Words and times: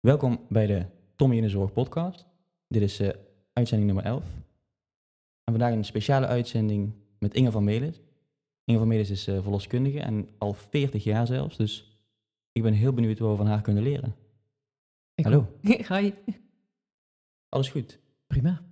Welkom 0.00 0.46
bij 0.48 0.66
de 0.66 0.86
Tommy 1.16 1.36
in 1.36 1.42
de 1.42 1.48
Zorg 1.48 1.72
podcast. 1.72 2.26
Dit 2.68 2.82
is 2.82 3.00
eh, 3.00 3.08
uitzending 3.52 3.92
nummer 3.92 4.12
11. 4.12 4.24
En 5.44 5.52
vandaag 5.52 5.72
een 5.72 5.84
speciale 5.84 6.26
uitzending 6.26 6.92
met 7.18 7.34
Inge 7.34 7.50
van 7.50 7.64
Melis. 7.64 8.00
Inge 8.64 8.78
van 8.78 8.88
Melis 8.88 9.10
is 9.10 9.26
eh, 9.26 9.42
verloskundige 9.42 10.00
en 10.00 10.28
al 10.38 10.52
40 10.52 11.04
jaar 11.04 11.26
zelfs. 11.26 11.56
Dus 11.56 11.98
ik 12.52 12.62
ben 12.62 12.72
heel 12.72 12.92
benieuwd 12.92 13.18
wat 13.18 13.30
we 13.30 13.36
van 13.36 13.46
haar 13.46 13.60
kunnen 13.60 13.82
leren. 13.82 14.14
Ik 15.14 15.24
Hallo. 15.24 15.46
Hi. 15.62 16.12
Alles 17.48 17.68
goed? 17.68 17.98
Prima. 18.26 18.62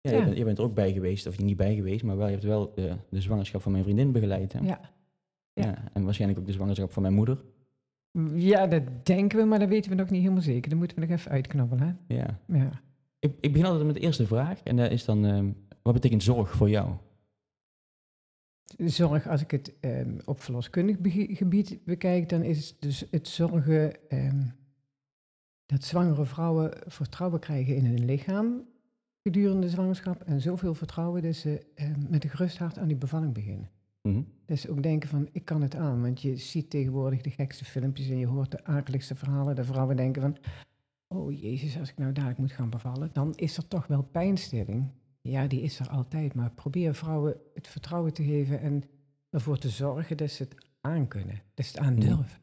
Ja, 0.00 0.10
Ja. 0.10 0.18
Je, 0.18 0.24
bent, 0.24 0.36
je 0.36 0.44
bent 0.44 0.58
er 0.58 0.64
ook 0.64 0.74
bij 0.74 0.92
geweest, 0.92 1.26
of 1.26 1.38
niet 1.38 1.56
bij 1.56 1.74
geweest, 1.74 2.04
maar 2.04 2.16
wel, 2.16 2.26
je 2.26 2.32
hebt 2.32 2.44
wel 2.44 2.72
de, 2.74 2.96
de 3.10 3.20
zwangerschap 3.20 3.62
van 3.62 3.72
mijn 3.72 3.84
vriendin 3.84 4.12
begeleid. 4.12 4.52
Hè? 4.52 4.58
Ja. 4.58 4.92
Ja, 5.52 5.90
En 5.92 6.04
waarschijnlijk 6.04 6.40
ook 6.40 6.46
de 6.46 6.52
zwangerschap 6.52 6.92
van 6.92 7.02
mijn 7.02 7.14
moeder. 7.14 7.44
Ja, 8.34 8.66
dat 8.66 8.82
denken 9.06 9.38
we, 9.38 9.44
maar 9.44 9.58
dat 9.58 9.68
weten 9.68 9.90
we 9.90 9.96
nog 9.96 10.10
niet 10.10 10.20
helemaal 10.20 10.42
zeker. 10.42 10.68
Dat 10.70 10.78
moeten 10.78 10.98
we 10.98 11.06
nog 11.06 11.18
even 11.18 11.30
uitknabbelen. 11.30 11.98
Ja. 12.08 12.40
Hè? 12.46 12.58
Ja. 12.58 12.70
Ik, 13.18 13.32
ik 13.40 13.52
begin 13.52 13.66
altijd 13.66 13.86
met 13.86 13.94
de 13.94 14.00
eerste 14.00 14.26
vraag. 14.26 14.62
En 14.62 14.76
dat 14.76 14.90
is 14.90 15.04
dan, 15.04 15.26
ehm, 15.26 15.50
wat 15.82 15.94
betekent 15.94 16.22
zorg 16.22 16.50
voor 16.50 16.70
jou? 16.70 16.94
Zorg, 18.76 19.28
als 19.28 19.42
ik 19.42 19.50
het 19.50 19.74
ehm, 19.80 20.18
op 20.24 20.40
verloskundig 20.40 20.96
gebied 21.38 21.78
bekijk, 21.84 22.28
dan 22.28 22.42
is 22.42 22.68
het 22.68 22.76
dus 22.80 23.04
het 23.10 23.28
zorgen 23.28 24.08
ehm, 24.08 24.42
dat 25.66 25.84
zwangere 25.84 26.24
vrouwen 26.24 26.72
vertrouwen 26.86 27.40
krijgen 27.40 27.76
in 27.76 27.84
hun 27.84 28.04
lichaam 28.04 28.66
gedurende 29.22 29.66
de 29.66 29.68
zwangerschap. 29.68 30.22
En 30.22 30.40
zoveel 30.40 30.74
vertrouwen 30.74 31.22
dat 31.22 31.34
ze 31.34 31.66
met 32.08 32.24
een 32.24 32.30
gerust 32.30 32.58
hart 32.58 32.78
aan 32.78 32.88
die 32.88 32.96
bevalling 32.96 33.32
beginnen. 33.32 33.70
Mhm. 34.02 34.22
Dus 34.46 34.68
ook 34.68 34.82
denken 34.82 35.08
van, 35.08 35.28
ik 35.32 35.44
kan 35.44 35.62
het 35.62 35.74
aan. 35.74 36.02
Want 36.02 36.20
je 36.20 36.36
ziet 36.36 36.70
tegenwoordig 36.70 37.20
de 37.20 37.30
gekste 37.30 37.64
filmpjes 37.64 38.08
en 38.08 38.18
je 38.18 38.26
hoort 38.26 38.50
de 38.50 38.64
akeligste 38.64 39.14
verhalen. 39.14 39.56
De 39.56 39.64
vrouwen 39.64 39.96
denken 39.96 40.22
van, 40.22 40.36
oh 41.08 41.40
jezus, 41.40 41.78
als 41.78 41.90
ik 41.90 41.98
nou 41.98 42.12
dadelijk 42.12 42.38
moet 42.38 42.52
gaan 42.52 42.70
bevallen, 42.70 43.10
dan 43.12 43.34
is 43.34 43.56
er 43.56 43.68
toch 43.68 43.86
wel 43.86 44.02
pijnstilling. 44.02 44.90
Ja, 45.20 45.46
die 45.46 45.60
is 45.60 45.80
er 45.80 45.88
altijd. 45.88 46.34
Maar 46.34 46.50
probeer 46.50 46.94
vrouwen 46.94 47.36
het 47.54 47.68
vertrouwen 47.68 48.12
te 48.12 48.24
geven 48.24 48.60
en 48.60 48.82
ervoor 49.30 49.58
te 49.58 49.68
zorgen 49.68 50.16
dat 50.16 50.30
ze 50.30 50.42
het 50.42 50.54
aankunnen. 50.80 51.42
Dat 51.54 51.66
ze 51.66 51.72
het 51.76 51.86
aandurven. 51.86 52.40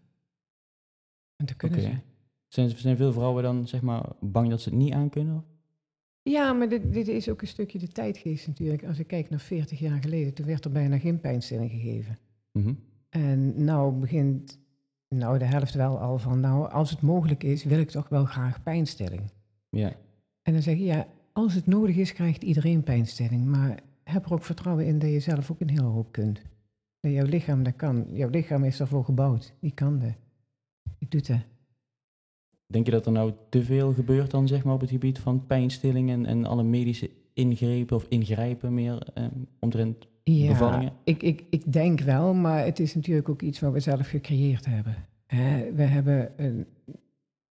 En 1.36 1.46
dat 1.46 1.56
kunnen 1.56 1.82
ze. 1.82 1.98
Zijn, 2.48 2.70
zijn 2.70 2.98
veel 2.98 3.14
vrouwen 3.14 3.44
dan 3.44 3.68
zeg 3.68 3.82
maar 3.82 4.10
bang 4.20 4.50
dat 4.50 4.62
ze 4.62 4.70
het 4.70 4.78
niet 4.78 4.94
aankunnen? 4.94 5.46
Ja, 6.30 6.54
maar 6.54 6.70
dit, 6.70 6.94
dit 6.94 7.08
is 7.08 7.30
ook 7.30 7.42
een 7.42 7.48
stukje 7.48 7.80
de 7.80 7.88
tijdgeest 7.88 8.48
natuurlijk. 8.48 8.84
Als 8.84 9.00
ik 9.00 9.08
kijk 9.08 9.30
naar 9.30 9.40
40 9.40 9.80
jaar 9.80 10.02
geleden, 10.02 10.34
toen 10.34 10.46
werd 10.46 10.66
er 10.66 10.72
bijna 10.72 10.98
geen 10.98 11.20
pijnstilling 11.20 11.72
gegeven. 11.72 12.18
Mhm. 12.52 12.74
En 13.10 13.64
nou 13.64 13.94
begint 13.94 14.60
nou 15.10 15.38
de 15.38 15.46
helft 15.46 15.74
wel 15.74 16.00
al 16.00 16.20
van, 16.20 16.40
nou 16.40 16.72
als 16.72 16.90
het 16.90 17.02
mogelijk 17.02 17.44
is, 17.44 17.64
wil 17.64 17.80
ik 17.80 17.90
toch 17.90 18.10
wel 18.10 18.26
graag 18.26 18.64
pijnstilling. 18.64 19.22
Ja. 19.70 19.94
En 20.42 20.54
dan 20.54 20.62
zeg 20.62 20.78
je, 20.78 20.84
ja, 20.84 21.08
als 21.32 21.54
het 21.54 21.66
nodig 21.66 21.96
is, 21.96 22.14
krijgt 22.14 22.44
iedereen 22.44 22.84
pijnstilling. 22.84 23.46
Maar 23.46 23.80
heb 24.04 24.26
er 24.26 24.34
ook 24.34 24.44
vertrouwen 24.44 24.86
in 24.86 25.00
dat 25.00 25.10
je 25.10 25.20
zelf 25.20 25.52
ook 25.52 25.60
een 25.60 25.70
hele 25.70 25.88
hoop 25.88 26.12
kunt. 26.12 26.42
Dat 27.00 27.12
jouw 27.12 27.26
lichaam 27.26 27.64
dat 27.64 27.76
kan. 27.76 28.06
Jouw 28.12 28.30
lichaam 28.30 28.64
is 28.64 28.78
daarvoor 28.78 29.04
gebouwd. 29.04 29.54
Die 29.60 29.74
kan 29.74 30.00
dat. 30.00 30.16
Die 30.98 31.10
doet 31.10 31.28
dat. 31.28 31.40
Denk 32.68 32.86
je 32.86 32.92
dat 32.92 33.06
er 33.06 33.12
nou 33.12 33.34
te 33.50 33.64
veel 33.64 33.94
gebeurt 33.94 34.32
dan 34.32 34.48
zeg 34.48 34.64
maar 34.64 34.74
op 34.74 34.82
het 34.82 34.90
gebied 34.90 35.20
van 35.20 35.46
pijnstilling 35.46 36.10
en, 36.10 36.26
en 36.26 36.46
alle 36.46 36.64
medische 36.64 37.10
ingrepen 37.34 37.96
of 37.96 38.06
ingrijpen 38.10 38.74
meer 38.74 39.08
ehm, 39.14 39.30
omtrent 39.60 40.08
Ja, 40.24 40.48
bevallingen? 40.48 40.94
ik, 41.04 41.24
ik, 41.24 41.44
ik 41.50 41.74
denk 41.74 42.00
wel, 42.00 42.34
maar 42.34 42.66
het 42.66 42.80
is 42.80 42.96
natuurlijk 42.96 43.30
ook 43.30 43.42
iets 43.42 43.60
wat 43.60 43.74
we 43.74 43.80
zelf 43.80 44.08
gecreëerd 44.08 44.66
hebben. 44.66 44.96
Hè, 45.26 45.74
we 45.74 45.84
hebben 45.84 46.38
eh, 46.38 46.52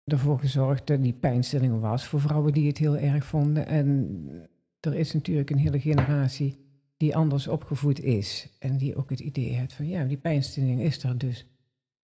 ervoor 0.05 0.39
gezorgd 0.39 0.87
dat 0.87 1.03
die 1.03 1.12
pijnstilling 1.12 1.81
was 1.81 2.05
voor 2.05 2.21
vrouwen 2.21 2.53
die 2.53 2.67
het 2.67 2.79
heel 2.79 2.97
erg 2.97 3.25
vonden. 3.25 3.67
En 3.67 4.19
er 4.81 4.95
is 4.95 5.12
natuurlijk 5.12 5.51
een 5.51 5.59
hele 5.59 5.81
generatie 5.81 6.65
die 6.97 7.17
anders 7.17 7.49
opgevoed 7.49 8.00
is. 8.00 8.56
En 8.59 8.77
die 8.77 8.97
ook 8.97 9.11
het 9.11 9.21
idee 9.21 9.49
heeft 9.49 9.72
van, 9.72 9.89
ja, 9.89 10.05
die 10.05 10.16
pijnstilling 10.16 10.81
is 10.81 11.03
er 11.03 11.19
dus. 11.19 11.47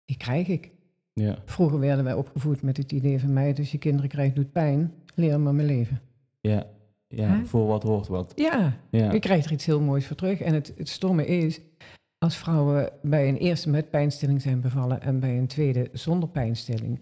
Die 0.04 0.16
krijg 0.16 0.48
ik. 0.48 0.70
Ja. 1.12 1.38
Vroeger 1.44 1.78
werden 1.78 2.04
wij 2.04 2.14
opgevoed 2.14 2.62
met 2.62 2.76
het 2.76 2.92
idee 2.92 3.20
van 3.20 3.32
mij, 3.32 3.54
als 3.58 3.72
je 3.72 3.78
kinderen 3.78 4.08
krijgt, 4.08 4.34
doet 4.34 4.52
pijn, 4.52 4.92
leer 5.14 5.40
maar 5.40 5.54
mijn 5.54 5.66
leven. 5.66 6.00
Ja. 6.40 6.66
Ja, 7.08 7.44
voor 7.44 7.66
wat 7.66 7.82
hoort 7.82 8.06
wat. 8.06 8.32
Ja, 8.36 8.76
Ja. 8.90 9.12
Je 9.12 9.18
krijgt 9.18 9.44
er 9.46 9.52
iets 9.52 9.66
heel 9.66 9.80
moois 9.80 10.06
voor 10.06 10.16
terug. 10.16 10.40
En 10.40 10.54
het, 10.54 10.72
het 10.76 10.88
stomme 10.88 11.26
is, 11.26 11.60
als 12.18 12.36
vrouwen 12.36 12.90
bij 13.02 13.28
een 13.28 13.36
eerste 13.36 13.70
met 13.70 13.90
pijnstilling 13.90 14.42
zijn 14.42 14.60
bevallen 14.60 15.00
en 15.02 15.20
bij 15.20 15.38
een 15.38 15.46
tweede 15.46 15.88
zonder 15.92 16.28
pijnstilling, 16.28 17.00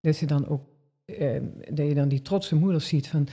dat, 0.00 0.16
ze 0.16 0.26
dan 0.26 0.48
ook, 0.48 0.62
eh, 1.04 1.40
dat 1.70 1.86
je 1.86 1.94
dan 1.94 2.08
die 2.08 2.22
trotse 2.22 2.56
moeder 2.56 2.80
ziet 2.80 3.08
van, 3.08 3.28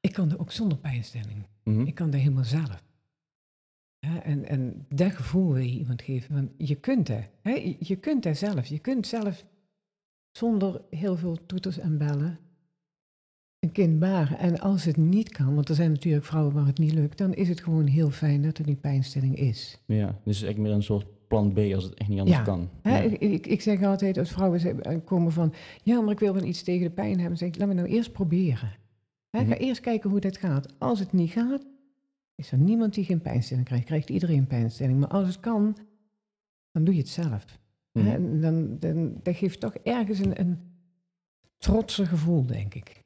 ik 0.00 0.12
kan 0.12 0.30
er 0.30 0.40
ook 0.40 0.52
zonder 0.52 0.78
pijnstilling. 0.78 1.46
Mhm. 1.64 1.80
Ik 1.80 1.94
kan 1.94 2.10
dat 2.10 2.20
helemaal 2.20 2.44
zelf. 2.44 2.82
En, 4.00 4.48
en 4.48 4.86
dat 4.88 5.12
gevoel 5.12 5.52
wil 5.52 5.62
je 5.62 5.78
iemand 5.78 6.02
geven, 6.02 6.34
van 6.34 6.50
je 6.56 6.74
kunt. 6.74 7.08
Hè? 7.08 7.74
Je- 7.78 7.96
kunt 7.96 8.24
het 8.24 8.38
zelf. 8.38 8.66
Je 8.66 8.78
kunt 8.78 9.06
zelf 9.06 9.44
zonder 10.30 10.80
heel 10.90 11.16
veel 11.16 11.38
toeters 11.46 11.78
en 11.78 11.98
bellen 11.98 12.38
een 13.58 13.72
kind 13.72 13.98
baren. 13.98 14.38
En 14.38 14.60
als 14.60 14.84
het 14.84 14.96
niet 14.96 15.28
kan, 15.28 15.54
want 15.54 15.68
er 15.68 15.74
zijn 15.74 15.92
natuurlijk 15.92 16.24
vrouwen 16.24 16.54
waar 16.54 16.66
het 16.66 16.78
niet 16.78 16.92
lukt, 16.92 17.18
dan 17.18 17.34
is 17.34 17.48
het 17.48 17.60
gewoon 17.60 17.86
heel 17.86 18.10
fijn 18.10 18.42
dat 18.42 18.58
er 18.58 18.64
die 18.66 18.76
pijnstilling 18.76 19.36
is. 19.36 19.78
Ja. 19.86 20.06
Dus 20.24 20.42
eigenlijk 20.42 20.58
meer 20.58 20.72
een 20.72 20.82
soort 20.82 21.06
plan 21.28 21.52
B 21.52 21.58
als 21.58 21.84
het 21.84 21.94
echt 21.94 22.08
niet 22.08 22.18
anders 22.18 22.36
Ja. 22.38 22.42
kan. 22.44 22.68
Ja. 22.82 22.98
ik, 22.98 23.20
ik, 23.20 23.46
ik 23.46 23.60
zeg 23.60 23.82
altijd 23.82 24.18
als 24.18 24.30
vrouwen 24.32 24.82
eh, 24.82 24.96
komen 25.04 25.32
van, 25.32 25.52
ja, 25.82 26.00
maar 26.00 26.12
ik 26.12 26.18
wil 26.20 26.34
wel 26.34 26.44
iets 26.44 26.62
tegen 26.62 26.82
de 26.84 26.90
pijn 26.94 27.08
hebben. 27.10 27.28
Dan 27.28 27.36
zeg 27.36 27.48
ik, 27.48 27.58
laat 27.58 27.68
me 27.68 27.74
nou 27.74 27.88
eerst 27.88 28.12
proberen. 28.12 28.72
Hè, 29.30 29.38
Ga 29.38 29.44
Mhm. 29.44 29.52
eerst 29.52 29.80
kijken 29.80 30.10
hoe 30.10 30.20
dit 30.20 30.36
gaat. 30.36 30.74
Als 30.78 30.98
het 30.98 31.12
niet 31.12 31.30
gaat, 31.30 31.66
is 32.40 32.52
er 32.52 32.58
niemand 32.58 32.94
die 32.94 33.04
geen 33.04 33.20
pijnstilling 33.20 33.66
krijgt. 33.66 33.84
Krijgt 33.84 34.10
iedereen 34.10 34.46
pijnstilling. 34.46 34.98
Maar 35.00 35.08
als 35.08 35.26
het 35.28 35.40
kan, 35.40 35.76
dan 36.70 36.84
doe 36.84 36.94
je 36.94 37.00
het 37.00 37.08
zelf. 37.08 37.58
Hè, 37.92 38.00
Mhm. 38.02 38.08
en 38.10 38.40
dan, 38.40 38.78
dan, 38.78 39.20
dat 39.22 39.36
geeft 39.36 39.60
toch 39.60 39.74
ergens 39.74 40.18
een, 40.18 40.40
een 40.40 40.58
trotse 41.58 42.06
gevoel, 42.06 42.46
denk 42.46 42.74
ik. 42.74 43.04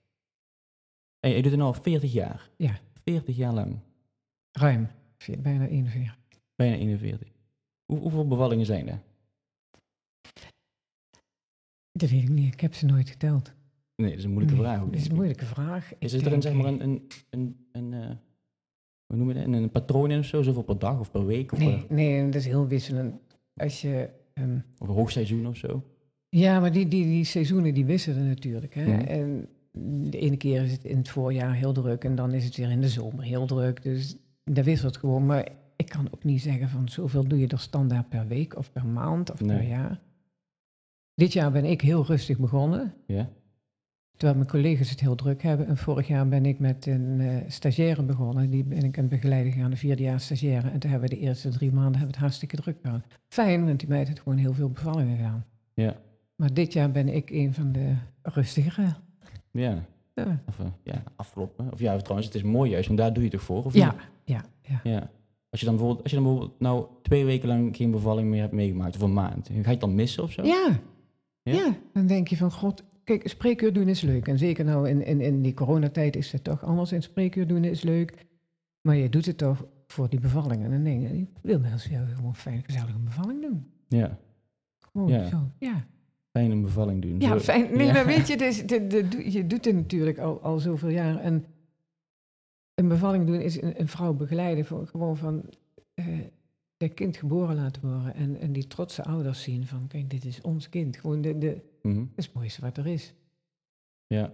En 1.21 1.31
je 1.31 1.43
doet 1.43 1.50
het 1.50 1.61
nu 1.61 1.67
al 1.67 1.75
40 1.75 2.12
jaar. 2.12 2.50
Ja. 2.56 2.78
40 2.93 3.37
jaar 3.37 3.53
lang. 3.53 3.78
Ruim. 4.53 4.89
Bijna 5.39 5.66
41. 5.66 6.16
Bijna 6.55 6.77
41. 6.77 7.28
Hoe, 7.84 7.99
hoeveel 7.99 8.27
bevallingen 8.28 8.66
zijn 8.66 8.89
er? 8.89 9.01
Dat 11.93 12.11
weet 12.11 12.22
ik 12.22 12.28
niet. 12.28 12.53
Ik 12.53 12.61
heb 12.61 12.75
ze 12.75 12.87
nooit 12.87 13.09
geteld. 13.09 13.53
Nee, 13.97 14.09
dat 14.09 14.19
is 14.19 14.25
een 14.25 14.31
moeilijke 14.33 14.61
Nee, 14.61 14.66
vraag. 14.66 14.81
ook, 14.83 14.93
Dat 14.93 15.01
is 15.01 15.09
een 15.09 15.15
moeilijke 15.15 15.45
vraag. 15.45 15.93
Is 15.99 16.12
er 16.12 16.33
een, 16.33 16.43
zeg 16.43 16.53
maar 16.55 16.65
een, 16.66 16.81
een, 16.83 17.06
een, 17.31 17.66
een 17.72 17.93
eh, 17.93 18.16
hoe 19.14 19.25
noem 19.25 19.36
je 19.36 19.44
dat, 19.44 19.54
een, 19.62 19.70
patroon 19.70 20.10
in 20.10 20.19
of 20.19 20.25
zo? 20.25 20.42
Zoveel 20.42 20.62
per 20.62 20.78
dag 20.78 21.00
of 21.00 21.10
per 21.10 21.26
week? 21.26 21.52
Of, 21.52 21.58
Nee, 21.58 21.86
nee, 21.88 22.25
dat 22.25 22.34
is 22.34 22.47
heel 22.47 22.66
wisselend. 22.66 23.14
Als 23.56 23.80
je... 23.80 24.08
ehm, 24.34 24.58
of 24.78 24.88
een 24.88 24.94
hoogseizoen 24.94 25.47
of 25.47 25.56
zo? 25.56 25.82
Ja, 26.28 26.60
maar 26.60 26.72
die, 26.72 26.88
die, 26.88 27.04
die 27.04 27.24
seizoenen 27.24 27.74
die 27.74 27.84
wisselen 27.84 28.26
natuurlijk. 28.28 28.74
Hè? 28.74 28.84
Mhm. 28.84 29.00
En 29.00 29.48
de 30.10 30.19
ene 30.19 30.36
keer 30.36 30.62
is 30.62 30.72
het 30.72 30.84
in 30.84 30.97
het 30.97 31.08
voorjaar 31.08 31.54
heel 31.54 31.72
druk 31.72 32.04
en 32.04 32.14
dan 32.14 32.32
is 32.32 32.44
het 32.44 32.56
weer 32.56 32.70
in 32.70 32.80
de 32.80 32.88
zomer 32.88 33.24
heel 33.24 33.47
druk. 33.47 33.82
Dus 33.82 34.16
dat 34.44 34.64
wisselt 34.64 34.97
gewoon. 34.97 35.26
Maar 35.26 35.48
ik 35.76 35.88
kan 35.88 36.08
ook 36.14 36.24
niet 36.24 36.42
zeggen 36.42 36.69
van 36.69 36.88
zoveel 36.88 37.28
doe 37.28 37.38
je 37.38 37.47
er 37.47 37.58
standaard 37.58 38.08
per 38.08 38.26
week 38.26 38.56
of 38.56 38.72
per 38.72 38.86
maand 38.86 39.32
of 39.32 39.47
per 39.47 39.62
jaar. 39.62 40.00
Dit 41.14 41.32
jaar 41.32 41.53
ben 41.53 41.64
ik 41.64 41.80
heel 41.80 42.04
rustig 42.04 42.38
begonnen, 42.38 42.94
Ja? 43.06 43.28
Terwijl 44.16 44.38
mijn 44.38 44.50
collega's 44.50 44.91
het 44.91 45.00
heel 45.00 45.14
druk 45.14 45.42
hebben. 45.42 45.66
En 45.66 45.76
vorig 45.76 46.08
jaar 46.08 46.28
ben 46.28 46.47
ik 46.47 46.58
met 46.58 46.86
een 46.86 47.20
eh, 47.20 47.36
stagiaire 47.48 48.02
begonnen. 48.02 48.50
Die 48.50 48.64
ben 48.64 48.82
ik 48.82 48.98
aan 48.98 49.04
het 49.04 49.08
begeleiden 49.08 49.52
gegaan, 49.52 49.70
de 49.70 49.76
vierde 49.76 50.02
jaar 50.02 50.20
stagiaire. 50.20 50.70
En 50.70 50.78
toen 50.78 50.91
hebben 50.91 51.08
we 51.08 51.14
de 51.14 51.20
eerste 51.20 51.48
drie 51.48 51.72
maanden 51.72 51.92
hebben 51.92 52.10
het 52.10 52.20
hartstikke 52.20 52.56
druk 52.56 52.76
gehad. 52.82 53.00
Fijn, 53.28 53.66
want 53.66 53.80
die 53.80 53.88
meid 53.88 54.06
heeft 54.06 54.20
gewoon 54.20 54.38
heel 54.38 54.54
veel 54.54 54.70
bevallingen 54.70 55.16
gedaan. 55.16 55.44
Ja. 55.74 55.97
Maar 56.36 56.54
dit 56.54 56.72
jaar 56.72 56.91
ben 56.91 57.08
ik 57.08 57.30
een 57.30 57.54
van 57.54 57.72
de 57.72 57.94
rustigere. 58.22 58.94
Ja. 59.50 59.84
Ja, 60.15 60.42
Of, 60.48 60.59
eh, 60.59 60.66
ja, 60.83 61.03
afkloppen. 61.16 61.72
Of 61.72 61.80
ja, 61.80 61.97
trouwens, 61.97 62.27
het 62.27 62.36
is 62.36 62.42
mooi 62.42 62.71
juist, 62.71 62.86
want 62.86 62.98
daar 62.98 63.12
doe 63.12 63.22
je 63.22 63.28
het 63.28 63.39
toch 63.39 63.47
voor? 63.47 63.65
Of 63.65 63.74
ja, 63.74 63.91
niet? 63.91 64.00
ja. 64.24 64.44
ja. 64.62 64.80
ja. 64.84 65.10
Als 65.50 65.60
je 65.60 65.66
dan 65.66 65.77
bijvoorbeeld, 65.77 66.03
als 66.03 66.12
je 66.12 66.18
dan 66.18 66.27
bijvoorbeeld 66.27 66.60
nou 66.60 66.86
twee 67.03 67.24
weken 67.24 67.48
lang 67.48 67.77
geen 67.77 67.91
bevalling 67.91 68.28
meer 68.28 68.41
hebt 68.41 68.53
meegemaakt, 68.53 68.97
of 68.97 69.03
een 69.03 69.12
maand, 69.12 69.47
ga 69.48 69.54
je 69.54 69.68
het 69.68 69.80
dan 69.80 69.94
missen 69.94 70.22
of 70.22 70.33
zo? 70.33 70.42
Ja. 70.42 70.80
Ja? 71.42 71.53
ja. 71.53 71.77
dan 71.92 72.06
denk 72.06 72.28
je 72.28 72.36
van 72.36 72.53
god, 72.53 72.84
kijk, 73.04 73.28
spreekuur 73.28 73.72
doen 73.72 73.89
is 73.89 74.01
leuk. 74.01 74.28
En 74.28 74.39
zeker 74.39 74.65
nou 74.65 74.89
in, 74.89 75.04
in, 75.04 75.21
in 75.21 75.42
die 75.42 75.54
coronatijd 75.54 76.16
is 76.16 76.33
het 76.33 76.45
toch 76.45 76.65
anders. 76.65 76.92
En 76.92 77.03
spreekuur 77.03 77.47
doen 77.47 77.65
is 77.65 77.83
leuk. 77.83 78.27
Maar 78.80 78.97
je 78.97 79.09
doet 79.09 79.27
het 79.27 79.39
toch 79.39 79.66
voor 79.86 80.09
die 80.09 80.21
bevalling. 80.21 80.65
En 80.65 80.71
dan 80.71 80.83
denk 80.84 81.03
je, 81.03 81.18
ik 81.18 81.28
wil 81.42 81.60
weer 82.06 82.16
gewoon 82.16 82.36
fijn, 82.36 82.65
een 82.66 83.04
bevalling 83.04 83.42
doen. 83.42 83.66
Ja. 83.89 84.18
Gewoon 84.92 85.09
Ja. 85.09 85.27
zo, 85.28 85.51
ja. 85.59 85.86
Fijn 86.30 86.51
een 86.51 86.62
bevalling 86.62 87.03
doen. 87.03 87.21
Ja, 87.21 87.28
Zo- 87.28 87.39
fijn. 87.39 87.77
Nee, 87.77 87.86
Ja. 87.86 87.92
maar 87.92 88.06
weet 88.06 88.28
je, 88.28 88.36
dus, 88.47 88.66
de, 88.66 88.86
de, 88.86 89.30
je 89.33 89.47
doet 89.47 89.65
het 89.65 89.74
natuurlijk 89.74 90.18
al, 90.18 90.41
al 90.42 90.59
zoveel 90.59 90.89
jaar. 90.89 91.16
En 91.21 91.45
een 92.74 92.89
bevalling 92.89 93.27
doen 93.27 93.41
is 93.41 93.62
een, 93.62 93.80
een 93.80 93.89
vrouw 93.89 94.12
begeleiden. 94.15 94.65
Voor, 94.65 94.86
gewoon 94.86 95.16
van 95.16 95.45
eh 95.95 96.06
kind 96.89 97.16
geboren 97.16 97.54
laten 97.57 97.83
worden. 97.91 98.15
En, 98.15 98.41
en 98.41 98.53
die 98.53 98.66
trotse 98.66 99.04
ouders 99.04 99.42
zien 99.42 99.66
van, 99.66 99.86
kijk, 99.89 100.10
dit 100.10 100.25
is 100.25 100.41
ons 100.41 100.69
kind. 100.69 100.97
Gewoon 100.97 101.21
de, 101.21 101.39
de, 101.39 101.60
Mhm. 101.83 101.98
dat 101.98 102.07
is 102.16 102.25
het 102.25 102.34
mooiste 102.34 102.60
wat 102.60 102.77
er 102.77 102.86
is. 102.86 103.15
Ja. 104.07 104.33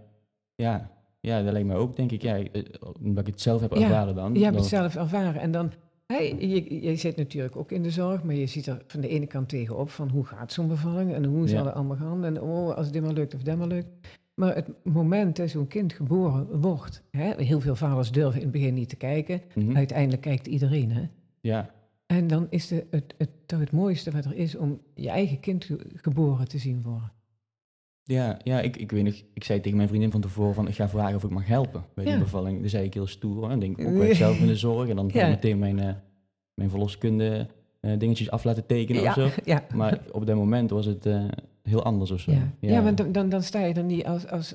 Ja. 0.54 0.90
Ja, 1.20 1.42
dat 1.42 1.52
lijkt 1.52 1.66
mij 1.68 1.76
ook, 1.76 1.96
denk 1.96 2.12
ik. 2.12 2.22
Ja, 2.22 2.36
eh, 2.36 2.62
omdat 3.00 3.26
ik 3.26 3.32
het 3.32 3.40
zelf 3.40 3.60
heb 3.60 3.74
Ja, 3.74 3.80
ervaren 3.82 4.14
dan. 4.14 4.34
Je 4.34 4.44
hebt 4.44 4.56
het 4.56 4.64
zelf 4.64 4.96
ervaren. 4.96 5.40
En 5.40 5.50
dan, 5.50 5.72
hè, 6.06 6.16
je, 6.18 6.82
je 6.82 6.96
zit 6.96 7.16
natuurlijk 7.16 7.56
ook 7.56 7.72
in 7.72 7.82
de 7.82 7.90
zorg, 7.90 8.22
maar 8.22 8.34
je 8.34 8.46
ziet 8.46 8.66
er 8.66 8.82
van 8.86 9.00
de 9.00 9.08
ene 9.08 9.26
kant 9.26 9.48
tegenop 9.48 9.90
van 9.90 10.08
hoe 10.08 10.24
gaat 10.24 10.52
zo'n 10.52 10.68
bevalling 10.68 11.12
en 11.14 11.24
hoe 11.24 11.48
zal 11.48 11.58
Ja. 11.58 11.64
het 11.64 11.74
allemaal 11.74 11.96
gaan. 11.96 12.24
En 12.24 12.40
oh, 12.40 12.74
als 12.74 12.90
dit 12.90 13.02
maar 13.02 13.12
lukt 13.12 13.34
of 13.34 13.42
dat 13.42 13.58
maar 13.58 13.66
lukt. 13.66 13.88
Maar 14.34 14.54
het 14.54 14.68
moment 14.84 15.36
dat 15.36 15.48
zo'n 15.50 15.66
kind 15.66 15.92
geboren 15.92 16.60
wordt, 16.60 17.02
hè, 17.10 17.32
heel 17.44 17.60
veel 17.60 17.76
vaders 17.76 18.12
durven 18.12 18.36
in 18.40 18.42
het 18.46 18.52
begin 18.52 18.74
niet 18.74 18.88
te 18.88 18.96
kijken. 18.96 19.40
Mhm. 19.54 19.76
Uiteindelijk 19.76 20.22
kijkt 20.22 20.46
iedereen. 20.46 20.90
Hè? 20.92 21.02
Ja, 21.40 21.70
En 22.10 22.26
dan 22.26 22.46
is 22.50 22.66
de, 22.68 22.86
het, 22.90 23.14
het, 23.18 23.30
toch 23.46 23.60
het 23.60 23.70
mooiste 23.72 24.10
wat 24.10 24.24
er 24.24 24.34
is 24.34 24.56
om 24.56 24.80
je 24.94 25.08
eigen 25.08 25.40
kind 25.40 25.64
ge- 25.64 25.86
geboren 25.94 26.48
te 26.48 26.58
zien 26.58 26.82
worden. 26.82 27.12
ja, 28.02 28.38
ja 28.44 28.60
ik, 28.60 28.76
ik 28.76 28.90
weet 28.90 29.04
nog, 29.04 29.14
ik 29.34 29.44
zei 29.44 29.60
tegen 29.60 29.76
mijn 29.76 29.88
vriendin 29.88 30.10
van 30.10 30.20
tevoren 30.20 30.54
van, 30.54 30.68
ik 30.68 30.74
ga 30.74 30.88
vragen 30.88 31.16
of 31.16 31.24
ik 31.24 31.30
mag 31.30 31.46
helpen 31.46 31.84
bij 31.94 32.04
die 32.04 32.12
Ja. 32.12 32.18
bevalling. 32.18 32.60
Dat 32.60 32.70
zei 32.70 32.84
ik 32.84 32.94
heel 32.94 33.06
stoer. 33.06 33.50
En 33.50 33.62
ik 33.62 33.76
denk, 33.76 33.88
ook 33.88 33.96
wij 33.98 34.14
zelf 34.14 34.38
in 34.38 34.46
de 34.46 34.56
zorg. 34.56 34.88
En 34.88 34.96
dan 34.96 35.08
ik 35.08 35.14
Ja. 35.14 35.28
meteen 35.28 35.58
mijn, 35.58 35.78
eh, 35.78 35.94
mijn 36.54 36.70
verloskunde 36.70 37.46
eh, 37.80 37.98
dingetjes 37.98 38.30
af 38.30 38.44
laten 38.44 38.66
tekenen 38.66 39.02
of 39.06 39.12
zo. 39.12 39.28
ja. 39.44 39.64
Maar 39.74 40.00
op 40.12 40.26
dat 40.26 40.36
moment 40.36 40.70
was 40.70 40.86
het 40.86 41.06
eh, 41.06 41.24
heel 41.62 41.82
anders 41.84 42.10
of 42.10 42.20
zo. 42.20 42.32
Ja, 42.32 42.52
ja. 42.60 42.82
want 42.82 42.96
dan, 42.96 43.12
dan, 43.12 43.28
dan 43.28 43.42
sta 43.42 43.64
je 43.64 43.74
er 43.74 43.84
niet 43.84 44.04
als, 44.04 44.26
als 44.28 44.54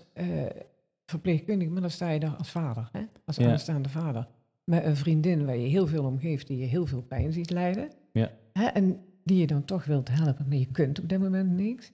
verpleegkundige, 1.06 1.72
maar 1.72 1.82
dan 1.82 1.90
sta 1.92 2.10
je 2.10 2.20
daar 2.20 2.36
als 2.36 2.52
vader, 2.52 2.90
hè? 2.92 3.02
als 3.26 3.36
Ja. 3.36 3.52
aanstaande 3.52 3.90
vader. 3.90 4.28
Met 4.66 4.86
een 4.86 4.96
vriendin 4.96 5.46
waar 5.46 5.58
je 5.58 5.68
heel 5.68 5.88
veel 5.88 6.04
om 6.04 6.20
geeft, 6.20 6.48
die 6.48 6.58
je 6.58 6.66
heel 6.66 6.86
veel 6.86 7.02
pijn 7.02 7.34
ziet 7.34 7.50
lijden. 7.50 7.90
Ja. 8.12 8.32
Hè? 8.54 8.66
En 8.66 9.00
die 9.24 9.38
je 9.38 9.48
dan 9.48 9.66
toch 9.66 9.86
wilt 9.86 10.10
helpen, 10.10 10.46
maar 10.48 10.58
je 10.58 10.72
kunt 10.72 11.00
op 11.00 11.10
dit 11.10 11.20
moment 11.20 11.52
niks. 11.52 11.92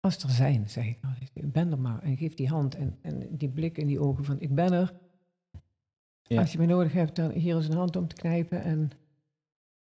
Als 0.00 0.22
er 0.22 0.30
zijn, 0.30 0.68
zeg 0.68 0.86
ik 0.86 0.98
altijd, 1.02 1.30
ik 1.34 1.52
ben 1.52 1.70
er 1.70 1.78
maar. 1.78 2.02
En 2.02 2.16
geef 2.16 2.34
die 2.34 2.48
hand 2.48 2.74
en, 2.74 2.98
en 3.02 3.28
die 3.30 3.48
blik 3.48 3.78
in 3.78 3.86
die 3.86 4.00
ogen 4.00 4.24
van 4.24 4.40
ik 4.40 4.54
ben 4.54 4.72
er. 4.72 4.94
Ja. 6.22 6.40
Als 6.40 6.52
je 6.52 6.58
me 6.58 6.66
nodig 6.66 6.92
hebt, 6.92 7.16
dan 7.16 7.30
hier 7.30 7.58
is 7.58 7.68
een 7.68 7.76
hand 7.76 7.96
om 7.96 8.08
te 8.08 8.14
knijpen. 8.14 8.62
En, 8.62 8.90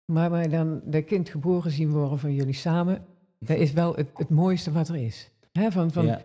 maar 0.06 0.32
wij 0.32 0.48
dan 0.48 0.82
de 0.86 1.02
kind 1.02 1.30
geboren 1.30 1.72
zien 1.72 1.90
worden 1.90 2.20
van 2.20 2.34
jullie 2.34 2.54
samen, 2.54 3.06
dat 3.40 3.58
is 3.58 3.72
wel 3.72 3.96
het, 3.96 4.10
het 4.14 4.30
mooiste 4.30 4.72
wat 4.72 4.90
er 4.90 4.96
is. 4.96 5.32
Hè, 5.52 5.72
van, 5.72 5.92
van, 5.92 6.06
ja, 6.06 6.22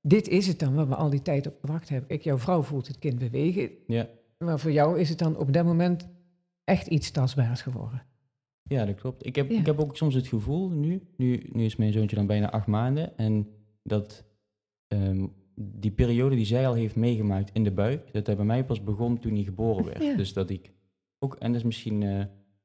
Dit 0.00 0.28
is 0.28 0.46
het 0.46 0.58
dan 0.58 0.74
waar 0.74 0.88
we 0.88 0.94
al 0.94 1.10
die 1.10 1.22
tijd 1.22 1.46
op 1.46 1.54
gewacht 1.60 1.88
hebben. 1.88 2.08
Kijk, 2.08 2.22
jouw 2.22 2.38
vrouw 2.38 2.62
voelt 2.62 2.86
het 2.86 2.98
kind 2.98 3.18
bewegen, 3.18 3.70
ja, 3.86 4.08
maar 4.38 4.58
voor 4.60 4.72
jou 4.72 4.98
is 5.00 5.08
het 5.08 5.18
dan 5.18 5.36
op 5.36 5.52
dat 5.52 5.64
moment 5.64 6.08
echt 6.64 6.86
iets 6.86 7.10
tastbaars 7.10 7.62
geworden. 7.62 8.02
ja, 8.62 8.84
dat 8.84 8.94
klopt. 8.94 9.26
Ik 9.26 9.36
heb, 9.36 9.50
Ja. 9.50 9.58
ik 9.58 9.66
heb 9.66 9.80
ook 9.80 9.96
soms 9.96 10.14
het 10.14 10.26
gevoel 10.26 10.68
nu, 10.70 11.02
nu, 11.16 11.48
nu 11.52 11.64
is 11.64 11.76
mijn 11.76 11.92
zoontje 11.92 12.16
dan 12.16 12.26
bijna 12.26 12.50
acht 12.50 12.66
maanden. 12.66 13.16
En 13.18 13.48
dat 13.82 14.24
ehm, 14.88 15.26
die 15.54 15.90
periode 15.90 16.36
die 16.36 16.44
zij 16.46 16.66
al 16.68 16.74
heeft 16.74 16.96
meegemaakt 16.96 17.50
in 17.52 17.64
de 17.64 17.70
buik, 17.72 18.12
dat 18.12 18.26
hij 18.26 18.36
bij 18.36 18.44
mij 18.44 18.64
pas 18.64 18.82
begon 18.82 19.18
toen 19.18 19.34
hij 19.34 19.42
geboren 19.42 19.84
werd. 19.84 20.02
Ja. 20.02 20.16
Dus 20.16 20.32
dat 20.32 20.50
ik 20.50 20.72
ook, 21.18 21.34
en 21.34 21.48
dat 21.48 21.56
is 21.60 21.66
misschien... 21.66 22.02
eh, 22.02 22.24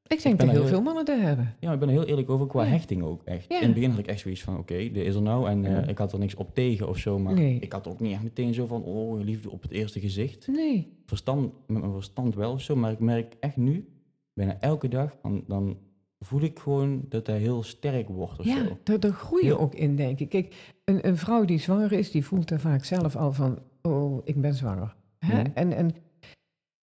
Ik 0.10 0.22
denk 0.24 0.40
dat 0.40 0.50
heel 0.50 0.66
veel 0.68 0.82
mannen 0.82 1.06
dat 1.06 1.20
hebben. 1.20 1.56
Ja, 1.60 1.74
ik 1.74 1.80
ben 1.80 1.88
er 1.90 1.94
heel 1.94 2.06
eerlijk 2.06 2.30
over 2.30 2.48
qua 2.48 2.64
Ja. 2.64 2.70
hechting 2.70 3.04
ook 3.04 3.24
echt. 3.24 3.46
Ja. 3.50 3.58
In 3.60 3.66
het 3.66 3.74
begin 3.74 3.90
had 3.90 4.00
ik 4.00 4.08
echt 4.08 4.20
zoiets 4.20 4.44
van, 4.44 4.58
oké, 4.58 4.78
dit 4.78 4.96
is 5.06 5.16
er 5.16 5.22
nou. 5.22 5.50
En 5.50 5.66
eh, 5.66 5.72
Ja. 5.72 5.82
ik 5.88 5.98
had 5.98 6.14
er 6.14 6.20
niks 6.20 6.36
op 6.36 6.54
tegen 6.56 6.88
of 6.88 6.98
zo, 6.98 7.20
maar 7.20 7.34
Nee. 7.34 7.58
ik 7.60 7.72
had 7.74 7.88
ook 7.88 8.00
niet 8.00 8.14
echt 8.14 8.24
meteen 8.24 8.54
zo 8.54 8.66
van, 8.66 8.84
oh, 8.84 9.20
liefde 9.24 9.50
op 9.50 9.62
het 9.62 9.72
eerste 9.72 10.00
gezicht. 10.00 10.48
Nee. 10.48 10.98
Verstand, 11.06 11.54
met 11.68 11.80
mijn 11.82 11.94
verstand 11.94 12.36
wel 12.36 12.52
of 12.52 12.62
zo, 12.62 12.76
maar 12.76 12.92
ik 12.92 13.00
merk 13.00 13.36
echt 13.40 13.58
nu, 13.58 13.88
bijna 14.34 14.58
elke 14.60 14.88
dag, 14.88 15.16
dan, 15.22 15.44
dan 15.48 15.78
voel 16.20 16.42
ik 16.42 16.60
gewoon 16.60 17.02
dat 17.10 17.28
hij 17.28 17.38
heel 17.40 17.64
sterk 17.64 18.08
wordt 18.08 18.40
of 18.40 18.46
Ja, 18.46 18.64
zo. 18.68 18.78
daar, 18.84 19.00
daar 19.00 19.12
groei 19.12 19.46
je 19.46 19.58
ook 19.58 19.76
in, 19.76 19.96
denk 19.96 20.20
ik. 20.20 20.30
Kijk, 20.30 20.74
een, 20.86 21.08
een 21.08 21.18
vrouw 21.18 21.46
die 21.46 21.60
zwanger 21.60 21.92
is, 21.92 22.12
die 22.12 22.26
voelt 22.26 22.52
er 22.52 22.60
vaak 22.60 22.84
zelf 22.84 23.16
al 23.16 23.34
van, 23.34 23.60
oh, 23.82 24.22
ik 24.24 24.42
ben 24.42 24.54
zwanger. 24.54 24.96
Hè? 25.26 25.42
En, 25.42 25.74
en 25.74 25.92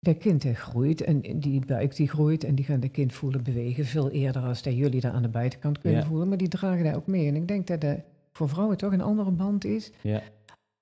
dat 0.04 0.18
kind 0.18 0.44
hè, 0.44 0.54
groeit 0.54 1.02
en 1.02 1.22
die 1.40 1.66
buik 1.66 1.96
die 1.96 2.08
groeit 2.10 2.44
en 2.44 2.56
die 2.56 2.66
gaan 2.66 2.80
dat 2.80 2.92
kind 2.92 3.14
voelen 3.14 3.44
bewegen 3.44 3.86
veel 3.86 4.10
eerder 4.10 4.42
als 4.42 4.62
dat 4.64 4.74
jullie 4.76 5.02
daar 5.02 5.12
aan 5.12 5.22
de 5.22 5.28
buitenkant 5.28 5.80
kunnen 5.80 6.00
Ja. 6.00 6.06
voelen. 6.06 6.28
Maar 6.28 6.38
die 6.38 6.48
dragen 6.48 6.84
daar 6.84 6.96
ook 6.96 7.08
mee. 7.08 7.28
En 7.28 7.36
ik 7.36 7.48
denk 7.48 7.68
dat 7.68 7.82
dat 7.82 7.98
voor 8.32 8.50
vrouwen 8.50 8.78
toch 8.78 8.92
een 8.92 9.02
andere 9.02 9.32
band 9.32 9.66
is 9.66 9.92
Ja, 10.02 10.22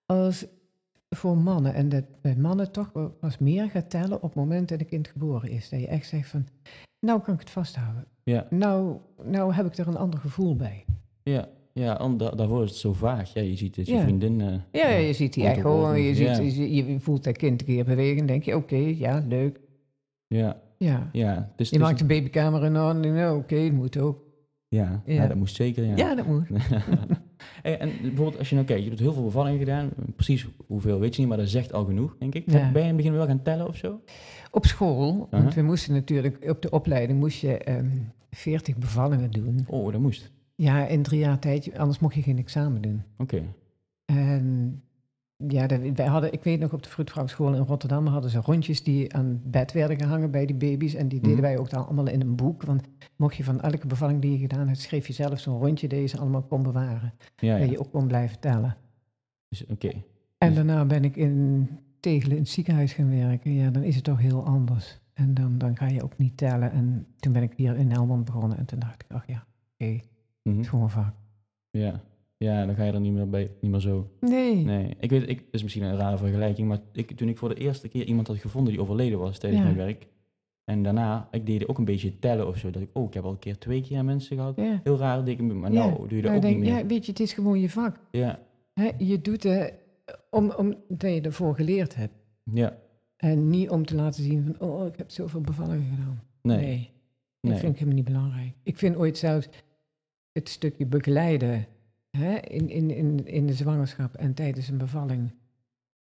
als 0.05 0.45
voor 1.09 1.37
mannen. 1.37 1.73
En 1.73 1.89
dat 1.89 2.03
bij 2.21 2.35
mannen 2.35 2.71
toch 2.71 2.91
pas 3.19 3.37
meer 3.37 3.69
gaat 3.69 3.89
tellen 3.89 4.15
op 4.15 4.21
het 4.21 4.35
moment 4.35 4.69
dat 4.69 4.79
een 4.79 4.85
kind 4.85 5.07
geboren 5.07 5.49
is. 5.49 5.69
Dat 5.69 5.79
je 5.79 5.87
echt 5.87 6.07
zegt 6.07 6.29
van, 6.29 6.47
nou 6.99 7.21
kan 7.21 7.33
ik 7.33 7.39
het 7.39 7.49
vasthouden. 7.49 8.05
ja, 8.23 8.47
Nou, 8.49 8.97
nou 9.23 9.53
heb 9.53 9.65
ik 9.65 9.77
er 9.77 9.87
een 9.87 9.97
ander 9.97 10.19
gevoel 10.19 10.55
bij. 10.55 10.85
ja. 11.23 11.47
Ja, 11.73 12.07
da- 12.17 12.29
daarvoor 12.29 12.63
is 12.63 12.69
het 12.69 12.79
zo 12.79 12.93
vaag. 12.93 13.33
Ja, 13.33 13.41
je 13.41 13.55
ziet 13.55 13.75
het, 13.75 13.87
je 13.87 13.93
Ja. 13.93 14.01
vriendin... 14.01 14.41
eh, 14.41 14.81
Ja, 14.81 14.89
je 14.89 15.13
ziet 15.13 15.33
die 15.33 15.43
echo, 15.45 15.93
je, 15.95 16.15
ziet, 16.15 16.55
je, 16.55 16.73
je 16.73 16.99
voelt 16.99 17.23
dat 17.23 17.37
kind 17.37 17.59
een 17.61 17.67
keer 17.67 17.85
bewegen 17.85 18.19
en 18.19 18.25
denk 18.25 18.43
je, 18.43 18.55
oké, 18.55 18.75
ja, 18.75 19.25
leuk. 19.27 19.59
Ja, 20.27 20.61
Ja. 20.77 21.09
ja. 21.11 21.51
Dus, 21.55 21.69
Je 21.69 21.77
dus- 21.77 21.85
maakt 21.87 22.01
een 22.01 22.07
babykamer 22.07 22.63
aan 22.77 23.03
en 23.03 23.13
nou, 23.13 23.37
oké, 23.37 23.63
dat 23.63 23.71
moet 23.71 23.97
ook. 23.97 24.19
ja, 24.67 25.01
ja. 25.05 25.27
Dat 25.27 25.37
moest 25.37 25.55
zeker, 25.55 25.85
ja. 25.85 25.95
Ja, 25.95 26.15
dat 26.15 26.25
moet. 26.25 26.47
Hey, 27.61 27.77
en 27.79 27.91
bijvoorbeeld 28.01 28.37
als 28.37 28.49
je 28.49 28.55
nou 28.55 28.67
kijkt, 28.67 28.81
je 28.83 28.89
hebt 28.89 29.01
heel 29.01 29.13
veel 29.13 29.23
bevallingen 29.23 29.59
gedaan. 29.59 29.89
Precies 30.15 30.47
hoeveel 30.67 30.99
weet 30.99 31.13
je 31.15 31.19
niet, 31.19 31.29
maar 31.29 31.37
dat 31.37 31.49
zegt 31.49 31.73
al 31.73 31.85
genoeg, 31.85 32.15
denk 32.19 32.35
ik. 32.35 32.45
Ben 32.45 32.71
je 32.73 32.79
in 32.79 32.85
het 32.85 32.95
begin 32.95 33.13
wel 33.13 33.25
gaan 33.25 33.41
tellen 33.41 33.67
of 33.67 33.75
zo? 33.77 33.99
Op 34.51 34.65
school, 34.65 35.27
want 35.31 35.53
we 35.53 35.61
moesten 35.61 35.93
natuurlijk, 35.93 36.45
op 36.49 36.61
de 36.61 36.69
opleiding 36.69 37.19
moest 37.19 37.41
je 37.41 37.57
ehm 37.57 37.87
40 38.31 38.77
bevallingen 38.77 39.31
doen. 39.31 39.65
Oh, 39.67 39.91
dat 39.91 40.01
moest. 40.01 40.31
Ja, 40.61 40.87
in 40.87 41.01
drie 41.03 41.19
jaar 41.19 41.39
tijd, 41.39 41.77
anders 41.77 41.99
mocht 41.99 42.15
je 42.15 42.21
geen 42.21 42.37
examen 42.37 42.81
doen. 42.81 43.03
Oké. 43.17 43.43
En 44.05 44.81
ja, 45.47 45.67
dat- 45.67 45.79
wij 45.95 46.05
hadden, 46.05 46.33
ik 46.33 46.43
weet 46.43 46.59
nog 46.59 46.73
op 46.73 46.83
de 46.83 46.89
vroedvrouwschool 46.89 47.53
in 47.53 47.61
Rotterdam 47.61 48.05
hadden 48.07 48.29
ze 48.31 48.39
rondjes 48.39 48.83
die 48.83 49.13
aan 49.13 49.41
bed 49.45 49.71
werden 49.71 49.97
gehangen 49.99 50.31
bij 50.31 50.45
die 50.45 50.55
baby's. 50.55 50.93
En 50.93 51.07
die 51.07 51.19
deden 51.19 51.33
Mhm. 51.37 51.41
wij 51.45 51.57
ook 51.57 51.69
dan 51.69 51.85
allemaal 51.85 52.07
in 52.07 52.21
een 52.21 52.35
boek. 52.35 52.63
Want 52.63 52.81
mocht 53.15 53.35
je 53.35 53.43
van 53.43 53.61
elke 53.61 53.87
bevalling 53.87 54.21
die 54.21 54.31
je 54.31 54.37
gedaan 54.37 54.67
hebt, 54.67 54.79
schreef 54.79 55.07
je 55.07 55.13
zelf 55.13 55.39
zo'n 55.39 55.59
rondje 55.59 55.87
dat 55.87 55.99
je 55.99 56.05
ze 56.07 56.17
allemaal 56.17 56.41
kon 56.43 56.63
bewaren. 56.63 57.13
Ja, 57.35 57.57
Dat 57.57 57.65
ja. 57.65 57.71
je 57.71 57.79
ook 57.79 57.91
kon 57.91 58.07
blijven 58.07 58.39
tellen. 58.39 58.77
Dus, 59.49 59.65
Oké. 59.65 59.87
En 60.37 60.47
Dus- 60.47 60.55
daarna 60.55 60.85
ben 60.85 61.03
ik 61.03 61.15
in 61.15 61.67
Tegelen 61.99 62.35
in 62.35 62.41
het 62.41 62.51
ziekenhuis 62.51 62.93
gaan 62.93 63.09
werken. 63.09 63.53
Ja, 63.53 63.69
dan 63.69 63.83
is 63.83 63.95
het 63.95 64.03
toch 64.03 64.19
heel 64.19 64.45
anders. 64.45 64.99
En 65.13 65.33
dan, 65.33 65.57
dan 65.57 65.77
ga 65.77 65.87
je 65.87 66.03
ook 66.03 66.17
niet 66.17 66.37
tellen. 66.37 66.71
En 66.71 67.05
toen 67.19 67.33
ben 67.33 67.41
ik 67.43 67.53
hier 67.55 67.75
in 67.75 67.91
Helmond 67.91 68.25
begonnen. 68.25 68.57
En 68.57 68.65
toen 68.65 68.79
dacht 68.79 69.03
ik, 69.03 69.11
ach 69.15 69.27
ja, 69.27 69.45
oké, 69.77 69.99
Mhm. 70.43 70.59
is 70.59 70.67
gewoon 70.67 70.89
vaak. 70.89 71.13
Ja. 71.71 72.01
ja, 72.37 72.65
dan 72.65 72.75
ga 72.75 72.83
je 72.83 72.91
er 72.91 72.99
niet 72.99 73.13
meer, 73.13 73.29
bij, 73.29 73.51
niet 73.61 73.71
meer 73.71 73.79
zo. 73.79 74.09
Nee. 74.19 74.55
Nee, 74.65 74.95
ik 74.99 75.09
weet, 75.09 75.29
ik, 75.29 75.43
is 75.51 75.61
misschien 75.63 75.83
een 75.83 75.95
rare 75.97 76.17
vergelijking, 76.17 76.67
maar 76.67 76.79
ik, 76.93 77.11
toen 77.17 77.29
ik 77.29 77.37
voor 77.37 77.49
de 77.49 77.55
eerste 77.55 77.87
keer 77.87 78.05
iemand 78.05 78.27
had 78.27 78.37
gevonden 78.37 78.73
die 78.73 78.81
overleden 78.81 79.19
was 79.19 79.37
tijdens 79.39 79.61
Ja. 79.61 79.67
mijn 79.67 79.77
werk. 79.85 80.07
En 80.63 80.83
daarna, 80.83 81.27
ik 81.31 81.45
deed 81.45 81.67
ook 81.67 81.77
een 81.77 81.85
beetje 81.85 82.19
tellen 82.19 82.47
of 82.47 82.57
zo. 82.57 82.69
Dat 82.69 82.81
ik, 82.81 82.89
oh, 82.93 83.07
ik 83.07 83.13
heb 83.13 83.23
al 83.23 83.31
een 83.31 83.39
keer 83.39 83.57
twee 83.57 83.81
keer 83.81 84.05
mensen 84.05 84.35
gehad. 84.37 84.55
Ja. 84.55 84.79
Heel 84.83 84.97
raar, 84.97 85.25
denk 85.25 85.39
ik, 85.39 85.53
maar 85.53 85.71
Ja. 85.71 85.85
nou 85.87 86.07
doe 86.07 86.15
je 86.15 86.21
dat 86.21 86.23
Nou, 86.23 86.35
ook 86.35 86.41
denk, 86.41 86.55
niet 86.55 86.63
meer. 86.65 86.77
ja, 86.77 86.85
weet 86.85 87.05
je, 87.05 87.11
het 87.11 87.19
is 87.19 87.33
gewoon 87.33 87.59
je 87.59 87.69
vak. 87.69 87.99
Ja, 88.11 88.39
Hè, 88.73 88.89
je 88.97 89.21
doet 89.21 89.43
het 89.43 89.73
om, 90.29 90.51
omdat 90.57 91.01
je 91.13 91.21
ervoor 91.21 91.55
geleerd 91.55 91.95
hebt. 91.95 92.13
ja, 92.43 92.77
En 93.17 93.49
niet 93.49 93.69
om 93.69 93.85
te 93.85 93.95
laten 93.95 94.23
zien 94.23 94.43
van, 94.43 94.69
oh, 94.69 94.85
ik 94.85 94.95
heb 94.97 95.09
zoveel 95.11 95.41
bevallingen 95.41 95.89
gedaan. 95.95 96.21
nee. 96.41 96.57
nee. 96.57 96.89
nee. 97.41 97.51
Dat 97.51 97.59
vind 97.59 97.71
ik 97.73 97.79
helemaal 97.79 97.95
niet 98.03 98.13
belangrijk. 98.13 98.53
Ik 98.63 98.77
vind 98.77 98.95
ooit 98.95 99.17
zelfs 99.17 99.49
het 100.31 100.49
stukje 100.49 100.85
begeleiden 100.85 101.67
hè, 102.17 102.35
in, 102.35 102.69
in, 102.69 102.89
in, 102.89 103.25
in 103.27 103.45
de 103.47 103.53
zwangerschap 103.53 104.15
en 104.15 104.33
tijdens 104.33 104.67
een 104.67 104.77
bevalling 104.77 105.31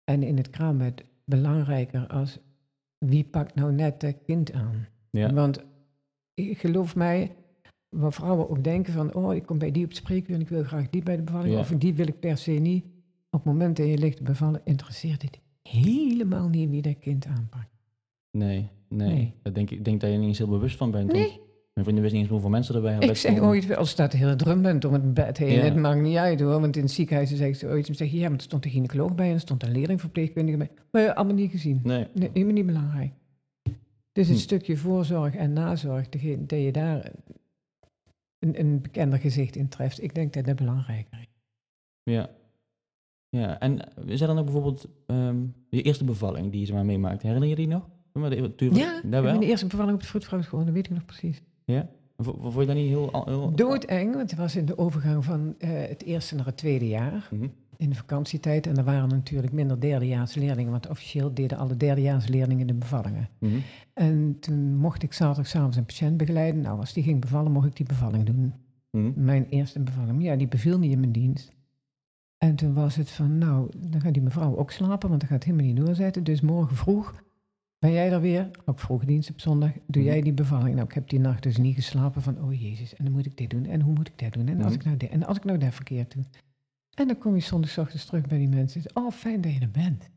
en 0.04 0.22
in 0.22 0.36
het 0.36 0.50
kraambed 0.50 1.04
belangrijker 1.24 2.06
als 2.06 2.38
wie 2.98 3.24
pakt 3.24 3.54
nou 3.54 3.72
net 3.72 4.00
dat 4.00 4.14
kind 4.26 4.52
aan. 4.52 4.86
Ja, 5.10 5.32
Want 5.32 5.64
geloof 6.34 6.96
mij, 6.96 7.34
waar 7.88 8.12
vrouwen 8.12 8.50
ook 8.50 8.64
denken 8.64 8.92
van, 8.92 9.14
oh, 9.14 9.34
ik 9.34 9.46
kom 9.46 9.58
bij 9.58 9.70
die 9.70 9.82
op 9.82 9.88
het 9.88 9.98
spreekuur 9.98 10.34
en 10.34 10.40
ik 10.40 10.48
wil 10.48 10.64
graag 10.64 10.90
die 10.90 11.02
bij 11.02 11.16
de 11.16 11.22
bevalling, 11.22 11.54
Ja. 11.54 11.60
of 11.60 11.68
die 11.68 11.94
wil 11.94 12.06
ik 12.06 12.20
per 12.20 12.36
se 12.36 12.50
niet. 12.50 12.84
Op 13.30 13.44
het 13.44 13.52
moment 13.52 13.76
dat 13.76 13.86
je 13.86 13.98
ligt 13.98 14.16
te 14.16 14.22
bevallen, 14.22 14.60
interesseert 14.64 15.22
het 15.22 15.38
helemaal 15.62 16.48
niet 16.48 16.70
wie 16.70 16.82
dat 16.82 16.98
kind 16.98 17.26
aanpakt. 17.26 17.68
nee, 18.30 18.68
nee. 18.88 19.08
Nee. 19.08 19.34
Dat 19.42 19.54
denk 19.54 19.70
ik 19.70 19.84
denk 19.84 20.00
dat 20.00 20.08
je 20.08 20.14
er 20.14 20.20
niet 20.20 20.28
eens 20.30 20.38
heel 20.38 20.48
bewust 20.48 20.76
van 20.76 20.90
bent. 20.90 21.12
Nee. 21.12 21.40
Mijn 21.74 21.86
vriendin 21.86 22.02
wist 22.02 22.12
niet 22.14 22.22
eens 22.22 22.30
hoeveel 22.32 22.50
mensen 22.50 22.74
erbij 22.74 22.90
hadden. 22.92 23.10
Ik 23.10 23.16
zeg 23.16 23.38
ooit, 23.40 23.76
als 23.76 23.90
staat 23.90 24.10
de 24.12 24.16
hele 24.16 24.36
drumband 24.36 24.84
om 24.84 24.92
het 24.92 25.14
bed 25.14 25.38
heen, 25.38 25.52
Ja. 25.52 25.60
het 25.62 25.76
maakt 25.76 26.00
niet 26.00 26.16
uit 26.16 26.40
hoor, 26.40 26.60
want 26.60 26.76
in 26.76 26.82
het 26.82 26.90
ziekenhuis 26.92 27.30
zeg 27.34 27.56
ze 27.56 27.66
ooit, 27.66 27.88
zeg 27.92 28.10
ja, 28.10 28.28
maar 28.28 28.36
er 28.38 28.42
stond 28.44 28.64
een 28.64 28.70
gynaecoloog 28.70 29.14
bij 29.14 29.28
en 29.28 29.34
er 29.34 29.40
stond 29.40 29.62
een 29.62 29.72
leerlingverpleegkundige 29.72 30.56
bij. 30.58 30.70
Maar 30.90 31.02
ja, 31.02 31.12
allemaal 31.12 31.34
niet 31.34 31.50
gezien. 31.50 31.80
Nee, 31.82 32.06
Nee, 32.14 32.30
helemaal 32.32 32.54
niet 32.54 32.66
belangrijk. 32.66 33.12
Dus 34.12 34.26
het 34.28 34.36
Hm. 34.36 34.42
stukje 34.42 34.76
voorzorg 34.76 35.34
en 35.34 35.52
nazorg, 35.52 36.08
dat 36.08 36.20
je 36.60 36.72
daar 36.72 37.10
een, 38.38 38.60
een 38.60 38.80
bekender 38.80 39.18
gezicht 39.18 39.56
in 39.56 39.68
treft, 39.68 40.02
ik 40.02 40.14
denk 40.14 40.32
dat 40.32 40.44
dat 40.44 40.56
belangrijker 40.56 41.18
is. 41.20 41.26
ja. 42.02 42.30
Ja, 43.28 43.58
en 43.60 43.78
is 44.06 44.20
er 44.20 44.26
dan 44.26 44.38
ook 44.38 44.44
bijvoorbeeld 44.44 44.88
ehm 45.06 45.36
je 45.70 45.82
eerste 45.82 46.04
bevalling 46.04 46.52
die 46.52 46.66
je 46.66 46.72
maar 46.72 46.84
meemaakt? 46.84 47.22
Herinner 47.22 47.48
je 47.48 47.54
die 47.54 47.66
nog? 47.68 47.88
Ja, 48.12 49.00
wel. 49.08 49.22
mijn 49.22 49.42
eerste 49.42 49.66
bevalling 49.66 49.94
op 49.94 50.00
de 50.00 50.06
vroedvrouwschool, 50.08 50.64
dat 50.64 50.74
weet 50.74 50.86
ik 50.86 50.92
nog 50.92 51.04
precies. 51.04 51.42
Ja? 51.64 51.88
Vo- 52.16 52.36
Vond 52.40 52.54
je 52.54 52.66
dat 52.66 52.76
niet 52.76 52.88
heel... 52.88 53.22
heel 53.24 53.54
Doodeng, 53.54 54.14
want 54.14 54.30
het 54.30 54.38
was 54.40 54.56
in 54.56 54.66
de 54.66 54.78
overgang 54.78 55.24
van 55.24 55.54
eh, 55.58 55.70
het 55.88 56.02
eerste 56.02 56.34
naar 56.34 56.46
het 56.46 56.56
tweede 56.56 56.88
jaar. 56.88 57.28
Mhm. 57.30 57.46
in 57.76 57.88
de 57.90 57.96
vakantietijd. 57.96 58.66
En 58.66 58.76
er 58.76 58.84
waren 58.84 59.08
natuurlijk 59.08 59.52
minder 59.52 59.80
derdejaars 59.80 60.34
leerlingen, 60.34 60.70
want 60.70 60.88
officieel 60.88 61.34
deden 61.34 61.58
alle 61.58 61.76
derdejaars 61.76 62.28
leerlingen 62.28 62.66
de 62.66 62.74
bevallingen. 62.74 63.28
Mhm. 63.38 63.54
En 63.94 64.36
toen 64.40 64.76
mocht 64.76 65.02
ik 65.02 65.12
zaterdagavond 65.12 65.76
een 65.76 65.84
patiënt 65.84 66.16
begeleiden. 66.16 66.60
Nou, 66.60 66.78
als 66.78 66.92
die 66.92 67.02
ging 67.02 67.20
bevallen, 67.20 67.52
mocht 67.52 67.66
ik 67.66 67.76
die 67.76 67.86
bevalling 67.86 68.24
doen. 68.24 68.52
Mhm. 68.90 69.12
Mijn 69.24 69.46
eerste 69.48 69.80
bevalling. 69.80 70.22
Ja, 70.22 70.36
die 70.36 70.48
beviel 70.48 70.78
niet 70.78 70.92
in 70.92 71.00
mijn 71.00 71.12
dienst. 71.12 71.52
En 72.38 72.54
toen 72.56 72.74
was 72.74 72.96
het 72.96 73.10
van, 73.10 73.38
nou, 73.38 73.70
dan 73.76 74.00
gaat 74.00 74.12
die 74.14 74.22
mevrouw 74.22 74.56
ook 74.56 74.70
slapen, 74.70 75.08
want 75.08 75.20
dan 75.20 75.28
gaat 75.28 75.44
het 75.44 75.52
helemaal 75.52 75.72
niet 75.74 75.84
doorzetten. 75.86 76.24
Dus 76.24 76.40
morgen 76.40 76.76
vroeg 76.76 77.14
ben 77.84 77.92
jij 77.92 78.12
er 78.12 78.20
weer, 78.20 78.50
ook 78.64 78.78
vroege 78.78 79.06
dienst 79.06 79.30
op 79.30 79.40
zondag, 79.40 79.70
doe 79.86 80.02
Mhm. 80.02 80.12
jij 80.12 80.22
die 80.22 80.32
bevalling. 80.32 80.74
Nou, 80.74 80.86
ik 80.88 80.94
heb 80.94 81.08
die 81.08 81.18
nacht 81.20 81.42
dus 81.42 81.56
niet 81.56 81.74
geslapen 81.74 82.22
van, 82.22 82.42
oh 82.42 82.60
jezus, 82.60 82.94
en 82.94 83.04
dan 83.04 83.12
moet 83.12 83.26
ik 83.26 83.36
dit 83.36 83.50
doen, 83.50 83.64
en 83.66 83.80
hoe 83.80 83.94
moet 83.94 84.08
ik 84.08 84.18
dat 84.18 84.32
doen, 84.32 84.48
en 84.48 84.56
als 84.56 84.64
Mhm. 84.64 84.74
ik 84.74 84.84
nou 84.84 84.96
dit, 84.96 85.10
en 85.10 85.24
als 85.26 85.36
ik 85.36 85.44
nou 85.44 85.58
dat 85.58 85.74
verkeerd 85.74 86.12
doe. 86.14 86.24
En 86.94 87.06
dan 87.06 87.18
kom 87.18 87.34
je 87.34 87.40
zondagochtends 87.40 88.04
terug 88.04 88.26
bij 88.26 88.38
die 88.38 88.48
mensen. 88.48 88.82
Oh, 88.94 89.10
fijn 89.10 89.40
dat 89.40 89.54
je 89.54 89.60
er 89.60 89.70
bent. 89.70 90.08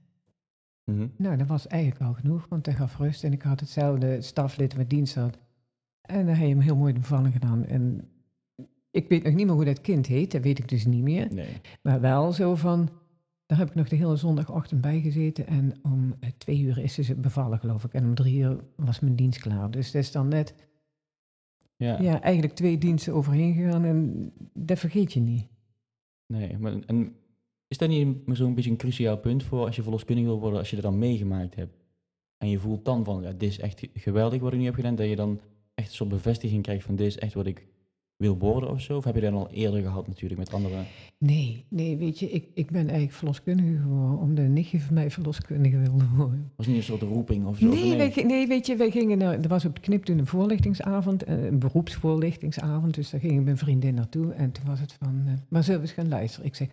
Mhm. 0.92 1.08
Nou, 1.18 1.38
dat 1.38 1.48
was 1.48 1.68
eigenlijk 1.68 2.02
al 2.02 2.14
genoeg, 2.14 2.46
want 2.50 2.66
hij 2.66 2.76
gaf 2.76 2.98
rust 2.98 3.24
en 3.24 3.32
ik 3.34 3.42
had 3.42 3.60
hetzelfde 3.60 4.22
staflid 4.22 4.76
wat 4.76 4.90
dienst 4.90 5.16
had. 5.16 5.38
En 6.02 6.18
dan 6.26 6.28
heb 6.36 6.38
je 6.44 6.48
hem 6.54 6.60
heel 6.60 6.76
mooi 6.76 6.94
de 6.94 7.00
bevalling 7.00 7.34
gedaan. 7.34 7.66
En 7.66 8.08
ik 8.92 9.10
weet 9.10 9.24
nog 9.24 9.34
niet 9.34 9.46
meer 9.46 9.56
hoe 9.56 9.66
dat 9.66 9.82
kind 9.82 10.06
heet, 10.08 10.32
dat 10.32 10.42
weet 10.42 10.60
ik 10.60 10.70
dus 10.70 10.86
niet 10.86 11.04
meer. 11.04 11.34
Nee. 11.34 11.62
Maar 11.82 12.02
wel 12.02 12.32
zo 12.32 12.56
van, 12.56 12.90
daar 13.48 13.58
heb 13.58 13.68
ik 13.68 13.76
nog 13.76 13.88
de 13.90 13.96
hele 13.96 14.16
zondagochtend 14.16 14.82
bij 14.82 15.00
gezeten. 15.02 15.48
En 15.48 15.74
om 15.84 16.16
eh, 16.20 16.30
twee 16.38 16.60
uur 16.60 16.78
is 16.78 16.94
ze 16.94 17.16
bevallen, 17.16 17.60
geloof 17.60 17.84
ik. 17.84 17.94
En 17.94 18.04
om 18.06 18.16
drie 18.16 18.38
uur 18.40 18.64
was 18.76 19.00
mijn 19.00 19.16
dienst 19.16 19.40
klaar. 19.40 19.72
Dus 19.72 19.92
dat 19.92 20.02
is 20.02 20.12
dan 20.12 20.28
net, 20.28 20.54
Ja. 21.76 22.02
ja, 22.02 22.22
eigenlijk 22.22 22.56
twee 22.56 22.78
diensten 22.78 23.14
overheen 23.14 23.54
gegaan. 23.54 23.84
En 23.86 24.32
dat 24.54 24.80
vergeet 24.80 25.14
je 25.14 25.20
niet. 25.20 25.48
Nee, 26.26 26.58
maar 26.58 26.74
en 26.86 27.16
is 27.68 27.78
dat 27.78 27.90
niet 27.90 28.08
een- 28.26 28.36
zo'n 28.36 28.54
beetje 28.56 28.70
een 28.70 28.78
cruciaal 28.78 29.18
punt 29.18 29.44
voor 29.44 29.66
als 29.66 29.76
je 29.76 29.82
verloskundige 29.84 30.28
wil 30.28 30.40
worden, 30.40 30.60
als 30.60 30.70
je 30.70 30.76
er 30.76 30.82
dan 30.82 30.98
meegemaakt 30.98 31.56
hebt? 31.56 31.76
En 32.38 32.50
je 32.50 32.60
voelt 32.60 32.86
dan 32.86 33.04
van, 33.04 33.22
ja, 33.22 33.32
dit 33.32 33.50
is 33.50 33.60
echt 33.60 33.88
geweldig 33.94 34.42
wat 34.42 34.54
ik 34.54 34.60
nu 34.60 34.66
heb 34.66 34.76
gedaan, 34.76 34.96
dat 34.96 35.08
je 35.10 35.16
dan 35.16 35.40
echt 35.74 35.88
een 35.90 35.96
soort 35.96 36.10
bevestiging 36.10 36.64
krijgt 36.64 36.84
van 36.86 36.96
dit 36.96 37.08
is 37.08 37.18
echt 37.18 37.34
wat 37.34 37.46
ik 37.46 37.68
wil 38.18 38.38
worden 38.38 38.70
of 38.70 38.82
zo? 38.82 38.98
Of 38.98 39.04
heb 39.04 39.16
je 39.16 39.22
dat 39.22 39.34
al 39.34 39.50
eerder 39.52 39.82
gehad 39.82 40.08
natuurlijk 40.08 40.40
met 40.40 40.54
andere? 40.54 40.84
Nee, 41.18 41.66
nee, 41.70 41.98
weet 41.98 42.20
je, 42.20 42.30
ik, 42.32 42.46
ik 42.54 42.72
ben 42.72 42.82
eigenlijk 42.82 43.12
verloskundige 43.12 43.78
geworden. 43.82 44.18
Omdat 44.20 44.46
een 44.46 44.54
nichtje 44.54 44.80
van 44.80 44.94
mij 44.94 45.12
verloskundige 45.12 45.78
wilde 45.78 46.06
worden. 46.16 46.52
Was 46.56 46.68
niet 46.68 46.76
een 46.76 46.84
soort 46.84 47.02
roeping 47.02 47.46
of 47.46 47.58
zo? 47.58 47.68
Nee, 47.68 47.98
wij, 47.98 48.24
nee, 48.26 48.48
weet 48.48 48.66
je, 48.66 48.76
wij 48.76 48.92
gingen 48.92 49.18
naar, 49.18 49.40
er 49.40 49.48
was 49.48 49.66
op 49.66 49.76
de 49.76 49.82
knip 49.82 50.04
toen 50.04 50.18
een 50.18 50.28
voorlichtingsavond, 50.28 51.24
eh, 51.24 51.44
een 51.46 51.60
beroepsvoorlichtingsavond, 51.60 52.94
dus 52.94 53.10
daar 53.10 53.20
ging 53.20 53.34
ik 53.40 53.44
mijn 53.44 53.58
vriendin 53.58 53.94
naartoe 53.94 54.34
en 54.34 54.52
toen 54.52 54.66
was 54.66 54.80
het 54.80 54.94
van, 54.94 55.22
eh, 55.26 55.34
maar 55.50 55.64
zullen 55.64 55.80
we 55.82 55.86
eens 55.88 55.96
gaan 55.96 56.08
luisteren? 56.10 56.46
Ik 56.46 56.56
zeg, 56.56 56.68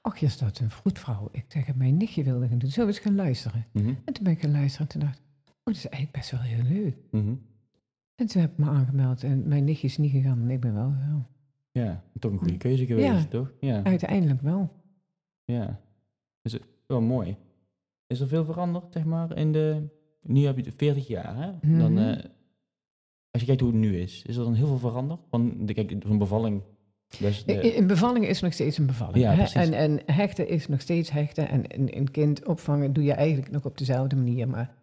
ach, 0.00 0.16
je 0.16 0.28
staat 0.28 0.58
een 0.58 0.70
vroedvrouw. 0.70 1.28
Ik 1.32 1.44
zeg, 1.48 1.74
mijn 1.74 1.96
nichtje 1.96 2.22
wilde 2.24 2.48
gaan 2.48 2.58
doen, 2.58 2.70
zullen 2.70 2.88
we 2.88 2.94
eens 2.94 3.04
gaan 3.04 3.14
luisteren? 3.14 3.66
Mhm, 3.72 3.88
En 4.04 4.12
toen 4.12 4.24
ben 4.24 4.32
ik 4.32 4.40
gaan 4.40 4.52
luisteren 4.52 4.86
en 4.86 4.92
toen 4.92 5.00
dacht 5.08 5.18
ik, 5.18 5.24
oh, 5.46 5.54
dat 5.64 5.74
is 5.76 5.88
eigenlijk 5.88 6.12
best 6.16 6.30
wel 6.30 6.40
heel 6.40 6.82
leuk. 6.82 6.96
mhm. 7.10 7.34
En 8.16 8.26
toen 8.26 8.40
heb 8.40 8.50
ik 8.52 8.58
me 8.58 8.64
aangemeld 8.66 9.22
en 9.24 9.48
mijn 9.48 9.64
nichtje 9.64 9.86
is 9.86 9.96
niet 9.98 10.10
gegaan 10.10 10.40
en 10.42 10.50
ik 10.50 10.60
ben 10.60 10.74
wel 10.74 10.90
gegaan. 10.90 11.26
Ja, 11.72 12.02
toch 12.18 12.32
een 12.32 12.38
goede 12.38 12.56
keuze 12.56 12.86
geweest, 12.86 13.06
Ja. 13.08 13.24
toch? 13.24 13.52
Ja, 13.60 13.82
Uiteindelijk 13.84 14.40
wel. 14.40 14.70
ja. 15.44 15.80
Dus 16.42 16.52
het- 16.52 16.66
wel 16.86 17.00
mooi. 17.00 17.36
Is 18.06 18.20
er 18.20 18.28
veel 18.28 18.44
veranderd, 18.44 18.92
zeg 18.92 19.04
maar, 19.04 19.36
in 19.36 19.52
de... 19.52 19.82
Nu 20.22 20.44
heb 20.44 20.56
je 20.56 20.62
het 20.64 20.74
40 20.76 21.06
jaar, 21.06 21.36
hè? 21.36 21.76
Dan, 21.78 21.92
Mhm. 21.92 22.02
eh, 22.02 22.24
als 23.30 23.40
je 23.40 23.46
kijkt 23.46 23.60
hoe 23.60 23.70
het 23.70 23.80
nu 23.80 23.98
is, 23.98 24.22
is 24.26 24.36
er 24.36 24.44
dan 24.44 24.54
heel 24.54 24.66
veel 24.66 24.78
veranderd? 24.78 25.20
Want 25.30 25.72
kijk, 25.72 25.94
zo'n 26.06 26.18
bevalling... 26.18 26.62
Is 27.18 27.44
de- 27.44 27.76
Een 27.78 27.86
bevalling 27.86 28.26
is 28.26 28.40
nog 28.40 28.52
steeds 28.52 28.78
een 28.78 28.86
bevalling. 28.86 29.18
Ja, 29.18 29.32
hè? 29.34 29.60
En, 29.60 29.72
en 29.72 30.00
hechten 30.14 30.48
is 30.48 30.68
nog 30.68 30.80
steeds 30.80 31.10
hechten. 31.10 31.48
En 31.48 31.78
een, 31.80 31.96
een 31.96 32.10
kind 32.10 32.44
opvangen 32.46 32.92
doe 32.92 33.04
je 33.04 33.12
eigenlijk 33.12 33.50
nog 33.50 33.64
op 33.64 33.78
dezelfde 33.78 34.16
manier. 34.16 34.48
Maar 34.48 34.74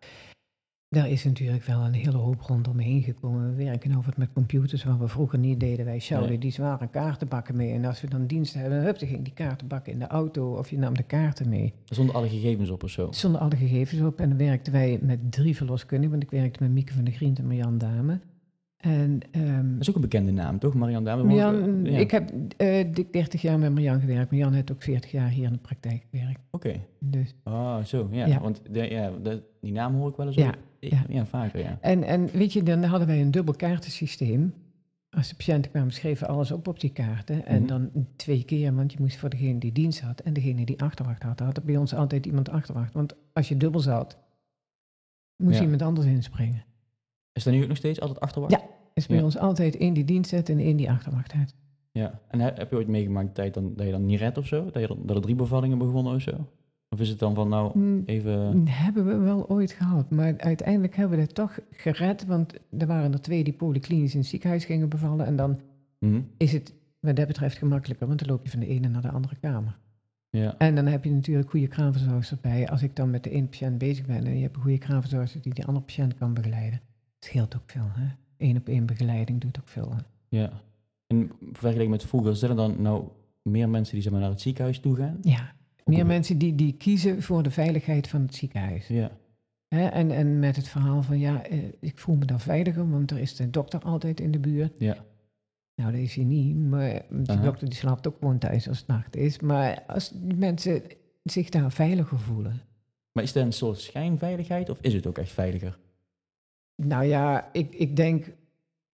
daar 0.94 1.10
is 1.10 1.24
natuurlijk 1.24 1.64
wel 1.64 1.80
een 1.80 1.94
hele 1.94 2.18
hoop 2.18 2.42
rondomheen 2.42 3.02
gekomen. 3.02 3.56
We 3.56 3.64
werken 3.64 3.96
over 3.96 4.10
het 4.10 4.18
met 4.18 4.34
computers, 4.34 4.84
wat 4.84 4.98
we 4.98 5.08
vroeger 5.08 5.40
niet 5.40 5.60
deden. 5.60 5.86
Wij 5.86 6.00
sjouwden 6.00 6.30
Nee. 6.30 6.40
die 6.40 6.52
zware 6.52 6.88
kaartenbakken 6.88 7.56
mee. 7.56 7.74
En 7.74 7.86
als 7.86 8.02
we 8.02 8.10
dan 8.10 8.28
dienst 8.28 8.54
hebben, 8.54 8.84
hup, 8.84 9.00
dan 9.00 9.08
ging 9.08 9.24
die 9.24 9.34
kaartenbakken 9.34 9.94
in 9.94 10.00
de 10.00 10.08
auto. 10.08 10.54
Of 10.54 10.70
je 10.70 10.78
nam 10.78 10.94
de 10.98 11.04
kaarten 11.04 11.50
mee. 11.50 11.74
Zonder 11.86 12.16
alle 12.16 12.30
gegevens 12.30 12.70
op 12.70 12.84
of 12.84 12.90
zo. 12.90 13.08
Zonder 13.12 13.42
alle 13.42 13.56
gegevens 13.56 14.02
op. 14.02 14.20
En 14.20 14.30
dan 14.30 14.38
werkten 14.38 14.74
wij 14.74 15.00
met 15.02 15.32
drie 15.32 15.56
verloskundigen. 15.56 16.12
Want 16.20 16.24
ik 16.32 16.40
werkte 16.40 16.64
met 16.64 16.72
Mieke 16.72 16.94
van 16.94 17.04
der 17.04 17.14
Grient 17.14 17.40
en 17.40 17.48
Marjan 17.48 17.78
Dame. 17.78 18.20
En 18.84 19.20
ehm, 19.32 19.72
Dat 19.72 19.82
is 19.82 19.90
ook 19.90 19.96
een 19.96 20.02
bekende 20.02 20.32
naam, 20.32 20.60
toch? 20.60 20.74
Marianne 20.74 21.10
Dame? 21.10 21.24
Marjan, 21.24 21.86
Ja. 21.86 21.98
ik 21.98 22.12
heb 22.12 22.32
eh, 22.58 22.94
dik 22.94 23.14
30 23.14 23.42
jaar 23.42 23.60
met 23.60 23.74
Marjan 23.74 24.00
gewerkt. 24.00 24.32
Marjan 24.32 24.54
heeft 24.54 24.72
ook 24.72 24.82
40 24.82 25.12
jaar 25.12 25.30
hier 25.30 25.46
in 25.46 25.52
de 25.52 25.58
praktijk 25.60 26.06
gewerkt. 26.12 26.40
Oké. 26.52 26.80
Dus. 27.00 27.36
Ah, 27.44 27.84
zo, 27.84 28.08
ja. 28.12 28.26
Ja. 28.26 28.40
Want 28.42 28.62
de, 28.72 28.90
ja, 28.90 29.12
de- 29.24 29.44
die 29.62 29.72
naam 29.72 29.96
hoor 29.96 30.10
ik 30.10 30.16
wel 30.16 30.26
eens 30.28 30.36
Ja, 30.36 30.54
ja. 30.80 31.04
ja, 31.10 31.26
vaker, 31.26 31.60
ja. 31.60 31.78
En, 31.82 32.04
en 32.04 32.30
weet 32.32 32.54
je, 32.54 32.64
dan 32.64 32.84
hadden 32.84 33.08
wij 33.08 33.22
een 33.22 33.32
dubbel 33.32 33.54
kaartensysteem. 33.56 34.54
Als 35.10 35.30
de 35.30 35.36
patiënten 35.36 35.72
kwamen, 35.72 35.92
schreven 35.92 36.28
alles 36.28 36.52
op 36.52 36.68
op 36.68 36.80
die 36.80 36.92
kaarten. 36.92 37.46
En 37.46 37.58
Mhm. 37.60 37.68
dan 37.68 37.90
twee 38.16 38.44
keer, 38.44 38.76
want 38.76 38.92
je 38.92 38.98
moest 39.02 39.18
voor 39.18 39.30
degene 39.30 39.60
die 39.60 39.72
dienst 39.72 40.00
had 40.02 40.20
en 40.20 40.34
degene 40.34 40.66
die 40.66 40.82
achterwacht 40.82 41.24
had, 41.24 41.40
had 41.40 41.58
er 41.58 41.64
bij 41.64 41.78
ons 41.78 41.94
altijd 41.94 42.26
iemand 42.26 42.50
achterwacht. 42.50 42.94
Want 42.94 43.16
als 43.34 43.48
je 43.50 43.58
dubbel 43.58 43.80
zat, 43.82 44.18
moest 45.44 45.60
iemand 45.62 45.82
anders 45.82 46.08
inspringen. 46.08 46.64
Is 47.34 47.44
dat 47.44 47.54
nu 47.54 47.62
ook 47.62 47.68
nog 47.68 47.78
steeds 47.78 48.00
altijd 48.02 48.20
achterwacht? 48.20 48.52
Ja. 48.54 48.62
Is 48.94 49.08
bij 49.08 49.18
Ja. 49.18 49.24
ons 49.24 49.38
altijd 49.38 49.78
één 49.78 49.94
die 49.94 50.06
dienst 50.06 50.32
had 50.32 50.50
en 50.50 50.60
één 50.60 50.78
die 50.78 50.90
achterwacht 50.92 51.32
had. 51.34 51.54
Ja. 51.92 52.20
En 52.28 52.40
he- 52.40 52.52
heb 52.56 52.70
je 52.70 52.76
ooit 52.76 52.88
meegemaakt 52.88 53.28
de 53.28 53.34
tijd 53.34 53.54
dan, 53.54 53.74
dat 53.76 53.86
je 53.86 53.92
dan 53.92 54.06
niet 54.06 54.20
redt 54.20 54.38
of 54.38 54.48
zo? 54.48 54.66
Dat, 54.72 54.82
je 54.82 54.88
dan, 54.88 55.00
dat 55.06 55.16
er 55.16 55.22
drie 55.22 55.36
bevallingen 55.36 55.78
begonnen 55.78 56.14
of 56.16 56.22
zo? 56.22 56.48
Of 56.90 57.00
is 57.00 57.10
het 57.10 57.20
dan 57.20 57.36
van, 57.36 57.50
nou, 57.50 57.78
Mm, 57.80 58.04
even... 58.06 58.68
Hebben 58.68 59.06
we 59.06 59.16
wel 59.18 59.50
ooit 59.50 59.72
gehad, 59.72 60.10
maar 60.10 60.34
uiteindelijk 60.38 60.96
hebben 60.96 61.18
we 61.18 61.24
het 61.24 61.36
toch 61.36 61.60
gered, 61.72 62.26
want 62.26 62.54
er 62.78 62.88
waren 62.88 63.14
er 63.14 63.22
twee 63.22 63.44
die 63.44 63.54
polyklinisch 63.54 64.14
in 64.14 64.20
het 64.20 64.28
ziekenhuis 64.30 64.66
gingen 64.66 64.90
bevallen 64.90 65.26
en 65.26 65.36
dan 65.36 65.60
Mhm. 66.00 66.22
is 66.38 66.52
het 66.54 66.74
wat 67.00 67.16
dat 67.16 67.28
betreft 67.28 67.58
gemakkelijker, 67.58 68.08
want 68.08 68.20
dan 68.20 68.28
loop 68.30 68.44
je 68.44 68.50
van 68.52 68.60
de 68.60 68.68
ene 68.68 68.88
naar 68.88 69.02
de 69.02 69.12
andere 69.12 69.36
kamer. 69.42 69.78
Ja. 70.30 70.58
En 70.58 70.76
dan 70.76 70.86
heb 70.86 71.04
je 71.04 71.12
natuurlijk 71.12 71.50
goede 71.50 71.68
kraamverzorgers 71.68 72.32
erbij. 72.32 72.68
Als 72.70 72.84
ik 72.84 72.96
dan 72.96 73.10
met 73.10 73.24
de 73.24 73.30
ene 73.30 73.48
patiënt 73.48 73.78
bezig 73.78 74.06
ben 74.06 74.26
en 74.26 74.36
je 74.36 74.42
hebt 74.42 74.56
een 74.56 74.62
goede 74.62 74.78
kraamverzorger 74.78 75.42
die 75.42 75.54
die 75.54 75.66
andere 75.66 75.86
patiënt 75.86 76.14
kan 76.16 76.34
begeleiden, 76.34 76.82
scheelt 77.24 77.56
ook 77.56 77.64
veel. 77.66 77.88
Hè? 77.90 78.08
Eén 78.38 78.58
op 78.58 78.68
één 78.68 78.86
begeleiding 78.86 79.42
doet 79.42 79.60
ook 79.60 79.68
veel. 79.68 79.92
Hè? 79.96 80.02
ja. 80.38 80.62
En 81.08 81.32
vergeleken 81.52 81.90
met 81.90 82.04
vroeger, 82.04 82.36
zijn 82.36 82.52
er 82.52 82.58
dan 82.58 82.82
nou 82.82 83.08
meer 83.42 83.70
mensen 83.70 83.94
die 83.94 84.04
zeg 84.04 84.12
maar, 84.12 84.22
naar 84.22 84.30
het 84.30 84.42
ziekenhuis 84.42 84.80
toe 84.80 84.96
gaan? 84.96 85.18
Ja, 85.22 85.54
meer 85.86 86.06
mensen 86.06 86.38
die, 86.38 86.56
die 86.56 86.74
kiezen 86.74 87.22
voor 87.22 87.44
de 87.44 87.52
veiligheid 87.52 88.08
van 88.08 88.22
het 88.22 88.36
ziekenhuis. 88.36 88.88
Ja. 88.88 89.12
Hè? 89.68 89.88
En, 89.88 90.12
en 90.12 90.40
met 90.40 90.56
het 90.56 90.68
verhaal 90.68 91.04
van 91.04 91.20
ja, 91.20 91.44
eh, 91.44 91.60
ik 91.80 91.98
voel 91.98 92.16
me 92.16 92.26
dan 92.26 92.40
veiliger, 92.40 92.90
want 92.90 93.12
er 93.12 93.20
is 93.20 93.36
de 93.36 93.50
dokter 93.50 93.80
altijd 93.80 94.20
in 94.20 94.32
de 94.32 94.40
buurt. 94.40 94.76
Ja. 94.80 95.06
Nou, 95.76 95.92
dat 95.92 96.02
is 96.02 96.16
hij 96.16 96.24
niet, 96.24 96.58
maar 96.58 97.02
de 97.10 97.32
Aha. 97.32 97.44
dokter 97.44 97.70
die 97.70 97.78
slaapt 97.78 98.08
ook 98.08 98.18
gewoon 98.20 98.38
thuis 98.38 98.68
als 98.68 98.78
het 98.78 98.88
nacht 98.88 99.16
is. 99.16 99.40
Maar 99.40 99.84
als 99.88 100.10
die 100.10 100.36
mensen 100.36 100.82
zich 101.24 101.50
daar 101.50 101.72
veiliger 101.72 102.20
voelen. 102.20 102.62
Maar 103.12 103.24
is 103.24 103.34
dat 103.34 103.44
een 103.44 103.54
soort 103.54 103.80
schijnveiligheid 103.80 104.70
of 104.70 104.78
is 104.82 104.94
het 104.94 105.08
ook 105.08 105.18
echt 105.18 105.32
veiliger? 105.32 105.80
Nou 106.76 107.04
ja, 107.06 107.50
ik, 107.52 107.76
ik 107.76 107.96
denk 107.96 108.26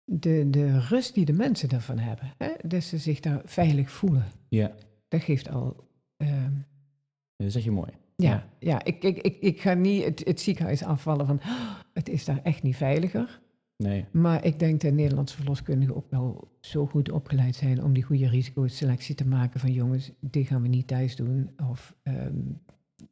de, 0.03 0.48
de 0.50 0.79
rust 0.79 1.13
die 1.13 1.25
de 1.25 1.33
mensen 1.33 1.69
daarvan 1.69 1.98
hebben. 1.98 2.33
Hè? 2.38 2.51
Dat 2.65 2.83
ze 2.83 2.98
zich 2.98 3.19
daar 3.19 3.41
veilig 3.45 3.91
voelen. 3.91 4.25
Ja. 4.50 4.71
Dat 5.07 5.21
geeft 5.21 5.50
al... 5.50 5.88
ehm, 6.17 6.51
Dat 7.36 7.51
zeg 7.51 7.63
je 7.63 7.71
mooi. 7.71 7.91
ja, 8.15 8.50
ja. 8.59 8.83
ik, 8.83 9.03
ik, 9.03 9.17
ik, 9.17 9.38
ik 9.39 9.62
ga 9.62 9.74
niet 9.74 10.03
het, 10.03 10.21
het 10.25 10.41
ziekenhuis 10.41 10.83
afvallen 10.83 11.25
van... 11.25 11.39
"Ah, 11.41 11.75
het 11.93 12.09
is 12.09 12.25
daar 12.25 12.39
echt 12.43 12.63
niet 12.63 12.75
veiliger. 12.75 13.41
Nee. 13.77 14.05
Maar 14.12 14.45
ik 14.45 14.59
denk 14.59 14.81
dat 14.81 14.93
Nederlandse 14.93 15.36
verloskundigen 15.36 15.95
ook 15.95 16.09
wel 16.09 16.51
zo 16.59 16.86
goed 16.86 17.12
opgeleid 17.12 17.55
zijn... 17.55 17.83
om 17.83 17.93
die 17.93 18.03
goede 18.03 18.27
risicoselectie 18.27 19.15
te 19.15 19.27
maken 19.27 19.59
van... 19.59 19.74
jongens, 19.74 20.12
dit 20.19 20.48
gaan 20.48 20.62
we 20.62 20.67
niet 20.67 20.88
thuis 20.88 21.15
doen. 21.15 21.50
Of 21.69 21.95
ehm, 22.03 22.36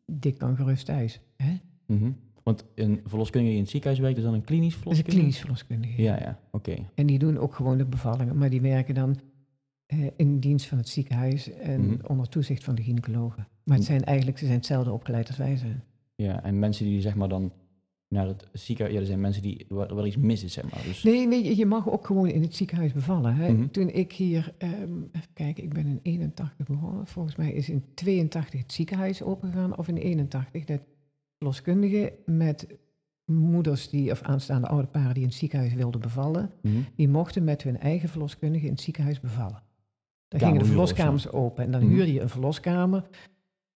dit 0.06 0.38
kan 0.38 0.56
gerust 0.56 0.86
thuis. 0.86 1.20
Hè? 1.36 1.58
Mhm. 1.86 2.12
Want 2.48 2.66
een 2.76 3.02
verloskundige 3.06 3.50
die 3.52 3.56
in 3.58 3.62
het 3.64 3.70
ziekenhuis 3.72 4.02
werkt, 4.02 4.18
is 4.18 4.24
dan 4.24 4.34
een 4.34 4.44
klinisch 4.44 4.74
Dat 4.84 4.94
is 4.94 4.98
een 5.00 5.04
verloskundige? 5.06 5.18
klinisch 5.20 5.40
verloskundige. 5.40 6.02
Ja, 6.02 6.20
ja. 6.20 6.40
Oké. 6.52 6.76
En 6.96 7.06
die 7.06 7.20
doen 7.20 7.38
ook 7.38 7.56
gewoon 7.56 7.78
de 7.78 7.86
bevallingen, 7.86 8.38
maar 8.38 8.50
die 8.50 8.62
werken 8.62 8.96
dan 8.96 9.20
eh, 9.86 10.00
in 10.16 10.40
dienst 10.40 10.66
van 10.66 10.78
het 10.78 10.90
ziekenhuis 10.90 11.52
en 11.52 11.82
Mhm. 11.86 12.06
onder 12.08 12.30
toezicht 12.30 12.64
van 12.64 12.76
de 12.76 12.84
gynaecologen. 12.84 13.48
Maar 13.64 13.78
het 13.78 13.86
zijn 13.86 14.04
eigenlijk, 14.04 14.38
ze 14.38 14.46
zijn 14.46 14.58
hetzelfde 14.58 14.92
opgeleid 14.92 15.28
als 15.28 15.38
wij 15.38 15.56
zijn. 15.58 15.84
Ja, 16.16 16.44
en 16.44 16.60
mensen 16.60 16.86
die 16.86 17.02
zeg 17.02 17.16
maar 17.16 17.30
dan 17.30 17.52
naar 18.08 18.28
het 18.28 18.48
ziekenhuis... 18.54 18.96
Ja, 18.96 19.02
er 19.02 19.08
zijn 19.08 19.22
mensen 19.22 19.42
die 19.42 19.66
waar, 19.70 19.96
waar 19.96 20.06
iets 20.08 20.18
mis 20.18 20.44
is, 20.44 20.54
zeg 20.54 20.72
maar. 20.72 20.84
Dus, 20.84 21.04
Nee, 21.04 21.28
nee, 21.28 21.56
je 21.58 21.66
mag 21.66 21.90
ook 21.90 22.06
gewoon 22.06 22.28
in 22.30 22.42
het 22.42 22.56
ziekenhuis 22.56 22.94
bevallen. 22.94 23.36
Hè? 23.36 23.52
Mhm. 23.54 23.68
Toen 23.68 23.90
ik 23.90 24.12
hier, 24.14 24.54
ehm, 24.58 24.74
even 25.12 25.34
kijken, 25.34 25.64
ik 25.64 25.74
ben 25.74 25.86
in 25.86 26.00
81 26.04 26.68
begonnen. 26.68 27.08
Volgens 27.08 27.36
mij 27.36 27.52
is 27.52 27.70
in 27.70 27.84
82 27.94 28.60
het 28.60 28.74
ziekenhuis 28.74 29.22
opengegaan, 29.24 29.78
of 29.78 29.88
in 29.88 29.98
81 29.98 30.66
dat 30.66 30.82
verloskundigen 31.38 32.12
met 32.26 32.68
moeders 33.26 33.90
die, 33.90 34.12
of 34.12 34.22
aanstaande 34.22 34.68
oude 34.68 34.88
paren 34.88 35.14
die 35.14 35.24
in 35.24 35.30
het 35.30 35.38
ziekenhuis 35.38 35.74
wilden 35.74 36.02
bevallen, 36.02 36.52
Mhm. 36.62 36.76
die 36.96 37.10
mochten 37.10 37.44
met 37.44 37.62
hun 37.64 37.80
eigen 37.80 38.10
verloskundige 38.10 38.66
in 38.66 38.72
het 38.72 38.82
ziekenhuis 38.82 39.20
bevallen. 39.20 39.64
Dan 40.28 40.40
Kamer 40.40 40.46
gingen 40.48 40.60
de 40.60 40.66
verloskamers 40.66 41.30
open 41.32 41.64
en 41.64 41.72
dan 41.72 41.82
Mhm. 41.84 41.90
huurde 41.94 42.14
je 42.14 42.22
een 42.22 42.30
verloskamer. 42.30 43.08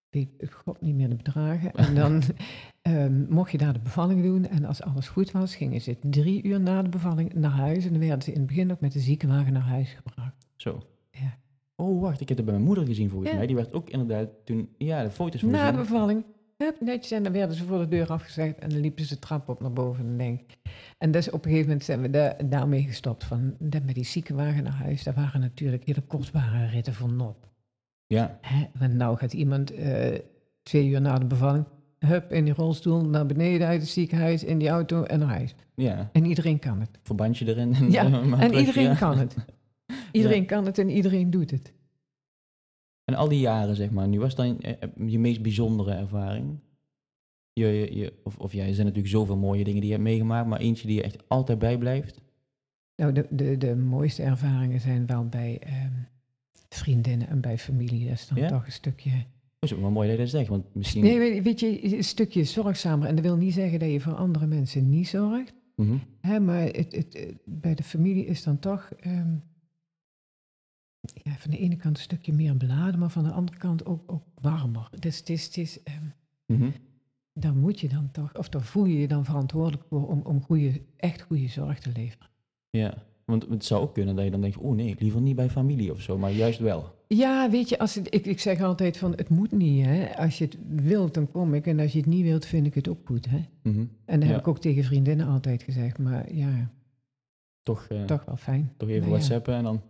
weet 0.09 0.29
god 0.51 0.81
niet 0.81 0.95
meer 0.95 1.09
de 1.09 1.15
bedragen. 1.15 1.71
En 1.73 1.95
dan 1.95 2.21
ehm, 2.81 3.25
mocht 3.33 3.51
je 3.51 3.57
daar 3.57 3.73
de 3.73 3.79
bevalling 3.79 4.23
doen. 4.23 4.47
En 4.47 4.65
als 4.65 4.81
alles 4.81 5.07
goed 5.09 5.31
was, 5.31 5.55
gingen 5.55 5.81
ze 5.81 5.97
drie 6.01 6.43
uur 6.43 6.59
na 6.59 6.81
de 6.81 6.89
bevalling 6.89 7.33
naar 7.33 7.51
huis. 7.51 7.85
En 7.85 7.91
dan 7.91 7.99
werden 7.99 8.21
ze 8.21 8.31
in 8.31 8.37
het 8.37 8.47
begin 8.47 8.71
ook 8.71 8.79
met 8.79 8.91
de 8.91 8.99
ziekenwagen 8.99 9.53
naar 9.53 9.61
huis 9.61 9.89
gebracht. 9.93 10.47
Zo. 10.55 10.81
Ja. 11.11 11.37
Oh, 11.75 12.01
wacht, 12.01 12.21
ik 12.21 12.27
heb 12.27 12.37
het 12.37 12.45
bij 12.45 12.55
mijn 12.55 12.65
moeder 12.67 12.85
gezien 12.85 13.09
volgens 13.09 13.31
Ja. 13.31 13.37
mij. 13.37 13.47
Die 13.47 13.55
werd 13.55 13.73
ook 13.73 13.89
inderdaad 13.89 14.29
toen, 14.45 14.69
ja, 14.77 15.03
de 15.03 15.09
foto's 15.11 15.41
van 15.41 15.49
Na 15.49 15.71
de 15.71 15.77
bevalling, 15.77 16.23
hup, 16.61 16.81
netjes. 16.81 17.11
En 17.11 17.23
dan 17.23 17.31
werden 17.31 17.55
ze 17.55 17.63
voor 17.63 17.79
de 17.79 17.87
deur 17.87 18.07
afgezegd. 18.07 18.59
En 18.59 18.69
dan 18.69 18.79
liepen 18.79 19.05
ze 19.05 19.13
de 19.13 19.19
trap 19.19 19.49
op 19.49 19.61
naar 19.61 19.73
boven. 19.73 20.05
En, 20.05 20.17
denk. 20.17 20.41
en 20.97 21.11
dus 21.11 21.27
op 21.27 21.33
een 21.33 21.49
gegeven 21.49 21.67
moment 21.67 21.85
zijn 21.85 22.01
we 22.01 22.09
daar, 22.09 22.49
daarmee 22.49 22.83
gestopt. 22.83 23.23
Van, 23.23 23.55
met 23.59 23.95
die 23.95 24.05
ziekenwagen 24.05 24.63
naar 24.63 24.73
huis, 24.73 25.03
daar 25.03 25.13
waren 25.13 25.39
natuurlijk 25.39 25.85
hele 25.85 26.01
kostbare 26.01 26.65
ritten 26.65 26.93
voor 26.93 27.11
nop. 27.11 27.49
Ja, 28.07 28.37
Hè? 28.41 28.65
Want 28.79 28.93
nou 28.93 29.17
gaat 29.17 29.33
iemand 29.33 29.71
eh, 29.73 30.19
twee 30.63 30.87
uur 30.87 31.01
na 31.01 31.17
de 31.17 31.25
bevalling, 31.25 31.65
hup, 31.99 32.31
in 32.31 32.45
die 32.45 32.53
rolstoel 32.53 33.05
naar 33.05 33.25
beneden 33.25 33.67
uit 33.67 33.81
het 33.81 33.89
ziekenhuis, 33.89 34.43
in 34.43 34.57
die 34.57 34.69
auto 34.69 35.03
en 35.03 35.19
naar 35.19 35.27
huis. 35.27 35.55
ja. 35.75 36.09
En 36.11 36.25
iedereen 36.25 36.59
kan 36.59 36.79
het. 36.79 36.99
Verbandje 37.03 37.47
erin. 37.47 37.73
En, 37.73 37.91
Ja, 37.91 38.03
maar 38.09 38.39
En 38.39 38.47
terug, 38.47 38.59
iedereen 38.67 38.89
ja. 38.89 38.95
kan 38.95 39.17
het. 39.17 39.35
Iedereen 40.11 40.45
kan 40.45 40.65
het 40.65 40.77
en 40.77 40.89
iedereen 40.89 41.29
doet 41.29 41.51
het. 41.51 41.73
En 43.11 43.17
al 43.17 43.27
die 43.29 43.39
jaren, 43.39 43.75
zeg 43.75 43.89
maar, 43.91 44.07
nu 44.07 44.19
was 44.19 44.35
dan 44.35 44.59
eh, 44.59 44.73
je 45.07 45.19
meest 45.19 45.41
bijzondere 45.41 45.91
ervaring? 45.93 46.59
Je, 47.53 47.65
je, 47.67 47.95
je- 47.95 48.13
of, 48.23 48.37
of 48.37 48.53
ja, 48.53 48.65
er 48.65 48.73
zijn 48.73 48.85
natuurlijk 48.85 49.13
zoveel 49.13 49.37
mooie 49.37 49.63
dingen 49.63 49.79
die 49.79 49.89
je 49.89 49.95
hebt 49.95 50.07
meegemaakt, 50.07 50.47
maar 50.47 50.59
eentje 50.59 50.87
die 50.87 50.95
je 50.95 51.03
echt 51.03 51.23
altijd 51.27 51.59
bijblijft? 51.59 52.21
Nou, 52.95 53.13
de, 53.13 53.27
de, 53.29 53.57
de 53.57 53.75
mooiste 53.75 54.23
ervaringen 54.23 54.79
zijn 54.79 55.05
wel 55.05 55.25
bij 55.25 55.59
ehm, 55.59 55.91
vriendinnen 56.69 57.27
en 57.27 57.41
bij 57.41 57.57
familie. 57.57 58.03
Dat 58.07 58.13
is 58.13 58.27
dan 58.27 58.37
Ja? 58.37 58.47
toch 58.47 58.65
een 58.65 58.71
stukje... 58.71 59.09
Dat 59.59 59.69
is 59.69 59.73
ook 59.75 59.81
wel 59.81 59.91
mooi 59.91 60.07
dat 60.07 60.17
je 60.17 60.23
dat 60.23 60.31
zegt, 60.31 60.47
want 60.49 60.75
misschien... 60.75 61.03
Nee, 61.03 61.41
weet- 61.41 61.59
je, 61.59 61.95
een 61.97 62.03
stukje 62.03 62.43
zorgzamer. 62.43 63.07
En 63.07 63.15
dat 63.15 63.23
wil 63.23 63.35
niet 63.37 63.53
zeggen 63.53 63.79
dat 63.79 63.91
je 63.91 63.99
voor 63.99 64.13
andere 64.13 64.45
mensen 64.47 64.89
niet 64.89 65.07
zorgt. 65.07 65.53
Mhm. 65.75 65.95
Hè, 66.21 66.39
maar 66.39 66.61
het, 66.61 66.95
het, 66.95 67.15
eh, 67.15 67.33
bij 67.45 67.75
de 67.75 67.83
familie 67.83 68.25
is 68.25 68.43
dan 68.43 68.59
toch 68.59 68.91
ehm, 68.99 69.35
ja, 71.23 71.31
van 71.37 71.51
de 71.51 71.57
ene 71.57 71.75
kant 71.75 71.97
een 71.97 72.03
stukje 72.03 72.33
meer 72.33 72.57
beladen, 72.57 72.99
maar 72.99 73.09
van 73.09 73.23
de 73.23 73.31
andere 73.31 73.57
kant 73.57 73.85
ook, 73.85 74.11
ook 74.11 74.23
warmer. 74.41 74.89
Dus 74.99 75.17
het 75.17 75.29
is, 75.29 75.45
het 75.45 75.57
is, 75.57 75.83
ehm, 75.83 76.03
Mhm. 76.45 76.69
daar 77.33 77.55
moet 77.55 77.79
je 77.79 77.89
dan 77.89 78.11
toch, 78.11 78.37
of 78.37 78.49
daar 78.49 78.61
voel 78.61 78.85
je 78.85 78.99
je 78.99 79.07
dan 79.07 79.25
verantwoordelijk 79.25 79.83
voor 79.89 80.07
om, 80.07 80.21
om 80.23 80.41
goede, 80.43 80.81
echt 80.97 81.21
goede 81.21 81.47
zorg 81.47 81.79
te 81.79 81.91
leveren. 81.93 82.27
Ja, 82.69 82.93
want 83.25 83.45
het 83.49 83.65
zou 83.65 83.81
ook 83.81 83.93
kunnen 83.93 84.15
dat 84.15 84.25
je 84.25 84.31
dan 84.31 84.41
denkt, 84.41 84.57
oh 84.57 84.75
nee, 84.75 84.95
liever 84.99 85.21
niet 85.21 85.35
bij 85.35 85.49
familie 85.49 85.91
of 85.91 86.01
zo, 86.01 86.17
maar 86.17 86.31
juist 86.31 86.59
wel. 86.59 86.99
Ja, 87.07 87.49
weet 87.49 87.69
je, 87.69 87.79
als 87.79 87.95
het, 87.95 88.13
ik, 88.13 88.25
ik 88.25 88.39
zeg 88.39 88.61
altijd 88.61 88.97
van 88.97 89.11
het 89.11 89.29
moet 89.29 89.51
niet. 89.51 89.85
Hè. 89.85 90.17
Als 90.17 90.37
je 90.37 90.43
het 90.45 90.57
wilt, 90.67 91.13
dan 91.13 91.31
kom 91.31 91.53
ik. 91.53 91.67
En 91.67 91.79
als 91.79 91.91
je 91.91 91.97
het 91.97 92.07
niet 92.07 92.23
wilt, 92.23 92.45
vind 92.45 92.65
ik 92.67 92.73
het 92.73 92.87
ook 92.87 92.99
goed. 93.05 93.29
Hè. 93.29 93.41
Mhm. 93.63 93.79
En 94.05 94.19
dat 94.19 94.23
Ja. 94.29 94.33
heb 94.35 94.39
ik 94.39 94.47
ook 94.47 94.59
tegen 94.59 94.83
vriendinnen 94.83 95.27
altijd 95.27 95.63
gezegd. 95.63 95.97
Maar 95.97 96.33
ja, 96.33 96.71
Toch, 97.63 97.85
eh, 97.89 98.03
toch 98.03 98.25
wel 98.25 98.37
fijn. 98.37 98.73
toch 98.77 98.89
even 98.89 99.01
Nou 99.01 99.11
ja. 99.13 99.17
whatsappen 99.17 99.53
en 99.55 99.63
dan... 99.63 99.81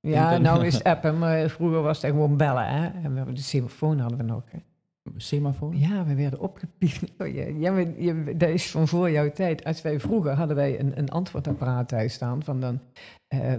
Ja, 0.00 0.38
nou 0.38 0.66
is 0.66 0.82
appen, 0.84 1.18
maar 1.18 1.48
vroeger 1.48 1.82
was 1.82 2.02
het 2.02 2.10
gewoon 2.10 2.36
bellen. 2.36 2.66
Hè? 2.66 2.86
En 2.86 3.10
we 3.10 3.16
hebben 3.16 3.34
de 3.34 3.42
telefoon 3.42 3.98
hadden 3.98 4.18
we 4.18 4.24
nog. 4.24 4.42
Hè? 4.46 4.58
Semafoon? 5.16 5.78
Ja, 5.78 6.04
we 6.04 6.14
werden 6.14 6.40
opgepiept. 6.40 7.12
Oh, 7.18 7.34
ja, 7.34 7.76
je, 7.78 8.34
dat 8.36 8.48
is 8.48 8.70
van 8.70 8.88
voor 8.88 9.10
jouw 9.10 9.30
tijd. 9.30 9.64
Als 9.64 9.82
wij 9.82 10.00
vroeger 10.00 10.32
hadden 10.32 10.56
wij 10.56 10.80
een, 10.80 10.98
een 10.98 11.08
antwoordapparaat 11.08 11.88
thuis 11.88 12.12
staan. 12.12 12.42
Van 12.42 12.60
dan, 12.60 12.80
eh, 13.28 13.52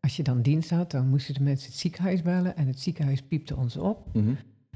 als 0.00 0.16
je 0.16 0.22
dan 0.22 0.42
dienst 0.42 0.70
had, 0.70 0.90
dan 0.90 1.08
moesten 1.08 1.34
de 1.34 1.42
mensen 1.42 1.70
het 1.70 1.78
ziekenhuis 1.78 2.22
bellen. 2.22 2.56
En 2.56 2.66
het 2.66 2.80
ziekenhuis 2.80 3.22
piepte 3.22 3.56
ons 3.56 3.76
op. 3.76 4.06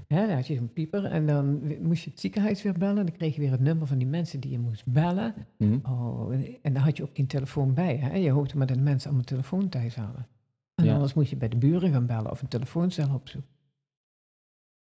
Hè, 0.09 0.27
dan 0.27 0.35
had 0.35 0.47
je 0.47 0.55
zo'n 0.57 0.73
pieper. 0.73 1.05
En 1.05 1.27
dan 1.27 1.61
moest 1.83 2.05
je 2.05 2.11
het 2.11 2.21
ziekenhuis 2.21 2.63
weer 2.63 2.79
bellen. 2.79 3.07
Dan 3.07 3.17
kreeg 3.17 3.35
je 3.35 3.41
weer 3.41 3.51
het 3.51 3.61
nummer 3.61 3.87
van 3.87 3.99
die 3.99 4.09
mensen 4.09 4.41
die 4.41 4.51
je 4.51 4.59
moest 4.59 4.87
bellen. 4.87 5.35
Mhm. 5.59 5.79
Oh, 5.83 6.33
en 6.63 6.73
dan 6.73 6.83
had 6.83 6.97
je 6.97 7.03
ook 7.03 7.15
geen 7.15 7.27
telefoon 7.27 7.75
bij. 7.75 7.97
Hè? 7.97 8.17
Je 8.17 8.31
hoopte 8.31 8.57
maar 8.57 8.67
dat 8.67 8.77
de 8.77 8.83
mensen 8.83 9.11
allemaal 9.11 9.27
een 9.29 9.37
telefoon 9.37 9.69
thuis 9.69 9.95
hadden. 9.95 10.27
En 10.77 10.85
Ja. 10.85 10.95
anders 10.95 11.15
moest 11.15 11.31
je 11.31 11.37
bij 11.37 11.49
de 11.49 11.57
buren 11.57 11.93
gaan 11.93 12.07
bellen 12.07 12.31
of 12.31 12.43
een 12.43 12.49
telefooncel 12.49 13.15
opzoeken. 13.15 13.51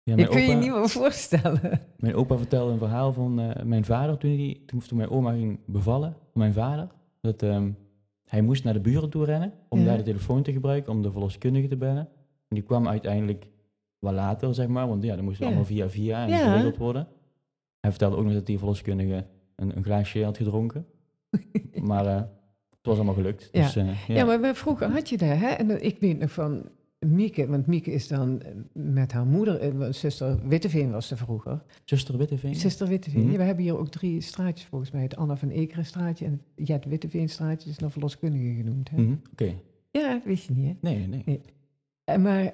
Ja, 0.03 0.17
Ik 0.17 0.27
kun 0.29 0.41
je 0.43 0.55
niet 0.55 0.71
meer 0.71 0.89
voorstellen. 0.89 1.81
mijn 1.97 2.15
opa 2.15 2.37
vertelde 2.37 2.73
een 2.73 2.79
verhaal 2.79 3.13
van 3.13 3.41
eh, 3.41 3.63
mijn 3.65 3.85
vader 3.85 4.19
toen, 4.19 4.31
die, 4.37 4.65
toen, 4.65 4.81
toen 4.81 4.97
mijn 4.99 5.11
oma 5.11 5.33
ging 5.33 5.59
bevallen, 5.67 6.13
van 6.13 6.41
mijn 6.41 6.53
vader. 6.53 6.89
Dat 7.21 7.43
ehm, 7.43 7.71
hij 8.25 8.43
moest 8.43 8.65
naar 8.65 8.73
de 8.73 8.81
buren 8.81 9.11
toe 9.11 9.25
rennen 9.25 9.53
om 9.69 9.79
Ja. 9.79 9.85
daar 9.85 9.97
de 9.97 10.03
telefoon 10.03 10.43
te 10.43 10.53
gebruiken, 10.53 10.93
om 10.93 11.03
de 11.03 11.11
verloskundige 11.13 11.69
te 11.69 11.77
bellen. 11.77 12.09
En 12.49 12.55
die 12.59 12.63
kwam 12.63 12.89
uiteindelijk 12.89 13.47
wel 13.99 14.13
later, 14.13 14.55
zeg 14.55 14.67
maar, 14.69 14.89
want 14.89 15.03
ja, 15.03 15.15
dat 15.15 15.25
moest 15.25 15.39
Ja. 15.39 15.47
allemaal 15.47 15.65
via 15.65 15.89
via 15.89 16.27
en 16.27 16.39
geregeld 16.39 16.77
worden. 16.77 17.09
Hij 17.81 17.91
vertelde 17.91 18.17
ook 18.17 18.25
nog 18.25 18.33
dat 18.33 18.47
die 18.47 18.59
verloskundige 18.59 19.27
een, 19.57 19.77
een 19.77 19.85
glaasje 19.85 20.25
had 20.25 20.37
gedronken. 20.37 20.87
maar 21.83 22.07
eh, 22.07 22.23
was 22.83 22.97
allemaal 22.97 23.15
gelukt. 23.15 23.49
Ja. 23.53 23.63
Dus, 23.63 23.77
eh, 23.77 24.07
ja. 24.09 24.15
Ja, 24.15 24.39
maar 24.39 24.55
vroeger 24.55 24.91
had 24.91 25.09
je 25.09 25.17
dat. 25.17 25.39
Hè? 25.39 25.47
En 25.47 25.85
ik 25.85 25.99
weet 26.01 26.19
nog 26.19 26.33
van 26.33 26.63
Mieke, 26.99 27.47
want 27.47 27.67
Mieke 27.67 27.93
is 27.93 28.09
dan 28.09 28.43
eh, 28.43 28.53
met 28.73 29.13
haar 29.13 29.27
moeder, 29.27 29.61
eh, 29.61 29.93
zuster 29.93 30.49
Witteveen 30.49 30.91
was 30.91 31.07
ze 31.07 31.17
vroeger. 31.17 31.63
Zuster 31.85 32.17
Witteveen? 32.19 32.55
Zuster 32.55 32.89
Witteveen. 32.89 33.23
Mhm. 33.23 33.31
Ja, 33.31 33.37
we 33.39 33.43
hebben 33.45 33.65
hier 33.65 33.79
ook 33.79 33.89
drie 33.89 34.21
straatjes 34.21 34.67
volgens 34.67 34.91
mij. 34.91 35.03
Het 35.03 35.17
Anna 35.17 35.37
van 35.37 35.49
Ekerenstraatje 35.51 36.25
en 36.25 36.43
het 36.55 36.69
Jet 36.69 36.85
Witteveenstraatje 36.85 37.71
is 37.71 37.79
nog 37.79 37.93
verloskundige 37.93 38.55
genoemd. 38.55 38.91
Hè? 38.91 39.01
Mhm, 39.03 39.15
Oké. 39.33 39.55
Ja, 39.91 40.13
dat 40.13 40.25
wist 40.25 40.47
je 40.47 40.53
niet 40.53 40.67
hè? 40.67 40.75
Nee, 40.81 41.07
nee, 41.07 41.23
nee. 41.25 41.41
En 42.05 42.23
Maar 42.23 42.53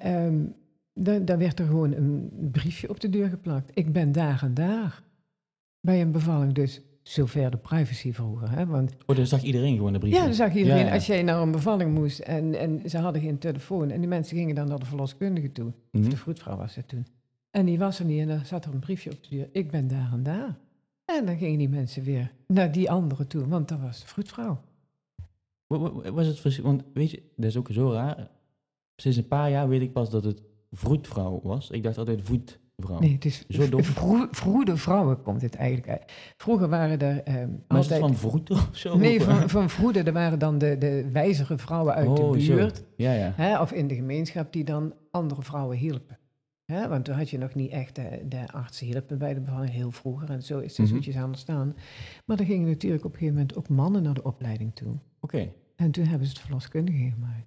dan, 0.94 1.24
dan 1.24 1.38
werd 1.38 1.58
er 1.58 1.66
gewoon 1.66 1.92
een 1.92 2.30
briefje 2.52 2.88
op 2.88 3.00
de 3.00 3.08
deur 3.08 3.28
geplakt. 3.28 3.70
Ik 3.74 3.92
ben 3.92 4.12
daar 4.12 4.42
en 4.42 4.54
daar. 4.54 5.02
Bij 5.80 6.00
een 6.00 6.12
bevalling 6.12 6.52
dus. 6.52 6.82
Zover 7.08 7.50
de 7.50 7.56
privacy 7.56 8.12
vroeger. 8.12 8.50
Hè? 8.50 8.66
Want 8.66 8.92
Oh, 9.06 9.16
dan 9.16 9.26
zag 9.26 9.42
iedereen 9.42 9.76
gewoon 9.76 9.92
de 9.92 9.98
brief. 9.98 10.12
ja, 10.14 10.24
dan 10.24 10.34
zag 10.34 10.54
iedereen, 10.54 10.78
Ja, 10.80 10.86
ja. 10.86 10.94
als 10.94 11.06
jij 11.06 11.22
naar 11.22 11.42
een 11.42 11.50
bevalling 11.50 11.94
moest 11.94 12.18
en, 12.18 12.54
en 12.54 12.90
ze 12.90 12.98
hadden 12.98 13.22
geen 13.22 13.38
telefoon. 13.38 13.90
En 13.90 13.98
die 14.00 14.08
mensen 14.08 14.36
gingen 14.36 14.54
dan 14.54 14.68
naar 14.68 14.78
de 14.78 14.84
verloskundige 14.86 15.52
toe. 15.52 15.66
Of 15.92 16.00
Mhm. 16.00 16.08
de 16.10 16.16
vroedvrouw 16.16 16.56
was 16.56 16.74
het 16.74 16.88
toen. 16.88 17.06
En 17.50 17.64
die 17.66 17.78
was 17.78 17.98
er 17.98 18.04
niet 18.04 18.20
en 18.20 18.28
dan 18.28 18.44
zat 18.44 18.64
er 18.64 18.72
een 18.72 18.78
briefje 18.80 19.10
op 19.10 19.22
de 19.22 19.36
deur. 19.36 19.48
Ik 19.52 19.70
ben 19.70 19.88
daar 19.88 20.12
en 20.12 20.22
daar. 20.22 20.58
En 21.04 21.26
dan 21.26 21.36
gingen 21.38 21.58
die 21.58 21.68
mensen 21.68 22.02
weer 22.02 22.32
naar 22.46 22.72
die 22.72 22.90
andere 22.90 23.26
toe, 23.26 23.48
want 23.48 23.68
dat 23.68 23.80
was 23.80 24.00
de 24.00 24.06
vroedvrouw. 24.06 24.60
Wa- 25.66 25.78
wa- 25.78 26.12
Was 26.12 26.26
het 26.26 26.40
verschil? 26.40 26.64
Want 26.64 26.82
weet 26.94 27.10
je, 27.10 27.22
dat 27.36 27.44
is 27.50 27.56
ook 27.56 27.68
zo 27.72 27.92
raar. 27.92 28.30
Sinds 28.96 29.16
een 29.16 29.28
paar 29.28 29.50
jaar 29.50 29.68
weet 29.68 29.80
ik 29.80 29.92
pas 29.92 30.10
dat 30.10 30.24
het 30.24 30.42
vroedvrouw 30.70 31.40
was. 31.42 31.70
Ik 31.70 31.82
dacht 31.82 31.98
altijd 31.98 32.22
Nee, 33.00 33.12
het 33.12 33.24
is 33.24 33.44
Zo 33.48 33.68
dom. 33.68 33.82
vrouwen 34.76 35.22
komt 35.22 35.42
het 35.42 35.54
eigenlijk 35.54 35.88
uit. 35.88 36.12
Vroeger 36.36 36.68
waren 36.68 36.98
er 37.00 37.22
ehm, 37.22 37.48
maar 37.68 37.78
is 37.78 37.86
het 37.88 37.92
altijd... 37.92 38.00
van 38.00 38.14
vroed 38.16 38.50
of 38.50 38.68
zo? 38.72 38.96
Nee, 38.96 39.20
van, 39.28 39.48
van 39.48 39.70
vroede, 39.70 40.02
er 40.02 40.12
waren 40.12 40.38
dan 40.38 40.58
de, 40.58 40.78
de 40.78 41.08
wijzere 41.12 41.58
vrouwen 41.58 41.94
uit 41.94 42.08
Oh, 42.18 42.32
de 42.32 42.40
zo. 42.40 42.54
buurt. 42.54 42.84
Ja, 42.96 43.12
ja. 43.12 43.32
Hè, 43.36 43.60
of 43.60 43.72
in 43.72 43.88
de 43.88 43.94
gemeenschap 43.94 44.52
die 44.52 44.64
dan 44.64 44.94
andere 45.10 45.42
vrouwen 45.42 45.76
hielpen. 45.76 46.18
Hè, 46.64 46.88
want 46.88 47.04
toen 47.04 47.14
had 47.14 47.30
je 47.30 47.38
nog 47.38 47.54
niet 47.54 47.70
echt 47.70 47.94
de, 47.94 48.22
de 48.28 48.52
artsen 48.52 48.86
hielpen 48.86 49.18
bij 49.18 49.34
de 49.34 49.40
bevalling, 49.40 49.70
heel 49.72 49.90
vroeger. 49.90 50.30
En 50.30 50.42
zo 50.42 50.58
is 50.58 50.76
het 50.76 50.86
Mhm. 50.86 50.94
zoetjes 50.94 51.16
aan 51.16 51.34
staan. 51.34 51.74
Maar 52.24 52.38
er 52.38 52.44
gingen 52.44 52.68
natuurlijk 52.68 53.04
op 53.04 53.12
een 53.12 53.18
gegeven 53.18 53.38
moment 53.38 53.56
ook 53.56 53.68
mannen 53.68 54.02
naar 54.02 54.14
de 54.14 54.22
opleiding 54.24 54.74
toe. 54.74 54.94
Oké. 55.20 55.48
En 55.76 55.90
toen 55.90 56.04
hebben 56.04 56.26
ze 56.26 56.32
het 56.32 56.42
verloskundige 56.42 57.10
gemaakt. 57.10 57.46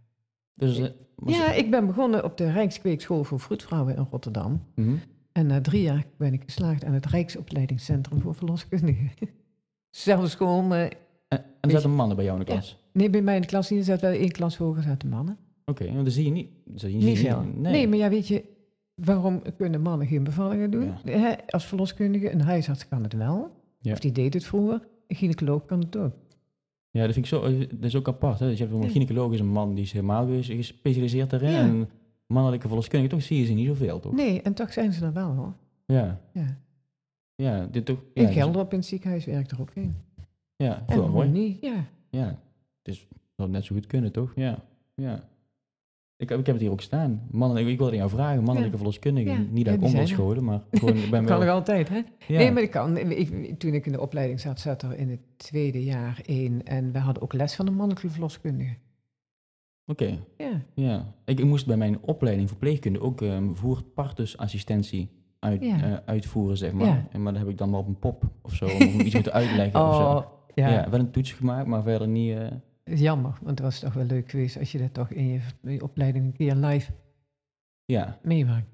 Dus, 0.56 0.78
eh, 0.80 0.88
was 1.16 1.36
Ja, 1.38 1.52
ik 1.52 1.72
ben 1.72 1.86
begonnen 1.86 2.24
op 2.24 2.38
de 2.38 2.52
Rijkskweekschool 2.52 3.24
voor 3.24 3.40
vroedvrouwen 3.40 3.96
in 3.96 4.08
Rotterdam. 4.12 4.64
Mhm. 4.76 4.96
En 5.32 5.48
na 5.48 5.62
drie 5.62 5.82
jaar 5.82 6.06
ben 6.18 6.34
ik 6.34 6.42
geslaagd 6.46 6.86
aan 6.86 6.94
het 6.94 7.06
Rijksopleidingscentrum 7.06 8.20
voor 8.22 8.36
verloskundigen. 8.36 9.10
Zelfde 9.90 10.28
school, 10.28 10.62
maar 10.62 10.82
En, 11.28 11.38
en 11.38 11.44
er 11.60 11.72
zaten 11.72 11.92
mannen 11.96 12.16
bij 12.16 12.26
jou 12.26 12.40
in 12.40 12.46
de 12.46 12.52
Ja. 12.52 12.58
klas? 12.58 12.78
nee, 12.94 13.10
bij 13.10 13.22
mij 13.22 13.36
in 13.36 13.42
de 13.42 13.48
klas 13.48 13.70
niet. 13.70 13.80
Er 13.80 13.86
zat 13.86 14.02
wel 14.02 14.12
één 14.12 14.32
klas 14.32 14.58
hoger 14.58 14.84
zaten 14.84 15.10
mannen. 15.10 15.38
Oké, 15.66 15.86
want 15.86 15.96
dan 15.98 16.12
zie 16.12 16.26
je 16.26 16.32
niet. 16.32 16.48
Zie 16.76 16.98
je, 17.00 17.06
Niet 17.06 17.20
veel. 17.20 17.42
Nee. 17.42 17.72
Nee. 17.72 17.88
maar 17.88 17.98
ja, 17.98 18.10
weet 18.10 18.28
je, 18.28 18.44
waarom 18.96 19.42
kunnen 19.58 19.82
mannen 19.82 20.08
geen 20.08 20.24
bevallingen 20.24 20.72
doen? 20.72 20.92
Als 21.48 21.66
verloskundige, 21.66 22.32
een 22.32 22.42
huisarts 22.42 22.88
kan 22.88 23.04
het 23.04 23.14
wel. 23.14 23.52
Ja. 23.80 23.92
Of 23.92 24.00
die 24.00 24.12
deed 24.12 24.34
het 24.34 24.46
vroeger. 24.46 24.88
Een 25.08 25.16
gynaecoloog 25.16 25.66
kan 25.66 25.80
het 25.80 25.98
ook. 25.98 26.14
Ja, 26.90 27.04
dat 27.06 27.14
vind 27.14 27.26
ik 27.26 27.32
zo, 27.32 27.44
eh, 27.44 27.60
dat 27.60 27.84
is 27.84 27.96
ook 27.96 28.08
apart. 28.08 28.40
Hè? 28.40 28.48
Dus 28.50 28.58
je 28.58 28.66
hebt 28.66 28.84
een 28.84 28.90
gynaecoloog 28.90 29.34
is 29.34 29.40
een 29.40 29.48
man 29.52 29.74
die 29.74 29.84
is 29.84 29.92
helemaal 29.92 30.28
ges- 30.28 30.48
gespecialiseerd 30.48 31.30
daarin. 31.30 31.54
En 31.54 31.90
mannelijke 32.32 32.68
verloskundige, 32.68 33.14
toch 33.16 33.24
zie 33.24 33.40
je 33.40 33.46
ze 33.46 33.54
niet 33.54 33.68
zoveel, 33.68 34.00
toch? 34.00 34.14
Nee, 34.14 34.42
en 34.42 34.54
toch 34.54 34.74
zijn 34.74 34.94
ze 34.94 35.06
er 35.06 35.14
wel 35.14 35.34
hoor. 35.36 35.54
Ja. 35.86 36.20
Ja. 36.34 36.58
Ja, 37.36 37.66
dit 37.72 37.86
toch. 37.86 37.98
Ja, 38.14 38.22
In 38.22 38.26
dus- 38.28 38.36
Gelderop 38.36 38.72
in 38.72 38.78
het 38.78 38.88
ziekenhuis 38.88 39.26
werkt 39.26 39.52
er 39.52 39.62
ook 39.62 39.72
in. 39.74 39.94
Ja, 40.56 40.84
En 40.88 40.96
waarom 40.96 41.12
mooi. 41.12 41.30
niet? 41.30 41.62
Ja. 41.62 41.86
Ja, 42.10 42.40
dus 42.82 43.08
zou 43.36 43.50
net 43.50 43.66
zo 43.66 43.76
goed 43.76 43.88
kunnen, 43.88 44.12
toch? 44.12 44.32
Ja, 44.36 44.64
ja. 44.96 45.24
Ik, 46.18 46.30
heb- 46.30 46.40
ik 46.40 46.46
heb 46.46 46.56
het 46.56 46.64
hier 46.64 46.72
ook 46.74 46.82
staan. 46.82 47.22
Mannen, 47.32 47.68
ik 47.68 47.78
wilde 47.78 47.96
jou 47.96 48.10
vragen, 48.10 48.44
mannelijke 48.44 48.78
Ja. 49.32 49.38
Niet 49.52 49.66
dat 49.66 49.74
ik 49.74 49.82
om 49.82 49.92
maar 50.44 50.62
gewoon, 50.72 50.96
ik 50.98 51.10
ben 51.10 51.26
kan 51.26 51.40
nog 51.40 51.50
altijd, 51.50 51.90
hè? 51.90 51.96
ja. 52.28 52.38
Nee, 52.38 52.52
maar 52.52 52.62
ik 52.64 52.72
kan. 52.72 52.98
Ik, 52.98 53.60
toen 53.60 53.74
ik 53.74 53.86
in 53.86 53.92
de 53.92 54.02
opleiding 54.02 54.40
zat, 54.40 54.60
zat 54.60 54.82
er 54.82 54.98
in 54.98 55.10
het 55.10 55.20
tweede 55.38 55.84
jaar 55.84 56.22
één. 56.26 56.64
En 56.66 56.92
we 56.92 57.00
hadden 57.00 57.24
ook 57.24 57.34
les 57.34 57.56
van 57.56 57.68
een 57.68 57.76
mannelijke 57.76 58.10
verloskundige. 58.10 58.74
Oké, 59.86 60.18
Ja. 60.38 60.62
ja. 60.74 61.14
Ik, 61.26 61.40
ik 61.40 61.46
moest 61.46 61.66
bij 61.66 61.78
mijn 61.78 62.02
opleiding 62.02 62.48
verpleegkunde 62.48 63.00
ook 63.02 63.22
um, 63.22 63.56
voerpartusassistentie 63.56 65.10
uit, 65.40 65.64
Ja. 65.64 65.82
eh, 65.82 65.98
uitvoeren, 66.06 66.58
zeg 66.58 66.72
maar. 66.72 66.86
Ja. 66.88 67.08
En, 67.12 67.24
maar 67.24 67.34
dan 67.34 67.42
heb 67.42 67.52
ik 67.52 67.58
dan 67.58 67.70
maar 67.70 67.80
op 67.80 67.88
een 67.88 68.00
pop 68.00 68.24
of 68.42 68.54
zo, 68.54 68.66
om 68.66 69.00
iets 69.00 69.14
moeten 69.14 69.34
uitleggen 69.34 69.88
of 69.88 69.96
zo. 70.02 70.02
Oh, 70.04 70.26
ja. 70.54 70.70
Ja. 70.70 70.90
wel 70.90 71.00
een 71.00 71.12
toets 71.12 71.32
gemaakt, 71.32 71.68
maar 71.68 71.84
verder 71.84 72.08
niet... 72.08 72.38
is 72.84 73.00
jammer, 73.00 73.32
want 73.42 73.50
het 73.50 73.60
was 73.60 73.80
toch 73.80 73.94
wel 73.94 74.06
leuk 74.06 74.30
geweest 74.32 74.58
als 74.60 74.72
je 74.72 74.78
dat 74.78 74.94
toch 74.94 75.10
in 75.12 75.28
je, 75.28 75.40
in 75.64 75.72
je 75.72 75.84
opleiding 75.84 76.26
een 76.26 76.34
keer 76.34 76.56
live 76.56 76.92
ja. 77.86 78.20
meemaakt. 78.24 78.68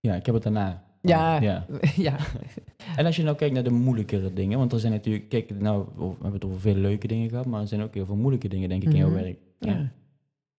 ja, 0.00 0.14
ik 0.14 0.26
heb 0.26 0.34
het 0.34 0.44
daarna. 0.44 0.84
Ja. 1.02 1.40
ja. 1.40 1.66
ja, 1.96 2.16
En 2.96 3.06
als 3.06 3.16
je 3.16 3.22
nou 3.22 3.36
kijkt 3.36 3.54
naar 3.54 3.64
de 3.64 3.70
moeilijkere 3.70 4.32
dingen, 4.32 4.58
want 4.58 4.72
er 4.72 4.80
zijn 4.80 4.92
natuurlijk, 4.92 5.28
kijk, 5.28 5.60
nou, 5.60 5.84
we 5.96 6.04
hebben 6.04 6.32
het 6.32 6.44
over 6.44 6.60
veel 6.60 6.74
leuke 6.74 7.06
dingen 7.06 7.28
gehad, 7.28 7.46
maar 7.46 7.60
er 7.60 7.68
zijn 7.68 7.82
ook 7.82 7.94
heel 7.94 8.06
veel 8.06 8.16
moeilijke 8.16 8.48
dingen, 8.48 8.68
denk 8.68 8.82
ik, 8.82 8.90
in 8.92 8.96
jouw 8.96 9.08
Mhm. 9.10 9.18
werk. 9.22 9.38
ja. 9.58 9.90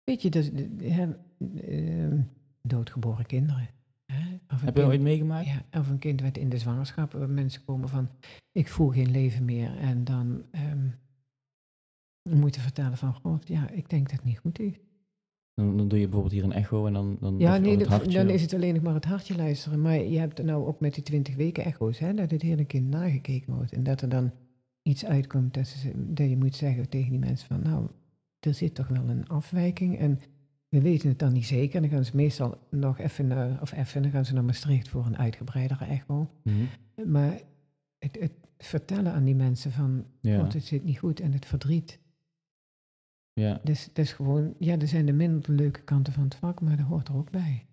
Weet 0.04 0.22
je, 0.22 0.30
dus, 0.30 0.52
de- 0.52 0.70
hè, 0.88 1.08
ehm, 1.60 2.20
doodgeboren 2.62 3.26
kinderen. 3.26 3.68
Hè? 4.06 4.34
Of 4.48 4.60
een 4.60 4.64
Heb 4.66 4.76
je 4.76 4.84
ooit 4.84 5.00
meegemaakt? 5.00 5.46
Ja, 5.46 5.78
of 5.78 5.88
een 5.88 5.98
kind 5.98 6.22
met 6.22 6.38
in 6.38 6.48
de 6.48 6.58
zwangerschap, 6.58 7.12
waar 7.12 7.30
mensen 7.30 7.64
komen 7.64 7.88
van, 7.88 8.08
ik 8.52 8.68
voel 8.68 8.88
geen 8.88 9.10
leven 9.10 9.44
meer. 9.44 9.76
En 9.78 10.04
dan 10.04 10.42
ehm 10.50 10.88
moeten 12.28 12.60
vertellen 12.60 12.96
van, 12.96 13.14
god, 13.14 13.48
ja, 13.48 13.70
ik 13.70 13.90
denk 13.90 14.02
dat 14.08 14.16
het 14.16 14.24
niet 14.24 14.38
goed 14.38 14.58
is. 14.58 14.74
Dan, 15.54 15.76
dan 15.76 15.88
doe 15.88 15.98
je 15.98 16.04
bijvoorbeeld 16.04 16.32
hier 16.34 16.44
een 16.44 16.52
echo 16.52 16.86
en 16.86 16.92
dan, 16.92 17.16
dan 17.20 17.38
Ja, 17.38 17.56
nee, 17.56 17.76
dat- 17.76 17.88
dan 18.12 18.28
is 18.30 18.42
het 18.42 18.54
alleen 18.54 18.74
nog 18.74 18.82
maar 18.82 18.94
het 18.94 19.04
hartje 19.04 19.36
luisteren. 19.36 19.80
Maar 19.80 19.94
je 20.02 20.18
hebt 20.18 20.42
nou 20.42 20.66
ook 20.66 20.80
met 20.80 20.94
die 20.94 21.02
20 21.02 21.34
weken 21.36 21.64
echo's, 21.64 21.98
hè, 21.98 22.14
dat 22.14 22.30
het 22.30 22.42
hele 22.42 22.64
kind 22.64 22.88
nagekeken 22.88 23.54
wordt. 23.54 23.72
En 23.72 23.82
dat 23.82 24.00
er 24.00 24.08
dan 24.08 24.30
iets 24.82 25.04
uitkomt 25.04 25.54
dat, 25.54 25.66
ze, 25.66 25.92
dat 26.12 26.28
je 26.28 26.36
moet 26.36 26.56
zeggen 26.56 26.88
tegen 26.88 27.10
die 27.10 27.18
mensen 27.18 27.46
van, 27.46 27.62
nou, 27.62 27.88
er 28.46 28.54
zit 28.54 28.74
toch 28.74 28.88
wel 28.88 29.08
een 29.08 29.28
afwijking. 29.28 29.98
En 29.98 30.20
we 30.68 30.80
weten 30.80 31.08
het 31.08 31.18
dan 31.18 31.32
niet 31.32 31.46
zeker. 31.46 31.80
Dan 31.80 31.90
gaan 31.90 32.04
ze 32.04 32.16
meestal 32.16 32.58
nog 32.70 32.98
even, 32.98 33.26
naar, 33.26 33.60
of 33.60 33.72
even, 33.72 34.02
dan 34.02 34.10
gaan 34.10 34.24
ze 34.24 34.34
naar 34.34 34.44
Maastricht 34.44 34.88
voor 34.88 35.06
een 35.06 35.18
uitgebreidere 35.18 35.84
echo. 35.84 36.30
Mhm. 36.42 36.64
Maar 37.10 37.40
het, 37.98 38.16
het 38.20 38.32
vertellen 38.58 39.12
aan 39.12 39.24
die 39.24 39.34
mensen 39.34 39.72
van, 39.72 40.04
Ja, 40.20 40.38
god, 40.42 40.52
het 40.52 40.64
zit 40.64 40.84
niet 40.84 40.98
goed 40.98 41.20
en 41.20 41.32
het 41.32 41.46
verdriet. 41.46 41.98
ja. 43.32 43.60
Dus 43.64 43.86
dat 43.86 43.98
is 44.04 44.12
gewoon, 44.12 44.54
ja, 44.58 44.78
er 44.78 44.88
zijn 44.88 45.06
de 45.06 45.12
minder 45.12 45.52
leuke 45.54 45.82
kanten 45.82 46.12
van 46.12 46.22
het 46.24 46.34
vak, 46.34 46.60
maar 46.60 46.76
dat 46.76 46.86
hoort 46.86 47.08
er 47.08 47.16
ook 47.16 47.30
bij. 47.30 47.66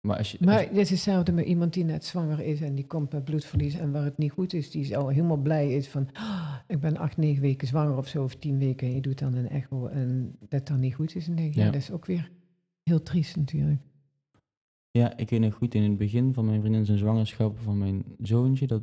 Maar 0.00 0.16
als 0.18 0.32
je... 0.32 0.38
Maar 0.40 0.60
het 0.60 0.76
is 0.76 0.90
hetzelfde 0.90 1.32
met 1.32 1.44
iemand 1.46 1.72
die 1.72 1.84
net 1.84 2.04
zwanger 2.04 2.40
is 2.40 2.60
en 2.60 2.74
die 2.74 2.86
komt 2.86 3.12
met 3.12 3.24
bloedverlies 3.24 3.74
en 3.74 3.92
waar 3.92 4.04
het 4.04 4.18
niet 4.18 4.32
goed 4.32 4.52
is, 4.54 4.70
die 4.70 4.80
is 4.82 4.94
al 4.94 5.08
helemaal 5.08 5.36
blij 5.36 5.72
is 5.74 5.88
van, 5.88 6.08
"Ah, 6.12 6.54
ik 6.66 6.80
ben 6.80 6.96
acht, 6.96 7.16
negen 7.16 7.42
weken 7.42 7.68
zwanger 7.68 7.96
of 7.96 8.08
zo, 8.08 8.22
of 8.24 8.34
tien 8.36 8.58
weken 8.58 8.88
en 8.88 8.94
je 8.94 9.00
doet 9.00 9.18
dan 9.18 9.34
een 9.34 9.48
echo 9.48 9.86
en 9.86 10.36
dat 10.48 10.66
dan 10.66 10.80
niet 10.80 10.94
goed 10.94 11.14
is. 11.16 11.28
En 11.28 11.36
denk 11.36 11.54
ja, 11.54 11.64
Ja. 11.64 11.70
dat 11.70 11.80
is 11.80 11.90
ook 11.90 12.06
weer 12.06 12.30
heel 12.82 13.02
triest 13.02 13.36
natuurlijk. 13.36 13.80
Ja, 14.90 15.16
ik 15.16 15.30
weet 15.30 15.40
nog 15.40 15.54
goed 15.54 15.74
in 15.74 15.82
het 15.82 15.96
begin 15.96 16.34
van 16.34 16.44
mijn 16.44 16.60
vriendin 16.60 16.84
zijn 16.84 16.98
zwangerschap 16.98 17.58
van 17.58 17.78
mijn 17.78 18.04
zoontje, 18.18 18.66
dat 18.66 18.82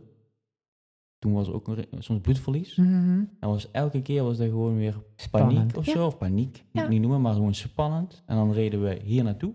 toen 1.20 1.34
was 1.34 1.48
er 1.48 1.54
ook 1.54 1.68
een 1.68 1.86
soms 2.00 2.22
bloedverlies. 2.22 2.78
En 2.78 3.30
was 3.40 3.72
elke 3.72 4.02
keer 4.02 4.24
was 4.24 4.40
er 4.40 4.50
gewoon 4.50 4.76
weer 4.76 4.92
paniek 4.94 5.06
Spannend. 5.20 5.78
of 5.78 5.86
Ja. 5.86 5.92
zo, 5.92 6.06
of 6.06 6.18
paniek, 6.18 6.52
moet 6.52 6.64
Ja. 6.72 6.84
ik 6.84 6.90
niet 6.90 7.02
noemen, 7.02 7.22
maar 7.22 7.34
gewoon 7.34 7.54
spannend. 7.54 8.24
En 8.26 8.36
dan 8.36 8.52
reden 8.54 8.84
we 8.84 9.00
hier 9.04 9.24
naartoe 9.24 9.54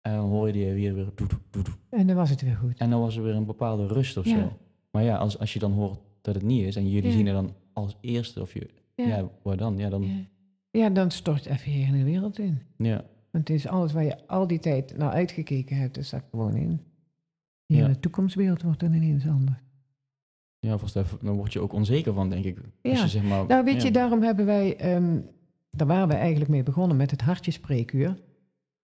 en 0.00 0.14
dan 0.16 0.28
hoorde 0.28 0.58
je 0.58 0.72
weer 0.74 0.94
weer 0.94 1.04
doet, 1.14 1.30
doet, 1.30 1.40
doet. 1.50 1.68
En 1.90 2.06
dan 2.06 2.16
was 2.16 2.30
het 2.30 2.40
weer 2.42 2.56
goed. 2.56 2.78
En 2.78 2.90
dan 2.90 3.00
was 3.00 3.16
er 3.16 3.22
weer 3.22 3.34
een 3.34 3.46
bepaalde 3.46 3.86
rust 3.86 4.16
of 4.16 4.24
Ja. 4.24 4.38
zo. 4.38 4.58
Maar 4.90 5.02
ja, 5.02 5.16
als, 5.16 5.38
als 5.38 5.52
je 5.52 5.58
dan 5.58 5.72
hoort 5.72 5.98
dat 6.20 6.34
het 6.34 6.44
niet 6.44 6.64
is 6.66 6.76
en 6.76 6.90
jullie 6.90 7.10
Ja. 7.10 7.16
zien 7.16 7.26
het 7.26 7.34
dan 7.34 7.54
als 7.72 7.96
eerste 8.00 8.40
of 8.40 8.52
je, 8.52 8.68
ja, 8.94 9.06
Ja, 9.06 9.28
wat 9.42 9.58
dan? 9.58 9.78
Ja, 9.78 9.88
dan, 9.88 10.02
ja. 10.02 10.08
ja. 10.08 10.24
ja 10.70 10.90
dan 10.90 11.10
stort 11.10 11.46
even 11.46 11.72
je 11.72 11.84
hele 11.84 12.04
wereld 12.04 12.38
in. 12.38 12.58
Want 13.30 13.48
het 13.48 13.50
is 13.50 13.66
alles 13.66 13.92
waar 13.92 14.04
je 14.04 14.26
al 14.26 14.46
die 14.46 14.58
tijd 14.58 14.96
naar 14.96 15.10
uitgekeken 15.10 15.76
hebt, 15.76 15.94
dat 15.94 16.04
staat 16.04 16.24
gewoon 16.30 16.54
in. 16.56 16.80
Je 17.66 17.76
Ja. 17.76 17.82
hele 17.82 17.98
toekomstbeeld 17.98 18.62
wordt 18.62 18.80
dan 18.80 18.92
ineens 18.92 19.26
anders. 19.26 19.58
Ja, 20.60 20.76
dat- 20.92 21.18
dan 21.22 21.36
word 21.36 21.52
je 21.52 21.60
ook 21.60 21.72
onzeker 21.72 22.12
van, 22.14 22.30
denk 22.30 22.44
ik. 22.44 22.56
Als 22.82 22.96
Ja. 22.96 23.02
je 23.02 23.08
zeg 23.08 23.22
maar, 23.22 23.46
Nou, 23.46 23.64
weet 23.64 23.80
ja. 23.80 23.86
je, 23.86 23.90
daarom 23.92 24.22
hebben 24.22 24.46
wij, 24.46 24.76
ehm, 24.76 25.20
daar 25.70 25.86
waren 25.86 26.08
we 26.08 26.14
eigenlijk 26.14 26.50
mee 26.50 26.62
begonnen 26.62 26.96
met 26.96 27.10
het 27.10 27.20
hartjespreekuur. 27.20 28.16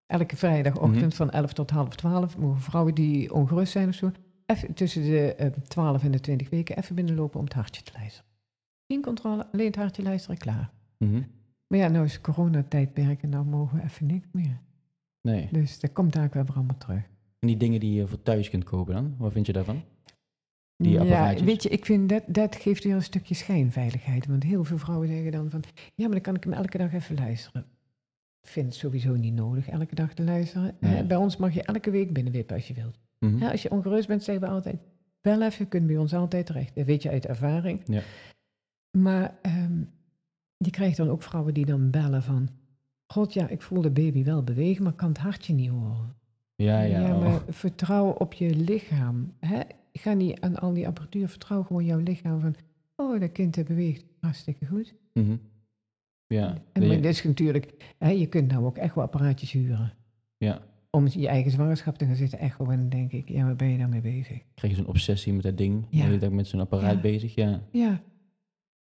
Elke 0.07 0.37
vrijdagochtend 0.37 1.01
Mhm. 1.07 1.11
van 1.11 1.31
11 1.31 1.53
tot 1.53 1.71
half 1.71 1.97
12 1.97 2.39
mogen 2.39 2.61
vrouwen 2.61 2.95
die 2.95 3.35
ongerust 3.35 3.73
zijn 3.73 3.89
of 3.89 3.95
zo, 3.95 4.11
even 4.47 4.75
tussen 4.75 5.03
de 5.03 5.35
eh, 5.35 5.47
12 5.69 6.03
en 6.05 6.11
de 6.11 6.21
20 6.21 6.51
weken 6.51 6.77
even 6.79 6.95
binnenlopen 6.95 7.39
om 7.39 7.45
het 7.45 7.55
hartje 7.55 7.83
te 7.83 7.93
luisteren. 7.97 8.31
Geen 8.87 9.03
controle, 9.03 9.47
alleen 9.53 9.67
het 9.67 9.77
hartje 9.77 10.03
luisteren, 10.03 10.39
klaar. 10.39 10.71
Mhm. 10.99 11.23
Maar 11.67 11.79
ja, 11.79 11.89
nou 11.89 12.05
is 12.05 12.21
coronatijdperk 12.21 13.23
en 13.23 13.29
nou 13.29 13.45
mogen 13.45 13.77
we 13.79 13.83
even 13.85 14.07
niks 14.07 14.27
meer. 14.33 14.59
Nee. 15.23 15.49
Dus 15.53 15.81
dat 15.81 15.93
komt 15.93 16.13
daar 16.13 16.29
weer 16.33 16.45
allemaal 16.55 16.77
terug. 16.79 17.03
En 17.39 17.49
die 17.49 17.57
dingen 17.57 17.81
die 17.81 17.95
je 17.95 18.07
voor 18.07 18.23
thuis 18.23 18.51
kunt 18.51 18.65
kopen 18.65 18.95
dan, 18.95 19.15
wat 19.19 19.33
vind 19.33 19.47
je 19.47 19.53
daarvan? 19.53 19.83
Die 20.77 20.93
ja, 20.93 21.01
apparaatjes? 21.01 21.43
weet 21.43 21.63
je, 21.63 21.69
ik 21.69 21.85
vind 21.85 22.09
dat, 22.09 22.23
dat 22.27 22.57
geeft 22.57 22.85
weer 22.85 22.95
een 22.95 23.03
stukje 23.03 23.35
schijnveiligheid. 23.35 24.27
Want 24.27 24.43
heel 24.43 24.65
veel 24.65 24.79
vrouwen 24.79 25.09
zeggen 25.09 25.33
dan 25.33 25.51
van, 25.51 25.63
ja, 25.95 26.05
maar 26.05 26.11
dan 26.13 26.21
kan 26.21 26.35
ik 26.35 26.45
hem 26.45 26.53
elke 26.53 26.79
dag 26.79 26.93
even 26.93 27.17
luisteren. 27.17 27.67
Ik 28.45 28.51
vind 28.51 28.67
het 28.67 28.75
sowieso 28.75 29.15
niet 29.15 29.35
nodig 29.35 29.69
elke 29.69 29.95
dag 29.95 30.15
te 30.15 30.23
luisteren. 30.23 30.77
Eh, 30.81 31.03
bij 31.03 31.17
ons 31.17 31.37
mag 31.37 31.55
je 31.55 31.63
elke 31.63 31.91
week 31.91 32.13
binnenwippen 32.13 32.57
als 32.57 32.69
je 32.69 32.75
wilt. 32.75 32.99
Mhm. 33.19 33.39
Ja, 33.39 33.51
als 33.51 33.63
je 33.63 33.71
ongerust 33.71 34.09
bent, 34.09 34.23
zeggen 34.23 34.47
we 34.47 34.53
altijd, 34.53 34.77
wel 35.21 35.43
even, 35.43 35.65
je 35.65 35.67
kunt 35.67 35.87
bij 35.87 35.97
ons 35.97 36.15
altijd 36.15 36.47
terecht. 36.47 36.75
Dat 36.75 36.87
weet 36.87 37.03
je 37.03 37.11
uit 37.11 37.27
ervaring. 37.27 37.81
Ja. 37.87 38.03
Maar 38.99 39.39
ehm, 39.43 39.83
je 40.57 40.71
krijgt 40.71 40.97
dan 40.97 41.09
ook 41.09 41.23
vrouwen 41.23 41.55
die 41.55 41.67
dan 41.67 41.91
bellen 41.91 42.23
van, 42.23 42.49
god 43.07 43.33
ja, 43.33 43.49
ik 43.49 43.63
voel 43.63 43.83
de 43.83 43.91
baby 43.91 44.25
wel 44.25 44.43
bewegen, 44.43 44.83
maar 44.83 44.93
ik 44.93 44.99
kan 44.99 45.09
het 45.09 45.19
hartje 45.19 45.55
niet 45.55 45.71
horen. 45.71 46.15
Ja, 46.55 46.81
ja. 46.81 47.15
oh. 47.15 47.23
maar 47.23 47.43
vertrouw 47.49 48.11
op 48.11 48.33
je 48.33 48.55
lichaam. 48.55 49.33
Hè? 49.39 49.61
Ga 49.93 50.13
niet 50.13 50.41
aan 50.41 50.57
al 50.57 50.73
die 50.73 50.87
apparatuur, 50.87 51.29
vertrouw 51.29 51.63
gewoon 51.63 51.85
jouw 51.85 51.99
lichaam 51.99 52.41
van, 52.41 52.55
oh, 52.97 53.21
dat 53.21 53.33
kind 53.33 53.55
dat 53.55 53.67
beweegt 53.67 54.05
hartstikke 54.21 54.67
goed. 54.67 54.95
Mhm. 55.13 55.37
Ja. 56.35 56.57
En 56.73 56.87
maar 56.87 56.97
dit 56.97 57.05
is 57.05 57.23
natuurlijk, 57.25 57.95
hè, 57.99 58.11
je 58.11 58.27
kunt 58.27 58.51
nou 58.53 58.65
ook 58.65 58.77
echt 58.77 58.95
wel 58.95 59.05
apparaatjes 59.05 59.53
huren. 59.53 59.93
ja. 60.39 60.61
Om 60.91 61.07
je 61.11 61.29
eigen 61.29 61.51
zwangerschap 61.51 61.97
te 61.99 62.05
gaan 62.07 62.15
zitten 62.15 62.39
echo. 62.39 62.71
En 62.71 62.79
dan 62.79 62.89
denk 62.89 63.13
ik, 63.13 63.29
ja, 63.29 63.45
waar 63.45 63.57
ben 63.57 63.69
je 63.69 63.79
daarmee 63.79 64.01
bezig? 64.01 64.43
Krijg 64.55 64.73
je 64.73 64.79
zo'n 64.83 64.89
obsessie 64.89 65.33
met 65.33 65.43
dat 65.43 65.57
ding? 65.59 65.87
Ja. 65.91 66.05
Ja. 66.05 66.11
Je 66.11 66.19
bent 66.19 66.33
met 66.33 66.47
zo'n 66.47 66.61
apparaat 66.61 66.95
Ja. 66.95 67.01
bezig, 67.01 67.35
ja. 67.35 67.61
Ja, 67.73 68.01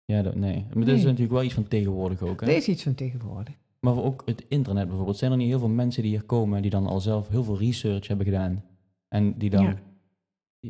Ja, 0.05 0.23
dat, 0.23 0.35
nee. 0.35 0.65
Maar 0.75 0.85
dat 0.85 0.97
is 0.97 1.03
natuurlijk 1.05 1.33
wel 1.33 1.43
iets 1.43 1.55
van 1.55 1.69
tegenwoordig 1.69 2.23
ook, 2.23 2.41
hè? 2.41 2.47
er 2.47 2.57
is 2.57 2.69
iets 2.69 2.83
van 2.83 2.95
tegenwoordig. 2.95 3.55
Maar 3.81 4.03
ook 4.03 4.23
het 4.25 4.45
internet 4.49 4.87
bijvoorbeeld. 4.87 5.17
Zijn 5.17 5.31
er 5.31 5.37
niet 5.37 5.49
heel 5.49 5.59
veel 5.59 5.69
mensen 5.69 6.03
die 6.03 6.11
hier 6.11 6.23
komen 6.23 6.63
die 6.63 6.71
dan 6.71 6.87
al 6.87 7.01
zelf 7.01 7.29
heel 7.29 7.45
veel 7.45 7.59
research 7.59 8.07
hebben 8.09 8.27
gedaan? 8.27 8.65
En 9.09 9.39
die 9.39 9.51
dan... 9.51 9.65
Ja. 9.65 9.77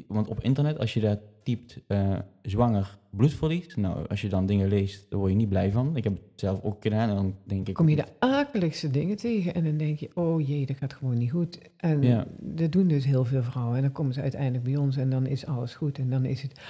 Want 0.08 0.28
op 0.28 0.40
internet, 0.40 0.78
als 0.78 0.94
je 0.94 1.00
daar 1.00 1.18
typt 1.42 1.80
eh, 1.86 2.18
zwanger 2.42 2.98
bloedverlies, 3.10 3.74
nou, 3.76 4.08
als 4.08 4.20
je 4.20 4.28
dan 4.28 4.46
dingen 4.46 4.68
leest, 4.68 5.06
daar 5.10 5.18
word 5.18 5.30
je 5.30 5.36
niet 5.36 5.48
blij 5.48 5.72
van. 5.72 5.96
Ik 5.96 6.04
heb 6.04 6.12
het 6.12 6.22
zelf 6.40 6.62
ook 6.62 6.82
gedaan 6.82 7.08
en 7.08 7.14
dan 7.14 7.34
denk 7.44 7.68
ik... 7.68 7.74
Kom 7.74 7.88
je 7.88 7.96
de 7.96 8.06
akeligste 8.18 8.90
dingen 8.90 9.16
tegen 9.16 9.54
en 9.54 9.64
dan 9.64 9.76
denk 9.76 9.98
je, 9.98 10.10
oh 10.14 10.46
jee, 10.46 10.66
dat 10.66 10.76
gaat 10.76 10.92
gewoon 10.94 11.18
niet 11.18 11.30
goed. 11.30 11.58
En 11.76 12.02
Ja. 12.02 12.26
dat 12.40 12.72
doen 12.72 12.88
dus 12.88 13.04
heel 13.04 13.24
veel 13.24 13.42
vrouwen. 13.42 13.76
En 13.76 13.82
dan 13.82 13.92
komen 13.92 14.14
ze 14.14 14.20
uiteindelijk 14.20 14.64
bij 14.64 14.76
ons 14.76 14.96
en 14.96 15.10
dan 15.10 15.26
is 15.26 15.46
alles 15.46 15.74
goed. 15.74 15.98
En 15.98 16.10
dan 16.10 16.24
is 16.24 16.42
het, 16.42 16.60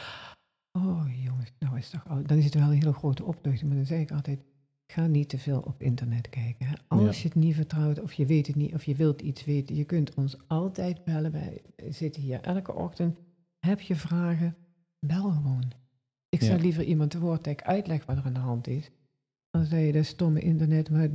oh 0.72 1.04
jongens, 1.24 1.52
nou 1.58 1.78
is 1.78 1.90
het 1.90 2.02
toch 2.02 2.12
al, 2.12 2.22
dan 2.26 2.38
is 2.38 2.44
het 2.44 2.54
wel 2.54 2.62
een 2.62 2.72
hele 2.78 2.92
grote 2.92 3.24
opluchting. 3.24 3.68
Maar 3.68 3.76
dan 3.78 3.86
zeg 3.86 4.00
ik 4.00 4.12
altijd, 4.12 4.40
ga 4.86 5.06
niet 5.06 5.28
te 5.28 5.38
veel 5.38 5.60
op 5.66 5.82
internet 5.82 6.28
kijken. 6.28 6.66
Hè. 6.66 6.74
Als 6.88 7.00
Ja. 7.16 7.22
je 7.22 7.28
het 7.28 7.34
niet 7.34 7.54
vertrouwt 7.54 8.00
of 8.00 8.12
je 8.12 8.26
weet 8.26 8.46
het 8.46 8.56
niet 8.56 8.74
of 8.74 8.84
je 8.84 8.94
wilt 8.94 9.20
iets 9.20 9.44
weten, 9.44 9.76
je 9.76 9.84
kunt 9.84 10.14
ons 10.14 10.36
altijd 10.46 11.04
bellen. 11.04 11.32
Wij 11.32 11.62
zitten 11.88 12.22
hier 12.22 12.40
elke 12.40 12.74
ochtend. 12.74 13.18
Heb 13.58 13.80
je 13.80 13.94
vragen? 13.94 14.56
Bel 15.06 15.30
gewoon. 15.30 15.72
Ik 16.28 16.40
Ja. 16.40 16.46
zou 16.46 16.60
liever 16.60 16.84
iemand 16.84 17.10
te 17.10 17.18
woord 17.20 17.44
dat 17.44 17.52
ik 17.52 17.62
uitleg 17.62 18.04
wat 18.04 18.16
er 18.16 18.24
aan 18.24 18.32
de 18.32 18.40
hand 18.40 18.66
is. 18.66 18.90
Dan 19.50 19.64
zei 19.64 19.84
je 19.86 19.92
dat 19.92 20.04
stomme 20.04 20.40
internet 20.40 20.88
waar 20.88 21.08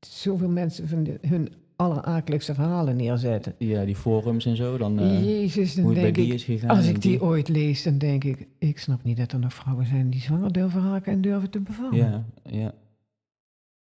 zoveel 0.00 0.48
mensen 0.48 0.88
van 0.88 1.02
de- 1.02 1.18
hun 1.20 1.52
allerakeligste 1.76 2.54
verhalen 2.54 2.96
neerzetten. 2.96 3.54
Ja, 3.58 3.84
die 3.84 3.96
forums 3.96 4.46
en 4.46 4.56
zo, 4.56 4.76
dan 4.78 4.98
eh, 4.98 5.24
Jezus, 5.24 5.74
dan 5.74 5.94
denk 5.94 6.14
die 6.14 6.26
ik, 6.26 6.32
is 6.32 6.44
gegaan. 6.44 6.76
als 6.76 6.86
ik 6.86 7.02
die 7.02 7.22
ooit 7.22 7.48
lees, 7.48 7.82
dan 7.82 7.98
denk 7.98 8.24
ik, 8.24 8.46
ik 8.58 8.78
snap 8.78 9.02
niet 9.04 9.16
dat 9.16 9.32
er 9.32 9.38
nog 9.38 9.54
vrouwen 9.54 9.86
zijn 9.86 10.10
die 10.10 10.20
zwanger 10.20 10.52
durven 10.52 10.82
raken 10.82 11.12
en 11.12 11.20
durven 11.20 11.50
te 11.50 11.60
bevallen. 11.60 11.96
Ja, 11.96 12.24
ja, 12.44 12.74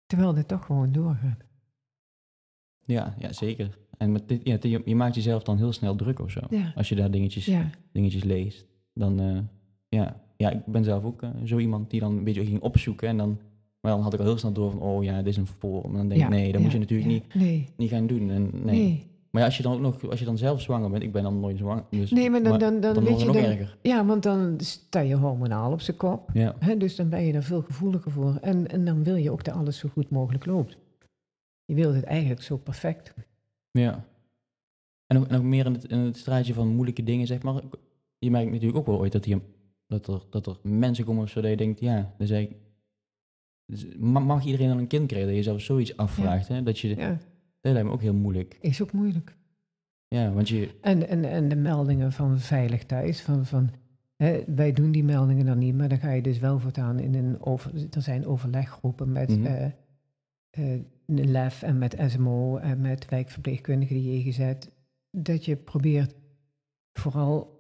Terwijl 0.07 0.35
dit 0.35 0.48
toch 0.48 0.64
gewoon 0.64 0.92
doorgaat. 0.92 1.38
ja, 2.85 3.14
ja, 3.18 3.33
zeker. 3.33 3.79
En 3.96 4.12
met 4.12 4.29
dit, 4.29 4.40
ja, 4.46 4.57
je, 4.61 4.83
je 4.85 4.96
maakt 4.96 5.14
jezelf 5.14 5.42
dan 5.42 5.57
heel 5.57 5.72
snel 5.72 5.96
druk 5.96 6.20
of 6.20 6.31
zo. 6.31 6.40
Ja, 6.50 6.72
Als 6.74 6.88
je 6.88 6.94
daar 6.94 7.11
dingetjes, 7.11 7.44
ja, 7.46 7.70
dingetjes 7.92 8.24
leest. 8.24 8.66
Dan, 8.92 9.20
eh, 9.20 9.38
ja. 9.88 10.20
ja, 10.37 10.50
ik 10.50 10.66
ben 10.66 10.85
zelf 10.85 11.05
ook 11.05 11.22
eh, 11.22 11.31
zo 11.44 11.59
iemand 11.59 11.90
die 11.90 12.00
dan 12.00 12.16
een 12.16 12.24
beetje 12.24 12.44
ging 12.44 12.61
opzoeken. 12.61 13.09
En 13.09 13.16
dan, 13.16 13.38
maar 13.81 13.92
dan 13.92 14.00
had 14.00 14.12
ik 14.12 14.18
al 14.18 14.24
heel 14.24 14.38
snel 14.38 14.53
door 14.53 14.70
van, 14.70 14.81
oh 14.81 15.05
ja, 15.05 15.16
dit 15.16 15.26
is 15.26 15.37
een 15.37 15.46
forum. 15.46 15.90
En 15.90 15.96
dan 15.96 16.09
denk 16.09 16.20
ja, 16.20 16.26
ik, 16.26 16.33
nee, 16.33 16.46
dat 16.46 16.55
ja, 16.55 16.61
moet 16.61 16.72
je 16.72 16.79
natuurlijk 16.79 17.11
ja. 17.11 17.14
niet, 17.14 17.35
Nee, 17.35 17.68
niet 17.76 17.90
gaan 17.90 18.07
doen. 18.07 18.31
En, 18.31 18.50
nee. 18.53 18.81
nee. 18.81 19.09
Maar 19.31 19.40
ja, 19.40 19.46
als 19.48 19.57
je 19.57 19.62
dan 19.62 19.72
ook 19.72 19.81
nog, 19.81 20.11
als 20.11 20.18
je 20.18 20.24
dan 20.24 20.38
zelf 20.38 20.61
zwanger 20.61 20.90
bent, 20.90 21.03
ik 21.03 21.12
ben 21.12 21.22
dan 21.22 21.40
nooit 21.40 21.59
zwanger. 21.59 21.85
Dus, 21.90 22.11
Nee, 22.11 22.31
maar 22.31 22.42
dan, 22.42 22.59
dan, 22.59 22.81
dan, 22.81 22.94
dan 22.94 23.05
weet 23.05 23.20
je, 23.20 23.26
nog 23.26 23.35
dan, 23.35 23.44
erger. 23.44 23.76
ja, 23.83 24.05
want 24.05 24.22
dan 24.22 24.55
sta 24.61 25.00
je 25.00 25.14
hormonaal 25.14 25.72
op 25.72 25.81
zijn 25.81 25.96
kop. 25.96 26.31
Ja, 26.33 26.55
Hè, 26.59 26.76
dus 26.76 26.96
dan 26.96 27.09
ben 27.09 27.22
je 27.22 27.33
er 27.33 27.42
veel 27.42 27.62
gevoeliger 27.62 28.11
voor. 28.11 28.38
En, 28.40 28.68
en 28.68 28.85
dan 28.85 29.05
wil 29.05 29.16
je 29.16 29.31
ook 29.31 29.44
dat 29.44 29.55
alles 29.55 29.79
zo 29.79 29.88
goed 29.88 30.11
mogelijk 30.11 30.46
loopt. 30.46 30.76
Je 31.64 31.74
wilt 31.74 31.94
het 31.94 32.05
eigenlijk 32.05 32.42
zo 32.42 32.57
perfect. 32.57 33.14
ja. 33.70 34.05
En 35.07 35.18
ook, 35.18 35.26
en 35.26 35.37
ook 35.37 35.42
meer 35.42 35.66
in 35.66 35.72
het, 35.72 35.85
in 35.85 35.98
het 35.98 36.16
straatje 36.16 36.55
van 36.55 36.68
moeilijke 36.68 37.03
dingen, 37.03 37.26
zeg 37.26 37.42
maar. 37.42 37.62
Je 38.21 38.31
merkt 38.31 38.51
natuurlijk 38.51 38.79
ook 38.79 38.87
wel 38.87 38.99
ooit 38.99 39.13
dat, 39.13 39.23
die, 39.25 39.37
dat, 39.87 40.07
er, 40.09 40.23
dat 40.31 40.47
er 40.47 40.59
mensen 40.63 41.05
komen 41.05 41.23
of 41.23 41.29
zo, 41.31 41.41
dat 41.41 41.51
je 41.51 41.57
denkt, 41.57 41.81
ja, 41.81 42.15
dan 42.19 42.27
zeg 42.27 42.43
ik, 42.43 42.57
dus 43.67 43.87
ma- 43.99 44.19
mag 44.21 44.45
iedereen 44.45 44.69
dan 44.69 44.79
een 44.79 44.87
kind 44.87 45.07
krijgen? 45.07 45.29
Dat 45.29 45.37
je 45.37 45.43
zelf 45.43 45.61
zoiets 45.61 45.97
afvraagt, 45.97 46.49
hè? 46.49 46.63
Dat, 46.63 46.79
je, 46.79 46.89
Ja, 46.97 47.19
dat 47.61 47.73
lijkt 47.73 47.89
me 47.89 47.95
ook 47.95 48.01
heel 48.01 48.15
moeilijk. 48.15 48.59
is 48.61 48.83
ook 48.83 48.93
moeilijk. 48.93 49.37
Ja, 50.09 50.33
want 50.33 50.49
je, 50.49 50.79
En, 50.81 51.09
en, 51.09 51.25
en 51.25 51.49
de 51.49 51.57
meldingen 51.57 52.13
van 52.13 52.39
veilig 52.39 52.85
thuis, 52.85 53.21
van, 53.23 53.47
van 53.47 53.71
hè, 54.17 54.43
wij 54.47 54.73
doen 54.73 54.93
die 54.93 55.05
meldingen 55.05 55.47
dan 55.47 55.59
niet, 55.59 55.75
maar 55.75 55.89
dan 55.89 55.99
ga 55.99 56.11
je 56.13 56.23
dus 56.23 56.39
wel 56.39 56.59
voortaan 56.59 56.99
in 56.99 57.15
een 57.15 57.43
over, 57.43 57.73
er 57.91 58.03
zijn 58.03 58.27
overleggroepen 58.27 59.13
met 59.13 59.39
eh, 59.43 60.79
LEF 61.07 61.63
en 61.63 61.79
met 61.79 61.97
SMO 62.07 62.57
en 62.57 62.81
met 62.81 63.09
wijkverpleegkundigen 63.09 63.97
die 63.97 64.33
GGZ, 64.33 64.53
dat 65.11 65.45
je 65.45 65.57
probeert 65.57 66.15
vooral 66.93 67.59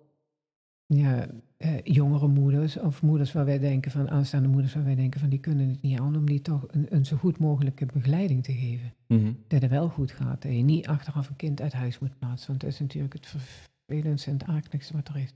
ja, 0.94 1.26
eh, 1.56 1.82
jongere 1.82 2.28
moeders 2.28 2.78
of 2.78 3.02
moeders 3.02 3.32
waar 3.32 3.44
wij 3.44 3.58
denken 3.58 3.90
van 3.90 4.10
aanstaande 4.10 4.48
moeders 4.48 4.74
waar 4.74 4.84
wij 4.84 4.94
denken 4.94 5.20
van 5.20 5.28
die 5.28 5.38
kunnen 5.38 5.68
het 5.68 5.82
niet 5.82 5.98
aan 5.98 6.16
om 6.16 6.26
die 6.26 6.42
toch 6.42 6.66
een, 6.70 6.86
een 6.88 7.06
zo 7.06 7.16
goed 7.16 7.38
mogelijke 7.38 7.86
begeleiding 7.86 8.44
te 8.44 8.52
geven 8.52 8.94
mhm. 9.06 9.32
dat 9.46 9.62
het 9.62 9.70
wel 9.70 9.88
goed 9.88 10.10
gaat. 10.10 10.42
Dat 10.42 10.52
je 10.52 10.62
niet 10.62 10.86
achteraf 10.86 11.28
een 11.28 11.36
kind 11.36 11.60
uit 11.60 11.72
huis 11.72 11.98
moet 11.98 12.18
plaatsen. 12.18 12.48
Want 12.48 12.60
dat 12.60 12.70
is 12.70 12.80
natuurlijk 12.80 13.12
het 13.12 13.26
vervelendste 13.26 14.30
en 14.30 14.36
het 14.38 14.46
akeligste 14.46 14.92
wat 14.92 15.08
er 15.08 15.16
is. 15.16 15.34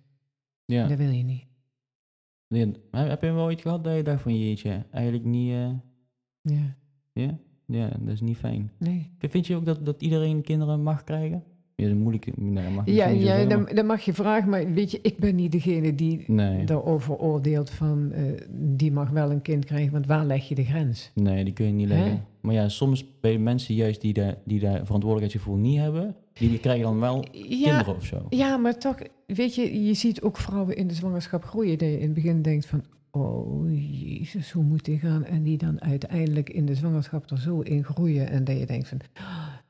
ja. 0.65 0.87
Dat 0.87 0.99
wil 0.99 1.11
je 1.11 1.23
niet. 1.23 1.45
Heb 2.91 3.09
heb 3.09 3.23
je 3.23 3.33
wel 3.33 3.45
ooit 3.45 3.61
gehad 3.61 3.85
dat 3.85 3.97
je 3.97 4.03
dacht 4.03 4.23
van, 4.23 4.39
jeetje, 4.39 4.85
eigenlijk 4.91 5.25
niet, 5.25 5.53
eh, 5.53 5.73
Ja, 6.41 6.77
ja? 7.13 7.39
Ja, 7.67 7.89
dat 7.89 8.09
is 8.09 8.21
niet 8.21 8.37
fijn. 8.37 8.71
nee. 8.79 9.11
Vind 9.19 9.47
je 9.47 9.57
ook 9.57 9.65
dat, 9.65 9.87
dat 9.87 10.03
iedereen 10.03 10.43
kinderen 10.43 10.83
mag 10.83 11.05
krijgen? 11.05 11.45
Ja, 11.77 11.85
dat 11.85 11.95
is 11.95 12.01
moeilijk. 12.03 12.37
Nee, 12.37 12.71
mag 12.71 12.87
Ja, 12.87 13.45
dan, 13.45 13.69
dan 13.75 13.87
mag 13.87 14.01
je 14.05 14.13
vragen, 14.13 14.51
maar 14.51 14.73
weet 14.73 14.91
je, 14.91 14.99
ik 15.03 15.17
ben 15.19 15.35
niet 15.35 15.53
degene 15.53 15.95
die 15.95 16.25
Nee, 16.27 16.65
daarover 16.65 17.17
oordeelt 17.17 17.71
van 17.71 18.13
eh, 18.13 18.23
die 18.51 18.93
mag 18.93 19.11
wel 19.11 19.31
een 19.31 19.43
kind 19.43 19.65
krijgen, 19.65 19.93
want 19.93 20.07
waar 20.07 20.25
leg 20.25 20.49
je 20.49 20.55
de 20.55 20.65
grens? 20.65 21.11
nee, 21.15 21.45
die 21.45 21.53
kun 21.53 21.67
je 21.67 21.73
niet 21.73 21.89
Hè? 21.89 21.95
leggen. 21.95 22.25
Maar 22.41 22.55
ja, 22.55 22.69
soms 22.69 23.05
bij 23.21 23.39
mensen 23.39 23.75
juist 23.75 24.01
die 24.01 24.13
daar 24.13 24.35
die 24.45 24.61
daar 24.61 24.85
verantwoordelijkheidsgevoel 24.85 25.57
niet 25.57 25.79
hebben, 25.79 26.15
die, 26.33 26.49
die 26.49 26.59
krijgen 26.59 26.83
dan 26.85 27.01
wel 27.01 27.25
Ja, 27.33 27.69
kinderen 27.69 27.97
of 27.97 28.05
zo. 28.05 28.27
ja, 28.31 28.57
maar 28.57 28.79
toch, 28.79 28.97
weet 29.27 29.55
je, 29.55 29.85
je 29.87 29.95
ziet 29.95 30.23
ook 30.23 30.37
vrouwen 30.37 30.77
in 30.77 30.87
de 30.87 30.95
zwangerschap 30.95 31.45
groeien. 31.45 31.79
Dat 31.79 31.89
je 31.89 31.95
in 31.99 32.05
het 32.05 32.15
begin 32.15 32.43
denkt 32.43 32.67
van, 32.67 32.85
oh 33.11 33.71
jezus, 34.01 34.53
hoe 34.53 34.65
moet 34.65 34.85
die 34.85 34.99
gaan? 34.99 35.25
En 35.25 35.43
die 35.43 35.57
dan 35.59 35.81
uiteindelijk 35.83 36.51
in 36.51 36.67
de 36.67 36.75
zwangerschap 36.75 37.31
er 37.31 37.39
zo 37.41 37.61
in 37.61 37.85
groeien. 37.85 38.29
En 38.31 38.45
dat 38.45 38.59
je 38.59 38.67
denkt 38.67 38.89
van, 38.89 38.99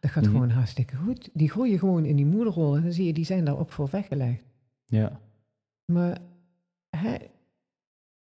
dat 0.05 0.13
gaat 0.13 0.25
Mhm. 0.25 0.33
gewoon 0.33 0.51
hartstikke 0.51 0.97
goed. 0.97 1.31
Die 1.33 1.51
groeien 1.51 1.79
gewoon 1.79 2.05
in 2.05 2.17
die 2.17 2.27
moederrol. 2.27 2.77
En 2.77 2.83
dan 2.83 2.93
zie 2.93 3.05
je, 3.07 3.13
die 3.13 3.25
zijn 3.25 3.45
daarop 3.45 3.71
voor 3.71 3.89
weggelegd. 3.91 4.43
Ja, 4.87 5.21
Maar 5.93 6.19
hè, 6.97 7.15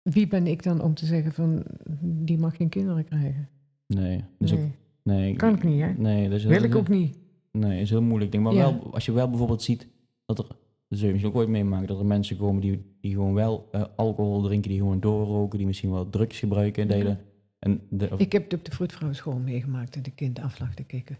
wie 0.01 0.27
ben 0.27 0.47
ik 0.47 0.63
dan 0.63 0.81
om 0.81 0.93
te 0.93 1.05
zeggen 1.05 1.31
van, 1.31 1.63
die 2.01 2.37
mag 2.37 2.55
geen 2.55 2.69
kinderen 2.69 3.05
krijgen? 3.05 3.49
nee. 3.87 4.23
Is 4.39 4.53
ook, 4.53 4.59
Nee, 5.03 5.35
kan 5.35 5.53
ik 5.55 5.63
niet, 5.63 5.81
hè? 5.81 5.91
Nee, 5.93 6.29
dat 6.29 6.37
is 6.37 6.45
Wil 6.45 6.63
ik 6.63 6.75
ook 6.75 6.87
niet. 6.87 7.17
Nee, 7.51 7.81
is 7.81 7.89
heel 7.89 8.01
moeilijk. 8.01 8.31
Denk 8.31 8.43
maar 8.43 8.53
Ja. 8.53 8.59
wel, 8.59 8.93
als 8.93 9.05
je 9.05 9.11
wel 9.11 9.29
bijvoorbeeld 9.29 9.61
ziet 9.61 9.87
dat 10.25 10.39
er, 10.39 10.45
dat 10.87 10.97
zul 10.97 11.07
je 11.07 11.13
misschien 11.13 11.33
ook 11.33 11.39
ooit 11.39 11.49
meemaken, 11.49 11.87
dat 11.87 11.99
er 11.99 12.05
mensen 12.05 12.37
komen 12.37 12.61
die, 12.61 12.95
die 13.01 13.11
gewoon 13.13 13.33
wel 13.33 13.67
eh, 13.71 13.83
alcohol 13.95 14.41
drinken, 14.41 14.69
die 14.69 14.79
gewoon 14.79 14.99
doorroken, 14.99 15.57
die 15.57 15.67
misschien 15.67 15.91
wel 15.91 16.09
drugs 16.09 16.39
gebruiken 16.39 16.83
en 16.83 16.89
Ja. 16.89 16.95
delen. 17.03 17.19
En 17.59 17.81
de, 17.89 18.09
of- 18.11 18.19
Ik 18.19 18.31
heb 18.31 18.43
het 18.43 18.53
op 18.53 18.65
de 18.65 18.71
vroedvrouwenschool 18.71 19.37
meegemaakt 19.39 19.95
en 19.95 20.01
de 20.03 20.11
kind 20.11 20.39
af 20.39 20.59
lag 20.59 20.73
te 20.73 20.83
kikken 20.83 21.17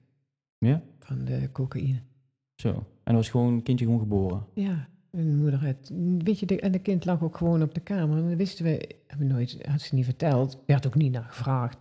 ja, 0.70 0.82
van 1.00 1.26
de 1.26 1.50
cocaïne. 1.52 2.00
zo. 2.56 2.70
En 2.70 2.84
dan 3.04 3.16
was 3.16 3.30
gewoon 3.30 3.54
een 3.54 3.64
kindje 3.64 3.86
gewoon 3.86 4.00
geboren. 4.00 4.46
Ja, 4.54 4.88
een 5.12 5.36
moeder 5.38 5.66
had, 5.66 5.92
weet 6.18 6.40
je, 6.40 6.46
de, 6.46 6.60
en 6.60 6.72
de 6.72 6.80
kind 6.80 7.06
lag 7.06 7.24
ook 7.24 7.38
gewoon 7.38 7.62
op 7.62 7.74
de 7.74 7.80
kamer. 7.82 8.18
En 8.18 8.28
dat 8.30 8.38
wisten 8.38 8.66
we, 8.66 8.90
hebben 9.08 9.28
we 9.28 9.34
nooit, 9.34 9.58
had 9.68 9.82
ze 9.82 9.96
niet 9.96 10.06
verteld, 10.06 10.64
werd 10.66 10.88
ook 10.88 10.96
niet 10.96 11.12
naar 11.12 11.24
gevraagd. 11.24 11.78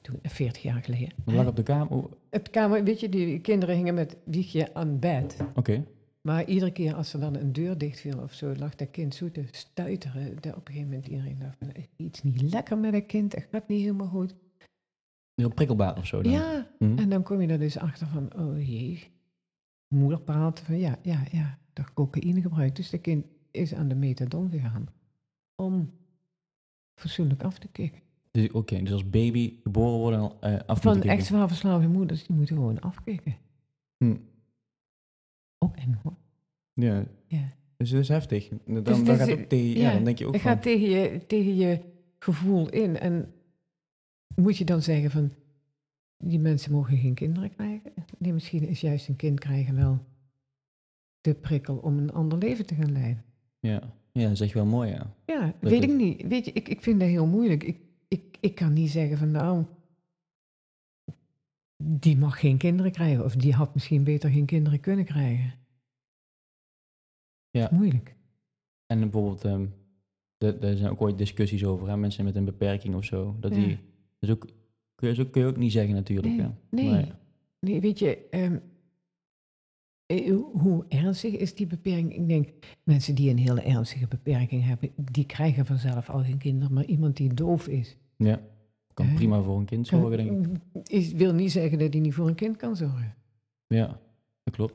Toen, 0.00 0.18
40 0.22 0.62
jaar 0.62 0.82
geleden. 0.82 1.08
Dat 1.24 1.34
lag 1.34 1.46
op 1.46 1.56
de 1.56 1.62
kamer. 1.62 1.88
oh, 1.90 2.04
Op 2.30 2.44
de 2.44 2.50
kamer, 2.50 2.84
weet 2.84 3.00
je, 3.00 3.08
die 3.08 3.40
kinderen 3.40 3.76
hingen 3.76 3.94
met 3.94 4.16
wiegje 4.24 4.74
aan 4.74 4.98
bed. 4.98 5.36
Oké. 5.54 5.84
Maar 6.20 6.44
iedere 6.44 6.70
keer 6.72 6.94
als 6.94 7.12
er 7.12 7.20
dan 7.20 7.36
een 7.36 7.52
deur 7.52 7.78
dicht 7.78 8.00
viel 8.00 8.18
of 8.18 8.32
zo, 8.32 8.54
lag 8.56 8.74
dat 8.74 8.90
kind 8.90 9.14
zo 9.14 9.30
te 9.30 9.44
stuiteren. 9.50 10.36
Dat 10.40 10.54
op 10.56 10.68
een 10.68 10.72
gegeven 10.74 10.88
moment 10.88 11.06
iedereen 11.06 11.38
dacht 11.38 11.56
van, 11.58 11.72
iets 11.96 12.22
niet 12.22 12.42
lekker 12.42 12.78
met 12.78 12.92
dat 12.92 13.06
kind, 13.06 13.34
het 13.34 13.46
gaat 13.50 13.68
niet 13.68 13.80
helemaal 13.80 14.06
goed. 14.06 14.34
Heel 15.42 15.54
prikkelbaar 15.54 15.96
of 15.98 16.06
zo 16.06 16.22
dan. 16.22 16.32
Ja, 16.32 16.66
Mhm. 16.78 16.98
en 16.98 17.08
dan 17.08 17.22
kom 17.22 17.40
je 17.40 17.48
er 17.48 17.58
dus 17.58 17.78
achter 17.78 18.06
van, 18.06 18.30
oh 18.38 18.66
jee. 18.66 19.10
Moeder 19.88 20.20
praat 20.20 20.60
van, 20.60 20.78
ja, 20.78 20.98
ja, 21.02 21.22
ja, 21.30 21.58
dat 21.72 21.92
cocaïne 21.94 22.40
gebruikt. 22.40 22.76
Dus 22.76 22.90
dat 22.90 23.00
kind 23.00 23.24
is 23.50 23.74
aan 23.74 23.88
de 23.88 23.94
methadon 23.94 24.50
gegaan 24.50 24.86
om 25.56 25.90
fatsoenlijk 26.94 27.42
af 27.42 27.58
te 27.58 27.68
kicken. 27.68 28.00
Dus, 28.30 28.50
Oké, 28.50 28.82
dus 28.82 28.92
als 28.92 29.10
baby 29.10 29.54
geboren 29.62 29.98
worden 29.98 30.18
en 30.20 30.24
al 30.26 30.36
eh, 30.40 30.58
af 30.66 30.80
Van 30.82 31.02
echt 31.02 31.26
zwaar 31.26 31.48
verslaafde 31.48 31.88
moeders, 31.88 32.26
die 32.26 32.36
moeten 32.36 32.56
gewoon 32.56 32.80
afkicken. 32.80 33.36
Hm. 33.96 34.16
Ook 35.58 35.76
eng 35.76 35.98
hoor. 36.02 36.14
Ja, 36.72 37.04
Ja. 37.26 37.44
dus 37.76 37.90
dat 37.90 38.00
is 38.00 38.08
heftig. 38.08 38.48
Dan, 38.48 38.82
Dus 38.82 38.84
dan 39.04 39.16
gaat 39.16 39.28
het 39.28 39.38
ook 39.38 39.44
tegen, 39.44 39.80
ja, 39.80 39.88
ja, 39.88 39.94
dan 39.94 40.04
denk 40.04 40.18
je 40.18 40.26
ook 40.26 40.32
Het 40.32 40.42
van, 40.42 40.50
gaat 40.50 40.62
tegen 40.62 40.88
je, 40.90 41.26
tegen 41.26 41.54
je 41.56 41.80
gevoel 42.18 42.68
in. 42.70 42.98
En 42.98 43.32
moet 44.36 44.56
je 44.56 44.64
dan 44.64 44.82
zeggen 44.82 45.10
van, 45.10 45.32
die 46.16 46.38
mensen 46.38 46.72
mogen 46.72 46.96
geen 46.98 47.14
kinderen 47.14 47.50
krijgen? 47.54 47.92
Nee, 48.18 48.32
misschien 48.32 48.68
is 48.68 48.80
juist 48.80 49.08
een 49.08 49.16
kind 49.16 49.40
krijgen 49.40 49.74
wel 49.76 49.98
de 51.20 51.34
prikkel 51.34 51.76
om 51.76 51.98
een 51.98 52.12
ander 52.12 52.38
leven 52.38 52.66
te 52.66 52.74
gaan 52.74 52.92
leiden. 52.92 53.24
ja, 53.60 53.92
ja, 54.12 54.28
dat 54.28 54.36
zeg 54.36 54.48
je 54.48 54.54
wel 54.54 54.64
mooi, 54.66 54.90
ja. 54.90 55.14
Ja, 55.26 55.54
Dat 55.60 55.70
weet 55.70 55.82
is- 55.84 55.90
ik 55.90 55.96
niet. 55.96 56.26
Weet 56.28 56.44
je, 56.44 56.52
ik, 56.52 56.68
ik 56.68 56.82
vind 56.82 57.00
dat 57.00 57.08
heel 57.08 57.26
moeilijk. 57.26 57.62
Ik, 57.64 57.80
ik, 58.08 58.36
ik 58.40 58.54
kan 58.54 58.72
niet 58.72 58.90
zeggen 58.90 59.18
van 59.18 59.30
nou, 59.30 59.64
die 61.82 62.16
mag 62.16 62.40
geen 62.40 62.56
kinderen 62.58 62.92
krijgen. 62.92 63.24
Of 63.24 63.34
die 63.36 63.52
had 63.52 63.74
misschien 63.74 64.04
beter 64.04 64.30
geen 64.30 64.46
kinderen 64.46 64.80
kunnen 64.80 65.04
krijgen. 65.04 65.52
Ja. 67.50 67.68
Moeilijk. 67.72 68.14
En 68.86 69.00
bijvoorbeeld, 69.00 69.44
ehm 69.44 69.66
er 70.38 70.64
er 70.64 70.76
zijn 70.76 70.90
ook 70.90 71.00
ooit 71.00 71.18
discussies 71.18 71.64
over, 71.64 71.88
hè, 71.88 71.96
mensen 71.96 72.24
met 72.24 72.36
een 72.36 72.44
beperking 72.44 72.94
of 72.94 73.04
zo. 73.04 73.36
Dat 73.40 73.54
Ja. 73.54 73.64
die, 73.64 73.78
is 74.22 74.30
ook, 74.30 74.46
kun, 74.94 75.08
je, 75.08 75.14
zo 75.14 75.24
kun 75.24 75.40
je 75.40 75.46
ook 75.46 75.56
niet 75.56 75.72
zeggen 75.72 75.94
natuurlijk. 75.94 76.34
Nee, 76.70 76.84
ja. 76.84 77.18
nee. 77.60 77.80
Weet 77.80 77.98
je, 77.98 78.28
ehm, 78.30 78.58
eh, 80.06 80.36
hoe 80.52 80.84
ernstig 80.88 81.36
is 81.36 81.54
die 81.54 81.66
beperking? 81.66 82.14
Ik 82.14 82.28
denk, 82.28 82.48
mensen 82.84 83.14
die 83.14 83.30
een 83.30 83.38
hele 83.38 83.62
ernstige 83.62 84.06
beperking 84.06 84.64
hebben, 84.64 84.90
die 84.96 85.26
krijgen 85.26 85.66
vanzelf 85.66 86.10
al 86.10 86.24
geen 86.24 86.38
kinderen. 86.38 86.74
Maar 86.74 86.84
iemand 86.84 87.16
die 87.16 87.34
doof 87.34 87.68
is, 87.68 87.96
ja, 88.16 88.40
kan 88.94 89.14
prima 89.14 89.42
voor 89.42 89.58
een 89.58 89.64
kind 89.64 89.86
zorgen, 89.86 90.16
denk 90.16 90.46
ik. 90.46 90.88
is, 90.88 91.12
wil 91.12 91.34
niet 91.34 91.52
zeggen 91.52 91.78
dat 91.78 91.92
hij 91.92 92.02
niet 92.02 92.14
voor 92.14 92.28
een 92.28 92.34
kind 92.34 92.56
kan 92.56 92.76
zorgen. 92.76 93.14
Ja, 93.66 94.00
dat 94.42 94.54
klopt. 94.54 94.74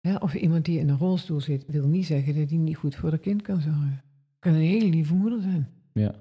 Ja, 0.00 0.16
of 0.16 0.34
iemand 0.34 0.64
die 0.64 0.78
in 0.78 0.88
een 0.88 0.98
rolstoel 0.98 1.40
zit, 1.40 1.64
wil 1.66 1.86
niet 1.86 2.06
zeggen 2.06 2.34
dat 2.34 2.48
hij 2.48 2.58
niet 2.58 2.76
goed 2.76 2.94
voor 2.94 3.12
een 3.12 3.20
kind 3.20 3.42
kan 3.42 3.60
zorgen. 3.60 4.02
Kan 4.38 4.52
een 4.52 4.60
hele 4.60 4.88
lieve 4.88 5.14
moeder 5.14 5.40
zijn. 5.40 5.68
Ja, 5.92 6.14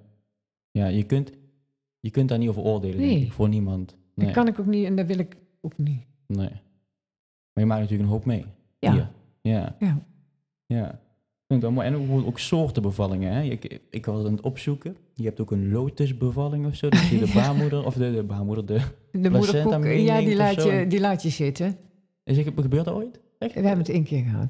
ja 0.72 0.88
je, 0.88 1.04
kunt, 1.04 1.32
je 2.00 2.10
kunt 2.12 2.30
daar 2.30 2.38
niet 2.38 2.50
over 2.50 2.62
oordelen, 2.62 2.98
denk 2.98 3.12
Nee. 3.12 3.22
ik, 3.26 3.32
voor 3.32 3.50
niemand. 3.50 3.96
Nee, 4.14 4.26
Dat 4.26 4.36
kan 4.36 4.48
ik 4.48 4.60
ook 4.60 4.66
niet 4.66 4.86
en 4.86 4.96
dat 4.96 5.06
wil 5.06 5.18
ik 5.18 5.38
ook 5.62 5.78
niet. 5.78 6.02
nee. 6.28 6.50
Maar 7.54 7.66
je 7.66 7.66
maakt 7.66 7.82
natuurlijk 7.82 8.10
een 8.10 8.16
hoop 8.16 8.26
mee. 8.26 8.46
Ja. 8.80 8.92
Hier. 8.92 9.10
Ja, 9.42 9.76
Ja. 9.80 10.06
ja. 10.66 11.00
Vind 11.48 11.70
mooi. 11.70 11.88
En 11.88 11.96
ook, 11.96 12.26
ook 12.26 12.40
soorten 12.40 12.82
bevallingen. 12.82 13.34
Hè? 13.34 13.42
Ik, 13.42 13.82
ik 13.90 14.06
was 14.06 14.26
aan 14.26 14.32
het 14.32 14.42
opzoeken. 14.42 14.98
Je 15.14 15.24
hebt 15.24 15.40
ook 15.40 15.52
een 15.52 15.72
lotusbevalling 15.72 16.66
of 16.66 16.76
zo. 16.76 16.90
Dat 16.90 17.08
je 17.08 17.20
de 17.20 17.32
baarmoeder, 17.36 17.86
of 17.86 17.94
de, 17.94 18.14
de 18.14 18.24
baarmoeder, 18.24 18.66
de... 18.66 18.82
De 19.12 19.30
moederkoek, 19.30 19.86
ja, 19.86 20.20
die 20.20 20.36
laat, 20.36 20.64
je, 20.64 20.86
die 20.88 21.00
laat 21.00 21.22
je 21.24 21.30
zitten. 21.30 21.78
Is 22.24 22.38
het 22.38 22.48
gebeurt 22.56 22.86
dat 22.86 22.94
ooit? 22.94 23.20
Echt? 23.38 23.54
We 23.54 23.60
hebben 23.60 23.78
het 23.86 23.90
één 23.90 24.04
keer 24.04 24.24
gehad. 24.24 24.50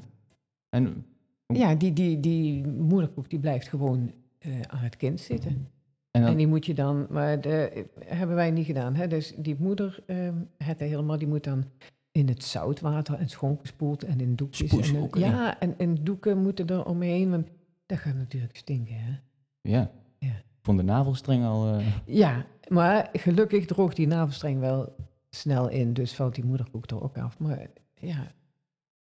En, 0.68 1.04
Ja, 1.46 1.74
die, 1.74 1.92
die, 1.92 2.20
die 2.20 2.66
moederkoek 2.66 3.30
die 3.30 3.38
blijft 3.38 3.68
gewoon 3.68 4.12
eh, 4.38 4.60
aan 4.60 4.82
het 4.82 4.96
kind 4.96 5.20
zitten. 5.20 5.68
En 6.18 6.22
dan, 6.24 6.30
En 6.30 6.36
die 6.36 6.46
moet 6.46 6.66
je 6.66 6.74
dan, 6.74 7.06
maar 7.10 7.40
de, 7.40 7.84
hebben 8.04 8.36
wij 8.36 8.50
niet 8.50 8.66
gedaan. 8.66 8.94
Hè? 8.94 9.06
Dus 9.06 9.34
die 9.36 9.56
moeder, 9.58 10.02
ehm 10.06 10.34
het 10.56 10.80
helemaal, 10.80 11.18
die 11.18 11.28
moet 11.28 11.44
dan 11.44 11.64
in 12.12 12.28
het 12.28 12.44
zoutwater 12.44 13.14
en 13.14 13.28
schoongespoeld 13.28 14.02
en 14.04 14.20
in 14.20 14.34
doekjes. 14.34 14.70
Spoes 14.70 14.92
en, 14.92 15.00
ook, 15.00 15.16
ja, 15.16 15.60
en, 15.60 15.74
en 15.78 15.94
doeken 16.04 16.42
moeten 16.42 16.66
er 16.66 16.84
omheen, 16.84 17.30
want 17.30 17.48
dat 17.86 17.98
gaat 17.98 18.14
natuurlijk 18.14 18.56
stinken. 18.56 18.94
Hè? 18.94 19.12
ja. 19.60 19.90
Ja. 20.18 20.42
Vond 20.62 20.78
de 20.78 20.84
navelstreng 20.84 21.44
al... 21.44 21.72
eh, 21.78 21.86
Ja, 22.04 22.46
maar 22.68 23.08
gelukkig 23.12 23.66
droogt 23.66 23.96
die 23.96 24.06
navelstreng 24.06 24.60
wel 24.60 24.94
snel 25.30 25.68
in, 25.68 25.92
dus 25.92 26.14
valt 26.14 26.34
die 26.34 26.44
moederkoek 26.44 26.90
er 26.90 27.02
ook 27.02 27.18
af. 27.18 27.38
Maar 27.38 27.66
ja, 27.94 28.32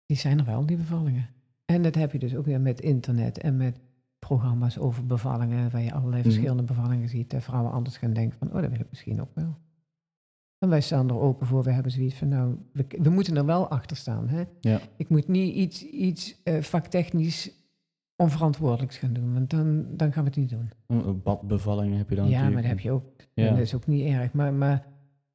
die 0.05 0.17
zijn 0.17 0.39
er 0.39 0.45
wel, 0.45 0.65
die 0.65 0.77
bevallingen. 0.77 1.29
En 1.65 1.81
dat 1.81 1.95
heb 1.95 2.11
je 2.11 2.19
dus 2.19 2.35
ook 2.35 2.45
weer 2.45 2.61
met 2.61 2.81
internet 2.81 3.37
en 3.37 3.57
met 3.57 3.79
programma's 4.27 4.77
over 4.77 5.05
bevallingen, 5.05 5.71
waar 5.71 5.81
je 5.81 5.91
allerlei 5.93 6.21
Mhm. 6.21 6.29
verschillende 6.29 6.63
bevallingen 6.63 7.09
ziet. 7.09 7.29
Dat 7.29 7.43
vrouwen 7.43 7.71
anders 7.71 7.97
gaan 7.97 8.13
denken 8.13 8.37
van, 8.37 8.47
oh, 8.47 8.61
dat 8.61 8.69
wil 8.69 8.79
ik 8.79 8.89
misschien 8.89 9.21
ook 9.21 9.31
wel. 9.33 9.57
En 10.59 10.69
wij 10.69 10.81
staan 10.81 11.09
er 11.09 11.19
open 11.19 11.47
voor. 11.47 11.63
We 11.63 11.71
hebben 11.71 11.91
zoiets 11.91 12.15
van, 12.15 12.27
nou, 12.27 12.55
we, 12.73 12.85
we 13.01 13.09
moeten 13.09 13.37
er 13.37 13.45
wel 13.45 13.67
achter 13.69 13.97
staan. 13.97 14.27
Hè? 14.29 14.43
Ja. 14.59 14.79
Ik 14.97 15.09
moet 15.09 15.27
niet 15.27 15.55
iets, 15.55 15.83
iets 15.85 16.41
eh, 16.43 16.61
vaktechnisch 16.61 17.51
onverantwoordelijks 18.15 18.97
gaan 18.97 19.13
doen, 19.13 19.33
want 19.33 19.49
dan, 19.49 19.85
dan 19.95 20.13
gaan 20.13 20.23
we 20.23 20.29
het 20.29 20.39
niet 20.39 20.49
doen. 20.49 20.69
Een 20.87 21.21
Badbevallingen 21.21 21.97
heb 21.97 22.09
je 22.09 22.15
dan 22.15 22.29
ja, 22.29 22.43
maar 22.43 22.61
dat 22.61 22.65
heb 22.71 22.79
je 22.79 22.91
ook. 22.91 23.03
Ja. 23.33 23.45
En 23.47 23.53
dat 23.53 23.63
is 23.63 23.75
ook 23.75 23.87
niet 23.87 24.05
erg. 24.05 24.33
Maar, 24.33 24.53
maar 24.53 24.85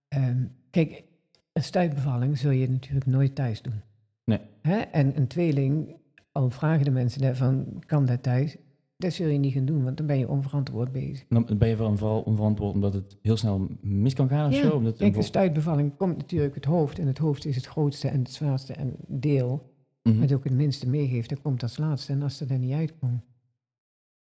ehm, 0.09 0.45
kijk, 0.71 1.05
een 1.53 1.63
stuitbevalling 1.63 2.39
zul 2.39 2.51
je 2.51 2.71
natuurlijk 2.71 3.07
nooit 3.07 3.35
thuis 3.35 3.63
doen. 3.63 3.81
Nee. 4.25 4.41
Hè? 4.63 4.77
En 4.79 5.17
een 5.17 5.27
tweeling, 5.27 5.97
al 6.33 6.51
vragen 6.51 6.85
de 6.85 6.91
mensen 6.91 7.21
daarvan, 7.21 7.83
kan 7.87 8.07
dat 8.07 8.23
thuis? 8.23 8.57
Dat 9.03 9.13
zul 9.13 9.29
je 9.29 9.39
niet 9.39 9.53
gaan 9.53 9.65
doen, 9.65 9.85
want 9.85 9.97
dan 9.97 10.07
ben 10.07 10.19
je 10.19 10.29
onverantwoord 10.29 10.93
bezig. 10.93 11.27
Dan 11.29 11.47
ben 11.59 11.69
je 11.69 11.77
vooral 11.77 12.21
onverantwoord 12.21 12.75
omdat 12.75 12.95
het 12.95 13.17
heel 13.23 13.37
snel 13.37 13.69
mis 13.81 14.15
kan 14.15 14.29
gaan 14.29 14.49
of 14.49 14.55
Ja, 14.57 14.63
zo. 14.63 14.77
Omdat 14.77 14.97
Kijk, 14.97 15.17
een 15.17 15.23
stuitbevalling 15.23 15.97
komt 15.97 16.17
natuurlijk 16.17 16.55
het 16.55 16.65
hoofd. 16.65 16.99
En 16.99 17.07
het 17.07 17.19
hoofd 17.19 17.45
is 17.45 17.57
het 17.57 17.67
grootste 17.67 18.09
en 18.09 18.19
het 18.19 18.31
zwaarste 18.33 18.73
en 18.73 18.95
deel. 19.07 19.71
Mhm. 20.03 20.21
Het 20.21 20.33
ook 20.33 20.45
het 20.45 20.53
minste 20.53 20.89
meegeeft, 20.89 21.29
dat 21.29 21.41
komt 21.41 21.63
als 21.63 21.77
laatste. 21.77 22.13
En 22.13 22.23
als 22.23 22.41
er 22.41 22.47
dan 22.47 22.61
niet 22.61 22.73
uitkomt, 22.73 23.23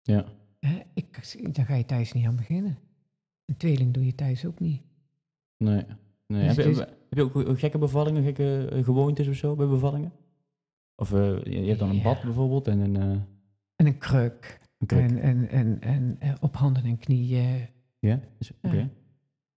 Ja. 0.01 0.25
hè, 0.59 0.79
ik, 0.93 1.35
dan 1.55 1.65
ga 1.65 1.75
je 1.75 1.85
thuis 1.85 2.13
niet 2.13 2.25
aan 2.25 2.35
beginnen. 2.35 2.77
Een 3.45 3.57
tweeling 3.57 3.93
doe 3.93 4.05
je 4.05 4.15
thuis 4.15 4.45
ook 4.45 4.59
niet. 4.59 4.81
Nee. 5.57 5.83
nee. 6.27 6.47
Dus 6.47 6.55
heb, 6.55 6.87
je, 7.09 7.19
heb 7.19 7.35
ook 7.35 7.59
gekke 7.59 7.77
bevallingen, 7.77 8.23
gekke 8.23 8.67
eh, 8.71 8.83
gewoontes 8.83 9.27
of 9.27 9.35
zo 9.35 9.55
bij 9.55 9.67
bevallingen? 9.67 10.11
Of 10.95 11.13
eh, 11.13 11.43
je, 11.43 11.61
je 11.61 11.67
hebt 11.67 11.79
dan 11.79 11.89
een 11.89 11.95
Ja. 11.95 12.03
bad 12.03 12.21
bijvoorbeeld 12.23 12.67
en 12.67 12.79
een, 12.79 12.95
eh, 12.95 13.19
En 13.75 13.85
een 13.85 13.97
kruk. 13.97 14.59
En, 14.87 15.19
en, 15.21 15.49
en, 15.49 15.81
en 15.81 16.15
eh, 16.19 16.33
op 16.39 16.55
handen 16.55 16.83
en 16.83 16.97
knieën. 16.97 17.67
Ja? 17.99 18.19
Is- 18.39 18.51
Oké. 18.61 18.89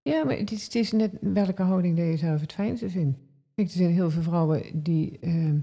Ja, 0.01 0.23
maar 0.23 0.37
het 0.37 0.51
is, 0.51 0.63
het 0.63 0.75
is 0.75 0.91
net 0.91 1.11
welke 1.21 1.63
houding 1.63 1.97
dat 1.97 2.05
je 2.05 2.17
zelf 2.17 2.41
het 2.41 2.53
fijnste 2.53 2.89
vindt. 2.89 3.17
Kijk, 3.55 3.67
er 3.67 3.73
zijn 3.73 3.91
heel 3.91 4.09
veel 4.11 4.21
vrouwen 4.21 4.83
die... 4.83 5.19
ehm, 5.19 5.57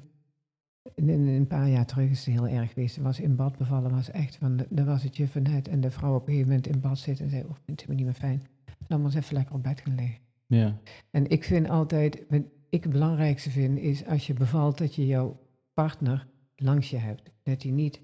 in- 0.94 1.08
een 1.26 1.46
paar 1.46 1.68
jaar 1.68 1.86
terug 1.86 2.10
is 2.10 2.26
het 2.26 2.34
heel 2.34 2.48
erg 2.48 2.72
geweest. 2.72 2.94
Ze 2.94 3.02
was 3.02 3.20
in 3.20 3.36
bad 3.36 3.56
bevallen, 3.56 3.90
was 3.90 4.10
echt 4.10 4.36
van... 4.36 4.60
Daar 4.68 4.84
was 4.86 5.02
het 5.02 5.16
je 5.16 5.28
van. 5.28 5.44
En 5.44 5.80
de 5.80 5.90
vrouw 5.90 6.14
op 6.14 6.20
een 6.20 6.26
gegeven 6.32 6.48
moment 6.48 6.66
in 6.66 6.80
bad 6.80 6.98
zit 6.98 7.20
en 7.20 7.30
zei... 7.30 7.42
Oh, 7.42 7.48
vind 7.64 7.80
het 7.80 7.80
helemaal 7.80 7.96
niet 7.96 8.04
meer 8.04 8.14
fijn. 8.30 8.42
Dan 8.88 8.98
maar 9.02 9.06
eens 9.14 9.24
even 9.24 9.34
lekker 9.36 9.54
op 9.54 9.62
bed 9.62 9.80
gaan 9.80 9.94
liggen. 9.94 10.18
Ja. 10.46 10.78
En 11.10 11.28
ik 11.30 11.44
vind 11.44 11.68
altijd... 11.68 12.22
Wat 12.28 12.42
ik 12.68 12.82
het 12.82 12.92
belangrijkste 12.92 13.50
vind, 13.50 13.78
is 13.78 14.06
als 14.06 14.26
je 14.26 14.34
bevalt... 14.34 14.78
dat 14.78 14.94
je 14.94 15.06
jouw 15.06 15.40
partner 15.74 16.26
langs 16.56 16.90
je 16.90 16.96
hebt. 16.96 17.30
Dat 17.42 17.62
hij 17.62 17.72
niet 17.72 18.00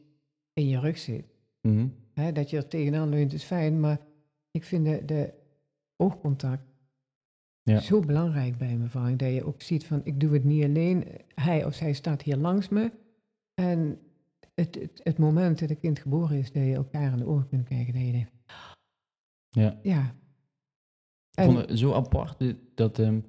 in 0.52 0.68
je 0.68 0.80
rug 0.80 0.98
zit. 0.98 1.24
Mhm. 1.68 1.88
Dat 2.34 2.50
je 2.50 2.56
er 2.56 2.68
tegenaan 2.68 3.08
leunt 3.08 3.32
is 3.32 3.44
fijn, 3.44 3.80
maar 3.80 4.00
ik 4.50 4.64
vind 4.64 4.84
de, 4.84 5.04
de 5.04 5.32
oogcontact 5.96 6.62
Ja. 7.62 7.80
zo 7.80 8.00
belangrijk 8.00 8.58
bij 8.58 8.72
een 8.72 8.82
bevalling. 8.82 9.18
Dat 9.18 9.32
je 9.32 9.44
ook 9.44 9.62
ziet 9.62 9.86
van, 9.86 10.00
ik 10.04 10.20
doe 10.20 10.32
het 10.32 10.44
niet 10.44 10.64
alleen. 10.64 11.04
Hij 11.34 11.64
of 11.64 11.74
zij 11.74 11.92
staat 11.92 12.22
hier 12.22 12.36
langs 12.36 12.68
me. 12.68 12.92
En 13.54 13.98
het, 14.54 14.74
het, 14.74 15.00
het 15.02 15.18
moment 15.18 15.58
dat 15.58 15.68
het 15.68 15.78
kind 15.78 15.98
geboren 15.98 16.38
is, 16.38 16.52
dat 16.52 16.62
je 16.62 16.74
elkaar 16.74 17.12
in 17.12 17.18
de 17.18 17.26
ogen 17.26 17.48
kunt 17.48 17.68
kijken. 17.68 17.92
Dat 17.92 18.02
je 18.02 18.12
denkt, 18.12 18.32
ja. 19.50 19.78
ja. 19.82 20.14
Ik 21.34 21.44
vond 21.44 21.58
het 21.58 21.78
zo 21.78 21.92
apart 21.92 22.54
dat 22.74 22.98
ehm, 22.98 23.20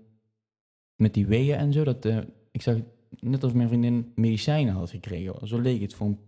met 0.95 1.13
die 1.13 1.27
weeën 1.27 1.55
en 1.57 1.73
zo, 1.73 1.83
dat 1.83 2.05
eh, 2.05 2.19
ik 2.51 2.61
zag 2.61 2.77
net 3.19 3.43
als 3.43 3.53
mijn 3.53 3.67
vriendin 3.67 4.11
medicijnen 4.15 4.73
had 4.73 4.89
gekregen. 4.89 5.47
Zo 5.47 5.59
leek 5.59 5.81
het 5.81 5.93
van, 5.93 6.19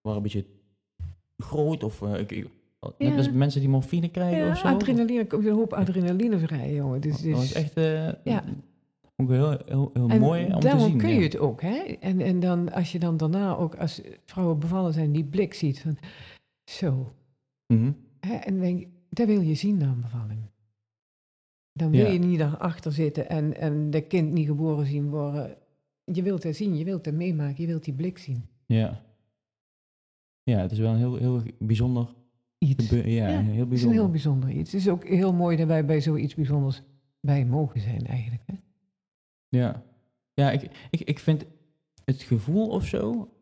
waren 0.00 0.16
een 0.16 0.22
beetje 0.22 0.46
groot 1.42 1.82
of 1.82 2.02
eh, 2.02 2.18
ik, 2.20 2.30
net 2.30 2.48
Ja. 2.98 3.16
als 3.16 3.30
mensen 3.30 3.60
die 3.60 3.68
morfine 3.68 4.08
krijgen 4.10 4.44
ja, 4.44 4.50
of 4.50 4.58
zo. 4.58 4.66
adrenaline, 4.66 5.18
er 5.20 5.26
komt 5.26 5.46
een 5.46 5.52
hoop 5.52 5.72
adrenaline 5.72 6.38
vrij, 6.38 6.74
jongen. 6.74 7.00
Dus, 7.00 7.20
Dat 7.22 7.30
was 7.32 7.40
dus, 7.40 7.52
echt 7.52 7.74
eh, 7.74 8.08
Ja. 8.24 8.44
ik 9.16 9.28
heel, 9.28 9.58
heel, 9.66 9.90
heel 9.92 10.08
en 10.08 10.20
mooi 10.20 10.44
om 10.44 10.60
te 10.60 10.66
daarom 10.66 10.88
zien. 10.88 10.98
kun 10.98 11.08
ja. 11.08 11.14
je 11.14 11.22
het 11.22 11.38
ook, 11.38 11.60
hè? 11.62 11.76
En, 12.00 12.20
en 12.20 12.40
dan, 12.40 12.72
als 12.72 12.92
je 12.92 12.98
dan 12.98 13.16
daarna 13.16 13.56
ook, 13.56 13.74
als 13.76 14.00
vrouwen 14.24 14.58
bevallen 14.58 14.92
zijn, 14.92 15.12
die 15.12 15.24
blik 15.24 15.54
ziet 15.54 15.80
van, 15.80 15.96
zo, 16.64 17.12
Mhm. 17.66 17.92
Hè, 18.20 18.34
en 18.34 18.60
denk, 18.60 18.86
dat 19.08 19.26
wil 19.26 19.40
je 19.40 19.54
zien 19.54 19.76
na 19.76 19.86
een 19.86 20.00
bevalling. 20.00 20.40
Dan 21.72 21.90
wil 21.90 22.10
je 22.12 22.18
niet 22.18 22.38
daarachter 22.38 22.92
zitten 22.92 23.28
en, 23.28 23.56
en 23.56 23.90
de 23.90 24.00
kind 24.00 24.32
niet 24.32 24.46
geboren 24.46 24.86
zien 24.86 25.10
worden. 25.10 25.56
Je 26.04 26.22
wilt 26.22 26.42
het 26.42 26.56
zien, 26.56 26.76
je 26.76 26.84
wilt 26.84 27.04
het 27.04 27.14
meemaken, 27.14 27.60
je 27.62 27.66
wilt 27.66 27.84
die 27.84 27.94
blik 27.94 28.18
zien. 28.18 28.46
Ja. 28.66 29.02
Ja, 30.42 30.58
het 30.58 30.72
is 30.72 30.78
wel 30.78 30.90
een 30.92 30.98
heel, 30.98 31.16
heel 31.16 31.42
bijzonder 31.58 32.14
Iets. 32.58 32.88
Ja, 32.90 32.96
Ja, 33.06 33.26
heel 33.28 33.36
Het 33.38 33.48
is 33.48 33.58
een 33.58 33.68
bijzonder. 33.68 33.98
heel 33.98 34.10
bijzonder 34.10 34.50
iets. 34.50 34.72
Het 34.72 34.80
is 34.80 34.88
ook 34.88 35.04
heel 35.08 35.32
mooi 35.32 35.56
dat 35.56 35.66
wij 35.66 35.84
bij 35.84 36.00
zoiets 36.00 36.34
bijzonders 36.34 36.82
bij 37.20 37.44
mogen 37.46 37.80
zijn 37.80 38.06
eigenlijk. 38.06 38.42
Hè? 38.46 38.54
Ja, 39.48 39.82
ja 40.34 40.50
ik, 40.50 40.62
ik, 40.90 41.00
ik 41.00 41.18
vind 41.18 41.44
het 42.04 42.22
gevoel 42.22 42.68
of 42.68 42.86
zo, 42.86 43.32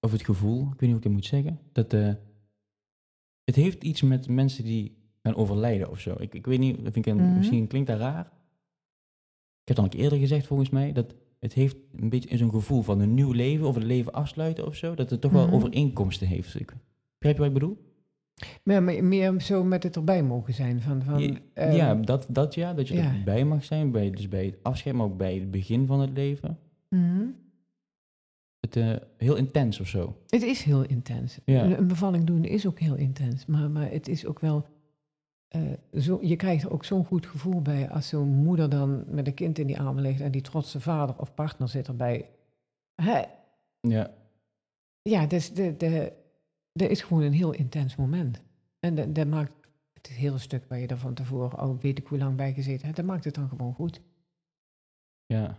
of 0.00 0.12
het 0.12 0.24
gevoel, 0.24 0.62
ik 0.62 0.68
weet 0.68 0.80
niet 0.80 0.88
hoe 0.90 0.98
ik 0.98 1.04
het 1.04 1.12
moet 1.12 1.24
zeggen, 1.24 1.60
dat 1.72 1.92
eh, 1.92 2.12
het 3.44 3.54
heeft 3.54 3.84
iets 3.84 4.02
met 4.02 4.28
mensen 4.28 4.64
die 4.64 4.96
gaan 5.22 5.34
overlijden 5.34 5.90
of 5.90 6.00
zo. 6.00 6.14
Ik, 6.18 6.34
ik 6.34 6.46
weet 6.46 6.58
niet, 6.58 6.76
vind 6.82 6.96
ik 6.96 7.06
een, 7.06 7.16
Mhm. 7.16 7.36
misschien 7.36 7.66
klinkt 7.66 7.88
dat 7.88 7.98
raar. 7.98 8.24
Ik 9.60 9.68
heb 9.68 9.76
dan 9.76 9.84
ook 9.84 9.94
eerder 9.94 10.18
gezegd 10.18 10.46
volgens 10.46 10.70
mij, 10.70 10.92
dat 10.92 11.14
het 11.40 11.52
heeft 11.52 11.76
een 11.96 12.08
beetje 12.08 12.36
zo'n 12.36 12.50
gevoel 12.50 12.82
van 12.82 13.00
een 13.00 13.14
nieuw 13.14 13.32
leven 13.32 13.66
of 13.66 13.74
het 13.74 13.84
leven 13.84 14.12
afsluiten 14.12 14.66
of 14.66 14.74
zo, 14.76 14.94
dat 14.94 15.10
het 15.10 15.20
toch 15.20 15.32
wel 15.32 15.46
Mhm. 15.46 15.54
overeenkomsten 15.54 16.26
heeft. 16.26 16.60
Ik, 16.60 16.66
begrijp 17.18 17.36
je 17.36 17.42
wat 17.42 17.46
ik 17.46 17.52
bedoel? 17.52 17.88
Maar 18.62 18.82
meer, 18.82 19.04
meer 19.04 19.40
zo 19.40 19.64
met 19.64 19.82
het 19.82 19.96
erbij 19.96 20.22
mogen 20.22 20.54
zijn. 20.54 20.80
Van, 20.80 21.02
van, 21.02 21.20
Ja, 21.22 21.38
ehm, 21.54 21.76
ja, 21.76 21.94
dat, 21.94 22.26
dat 22.28 22.54
ja, 22.54 22.74
dat 22.74 22.88
je 22.88 22.94
ja. 22.94 23.14
erbij 23.14 23.44
mag 23.44 23.64
zijn, 23.64 23.90
bij, 23.90 24.10
dus 24.10 24.28
bij 24.28 24.44
het 24.44 24.56
afscheid, 24.62 24.94
maar 24.94 25.06
ook 25.06 25.16
bij 25.16 25.34
het 25.34 25.50
begin 25.50 25.86
van 25.86 26.00
het 26.00 26.10
leven. 26.12 26.58
mhm. 26.88 27.24
Het, 28.60 28.76
eh, 28.76 28.96
heel 29.16 29.36
intens 29.36 29.80
of 29.80 29.86
zo. 29.88 30.16
Het 30.26 30.42
is 30.42 30.62
heel 30.62 30.82
intens. 30.82 31.38
Ja. 31.44 31.64
Een, 31.64 31.78
een 31.78 31.86
bevalling 31.86 32.24
doen 32.24 32.44
is 32.44 32.66
ook 32.66 32.78
heel 32.80 32.94
intens. 32.96 33.46
Maar, 33.46 33.70
maar 33.70 33.90
het 33.90 34.08
is 34.08 34.26
ook 34.26 34.40
wel. 34.40 34.66
Eh, 35.50 35.60
zo, 36.00 36.18
je 36.22 36.36
krijgt 36.36 36.64
er 36.64 36.72
ook 36.72 36.84
zo'n 36.84 37.04
goed 37.04 37.26
gevoel 37.26 37.62
bij 37.62 37.90
als 37.90 38.08
zo'n 38.08 38.28
moeder 38.28 38.68
dan 38.70 39.04
met 39.06 39.26
een 39.26 39.34
kind 39.34 39.58
in 39.58 39.66
die 39.66 39.80
armen 39.80 40.02
ligt 40.02 40.20
en 40.20 40.30
die 40.30 40.40
trotse 40.42 40.80
vader 40.80 41.18
of 41.18 41.34
partner 41.34 41.68
zit 41.68 41.88
erbij. 41.88 42.28
Hè, 43.02 43.22
Ja, 43.80 44.10
ja, 45.02 45.26
dus 45.26 45.52
de, 45.52 45.76
de, 45.76 46.12
dat 46.72 46.90
is 46.90 47.02
gewoon 47.02 47.22
een 47.22 47.32
heel 47.32 47.52
intens 47.52 47.96
moment. 47.96 48.42
En 48.80 48.94
dat, 48.94 49.14
dat 49.14 49.26
maakt 49.26 49.52
het 49.92 50.06
hele 50.08 50.38
stuk 50.38 50.64
waar 50.68 50.78
je 50.78 50.86
er 50.86 50.98
van 50.98 51.14
tevoren 51.14 51.58
al 51.58 51.78
weet 51.80 51.98
ik 51.98 52.06
hoe 52.06 52.18
lang 52.18 52.36
bij 52.36 52.52
gezeten 52.52 52.84
hebt, 52.84 52.96
dat 52.96 53.06
maakt 53.06 53.24
het 53.24 53.34
dan 53.34 53.48
gewoon 53.48 53.74
goed. 53.74 54.00
ja. 55.26 55.40
ja. 55.42 55.58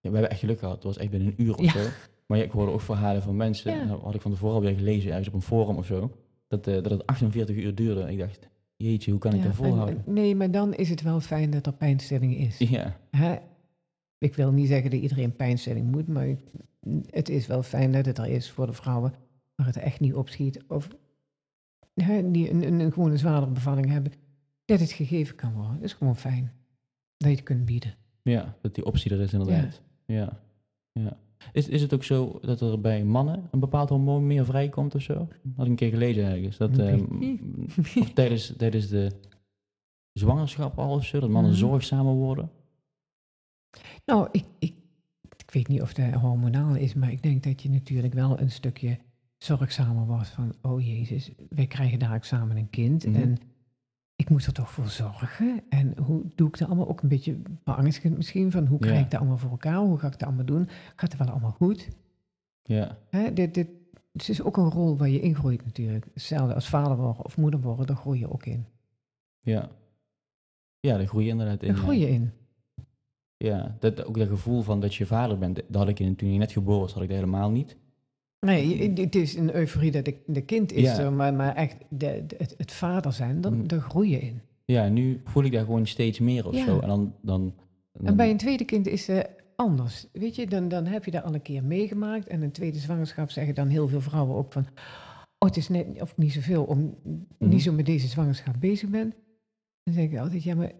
We 0.00 0.16
hebben 0.16 0.30
echt 0.30 0.40
geluk 0.40 0.58
gehad. 0.58 0.74
Het 0.74 0.84
was 0.84 0.96
echt 0.96 1.10
binnen 1.10 1.28
een 1.28 1.42
uur 1.42 1.54
of 1.56 1.64
Ja. 1.64 1.70
zo. 1.82 1.88
Maar 2.26 2.38
ja, 2.38 2.44
ik 2.44 2.50
hoorde 2.50 2.72
ook 2.72 2.80
verhalen 2.80 3.22
van 3.22 3.36
mensen. 3.36 3.72
Ja. 3.76 3.84
Nou, 3.84 4.02
had 4.02 4.14
ik 4.14 4.20
van 4.20 4.30
tevoren 4.30 4.54
alweer 4.54 4.74
gelezen, 4.74 5.10
ergens 5.10 5.28
op 5.28 5.34
een 5.34 5.42
forum 5.42 5.76
of 5.76 5.86
zo. 5.86 6.16
Dat, 6.48 6.66
eh, 6.66 6.74
dat 6.74 6.90
het 6.90 7.06
48 7.06 7.56
uur 7.56 7.74
duurde. 7.74 8.02
En 8.02 8.08
ik 8.08 8.18
dacht, 8.18 8.48
jeetje, 8.84 9.10
hoe 9.10 9.20
kan 9.20 9.30
ik 9.32 9.36
Ja, 9.38 9.42
dat 9.42 9.50
en- 9.52 9.56
volhouden? 9.58 10.02
en- 10.06 10.12
nee, 10.12 10.34
maar 10.34 10.50
dan 10.50 10.74
is 10.74 10.88
het 10.88 11.02
wel 11.02 11.20
fijn 11.20 11.50
dat 11.50 11.66
er 11.66 11.72
pijnstilling 11.72 12.36
is. 12.36 12.58
Ja, 12.58 12.96
Hè? 13.10 13.36
Ik 14.18 14.34
wil 14.34 14.52
niet 14.52 14.68
zeggen 14.68 14.90
dat 14.90 15.00
iedereen 15.00 15.36
pijnstilling 15.36 15.90
moet, 15.90 16.08
maar 16.08 16.28
het 17.10 17.28
is 17.28 17.46
wel 17.46 17.62
fijn 17.62 17.92
dat 17.92 18.06
het 18.06 18.18
er 18.18 18.26
is 18.26 18.50
voor 18.50 18.66
de 18.66 18.72
vrouwen 18.72 19.14
waar 19.54 19.66
het 19.66 19.76
echt 19.76 20.00
niet 20.00 20.14
opschiet. 20.14 20.62
Of 20.68 20.88
hè, 21.94 22.30
die 22.30 22.50
een, 22.50 22.62
een, 22.66 22.80
een 22.80 22.92
gewoon 22.92 23.10
een 23.10 23.18
zwaardere 23.18 23.52
bevalling 23.52 23.88
hebben, 23.90 24.12
dat 24.64 24.80
het 24.80 24.92
gegeven 24.92 25.34
kan 25.36 25.52
worden. 25.52 25.74
Dat 25.74 25.82
is 25.84 25.92
gewoon 25.92 26.16
fijn 26.16 26.52
dat 27.16 27.28
je 27.30 27.34
het 27.36 27.44
kunt 27.44 27.64
bieden. 27.64 27.94
ja, 28.22 28.56
dat 28.60 28.74
die 28.74 28.84
optie 28.84 29.10
er 29.10 29.20
is 29.20 29.32
inderdaad. 29.32 29.80
Ja. 30.06 30.40
ja. 30.92 31.16
Is, 31.52 31.68
is 31.68 31.82
het 31.82 31.94
ook 31.94 32.04
zo 32.04 32.38
dat 32.42 32.60
er 32.60 32.80
bij 32.80 33.04
mannen 33.04 33.48
een 33.50 33.60
bepaald 33.60 33.88
hormoon 33.88 34.26
meer 34.26 34.44
vrijkomt 34.44 34.94
of 34.94 35.02
zo? 35.02 35.14
Had 35.56 35.64
ik 35.64 35.70
een 35.70 35.76
keer 35.76 35.90
gelezen 35.90 36.24
ergens. 36.24 36.56
Dat, 36.56 36.78
eh, 36.78 36.94
ik 36.96 37.10
niet. 37.18 37.40
of 38.00 38.10
tijdens, 38.12 38.52
tijdens 38.56 38.88
de 38.88 39.10
zwangerschap 40.12 40.78
al 40.78 40.94
of 40.94 41.04
zo, 41.04 41.20
dat 41.20 41.30
mannen 41.30 41.50
Mhm. 41.50 41.60
zorgzamer 41.60 42.12
worden. 42.14 42.50
Nou, 44.06 44.28
ik, 44.32 44.44
ik, 44.58 44.74
ik 45.36 45.50
weet 45.50 45.68
niet 45.68 45.82
of 45.82 45.92
dat 45.94 46.12
hormonaal 46.12 46.74
is, 46.74 46.94
maar 46.94 47.10
ik 47.12 47.22
denk 47.22 47.42
dat 47.42 47.62
je 47.62 47.70
natuurlijk 47.70 48.14
wel 48.14 48.40
een 48.40 48.50
stukje 48.50 48.98
zorgzamer 49.38 50.06
wordt 50.06 50.28
van, 50.28 50.54
oh 50.62 50.86
jezus, 50.86 51.30
wij 51.48 51.66
krijgen 51.66 51.98
daar 51.98 52.24
samen 52.24 52.56
een 52.56 52.70
kind 52.70 53.06
Mhm. 53.06 53.16
en 53.22 53.36
ik 54.20 54.30
moet 54.30 54.46
er 54.46 54.52
toch 54.52 54.70
voor 54.70 54.88
zorgen. 54.88 55.62
En 55.68 55.98
hoe 55.98 56.22
doe 56.34 56.48
ik 56.48 56.58
dat 56.58 56.68
allemaal? 56.68 56.88
Ook 56.88 57.02
een 57.02 57.08
beetje 57.08 57.36
beangstigend 57.64 58.16
misschien, 58.16 58.50
van 58.50 58.66
hoe 58.66 58.78
krijg 58.78 59.00
ik 59.00 59.10
dat 59.10 59.20
allemaal 59.20 59.38
voor 59.38 59.50
elkaar? 59.50 59.76
Hoe 59.76 59.98
ga 59.98 60.06
ik 60.06 60.12
dat 60.12 60.22
allemaal 60.28 60.44
doen? 60.44 60.68
Gaat 60.96 61.12
het 61.12 61.16
wel 61.20 61.30
allemaal 61.30 61.50
goed? 61.50 61.88
Ja, 62.62 62.98
Hè, 63.08 63.32
dit, 63.32 63.54
dit, 63.54 63.68
het 64.12 64.28
is 64.28 64.42
ook 64.42 64.56
een 64.56 64.70
rol 64.70 64.96
waar 64.96 65.08
je 65.08 65.20
ingroeit 65.20 65.64
natuurlijk. 65.64 66.06
Hetzelfde 66.14 66.54
als 66.54 66.68
vader 66.68 66.96
worden 66.96 67.24
of 67.24 67.36
moeder 67.36 67.60
worden, 67.60 67.86
daar 67.86 67.96
groei 67.96 68.18
je 68.18 68.32
ook 68.32 68.46
in. 68.46 68.66
ja. 69.40 69.70
Ja, 70.80 70.96
daar 70.96 71.06
groei 71.06 71.24
je 71.24 71.30
inderdaad 71.30 71.62
in. 71.62 71.68
Daar 71.68 71.76
groei 71.82 71.98
je 71.98 72.10
in. 72.10 72.32
Ja, 73.36 73.76
dat, 73.78 74.04
ook 74.04 74.18
dat 74.18 74.28
gevoel 74.28 74.62
van 74.62 74.80
dat 74.80 74.94
je 74.94 75.06
vader 75.06 75.38
bent, 75.38 75.56
dat 75.56 75.74
had 75.74 75.88
ik 75.88 75.98
in, 75.98 76.16
toen 76.16 76.32
je 76.32 76.38
net 76.38 76.52
geboren 76.52 76.80
was, 76.80 76.92
had 76.92 77.02
ik 77.02 77.08
dat 77.08 77.18
helemaal 77.18 77.50
niet. 77.50 77.76
Nee, 78.46 78.78
je- 78.94 79.02
het 79.02 79.14
is 79.14 79.34
een 79.36 79.54
euforie 79.54 79.90
dat 79.90 80.04
de, 80.04 80.16
de 80.26 80.40
kind 80.42 80.72
is 80.72 80.96
Ja. 80.96 81.10
maar, 81.10 81.34
maar 81.34 81.54
echt 81.54 81.76
de, 81.88 82.24
de- 82.26 82.34
het, 82.38 82.54
het 82.58 82.72
vader 82.72 83.12
zijn, 83.12 83.40
dan, 83.40 83.54
Mm. 83.54 83.68
daar 83.68 83.80
groei 83.80 84.10
je 84.10 84.18
in. 84.20 84.40
ja, 84.64 84.88
nu 84.88 85.20
voel 85.24 85.44
ik 85.44 85.52
daar 85.52 85.64
gewoon 85.64 85.86
steeds 85.86 86.18
meer 86.18 86.46
of 86.46 86.54
Ja. 86.54 86.64
zo. 86.64 86.78
En 86.80 86.88
dan... 86.88 87.14
dan, 87.22 87.54
dan 87.92 88.06
En 88.06 88.16
bij 88.16 88.30
een 88.30 88.36
tweede 88.36 88.64
kind 88.64 88.86
is 88.86 89.06
het 89.06 89.28
anders. 89.56 90.06
Weet 90.12 90.36
je, 90.36 90.46
dan, 90.46 90.68
dan 90.68 90.86
heb 90.86 91.04
je 91.04 91.10
dat 91.10 91.22
al 91.24 91.34
een 91.34 91.42
keer 91.42 91.64
meegemaakt. 91.64 92.26
En 92.28 92.42
een 92.42 92.50
tweede 92.52 92.78
zwangerschap 92.78 93.30
zeggen 93.30 93.54
dan 93.54 93.68
heel 93.68 93.88
veel 93.88 94.00
vrouwen 94.00 94.36
ook 94.36 94.52
van... 94.52 94.66
Oh, 95.38 95.48
het 95.48 95.56
is 95.56 95.68
net, 95.68 95.86
of 96.00 96.16
niet 96.16 96.32
zoveel, 96.32 96.64
om 96.64 96.94
Mhm. 97.04 97.48
niet 97.50 97.62
zo 97.62 97.72
met 97.72 97.86
deze 97.86 98.06
zwangerschap 98.06 98.54
bezig 98.60 98.88
bent. 98.88 99.14
Dan 99.82 99.94
zeg 99.94 100.04
ik 100.04 100.18
altijd, 100.18 100.42
ja, 100.42 100.54
maar 100.54 100.72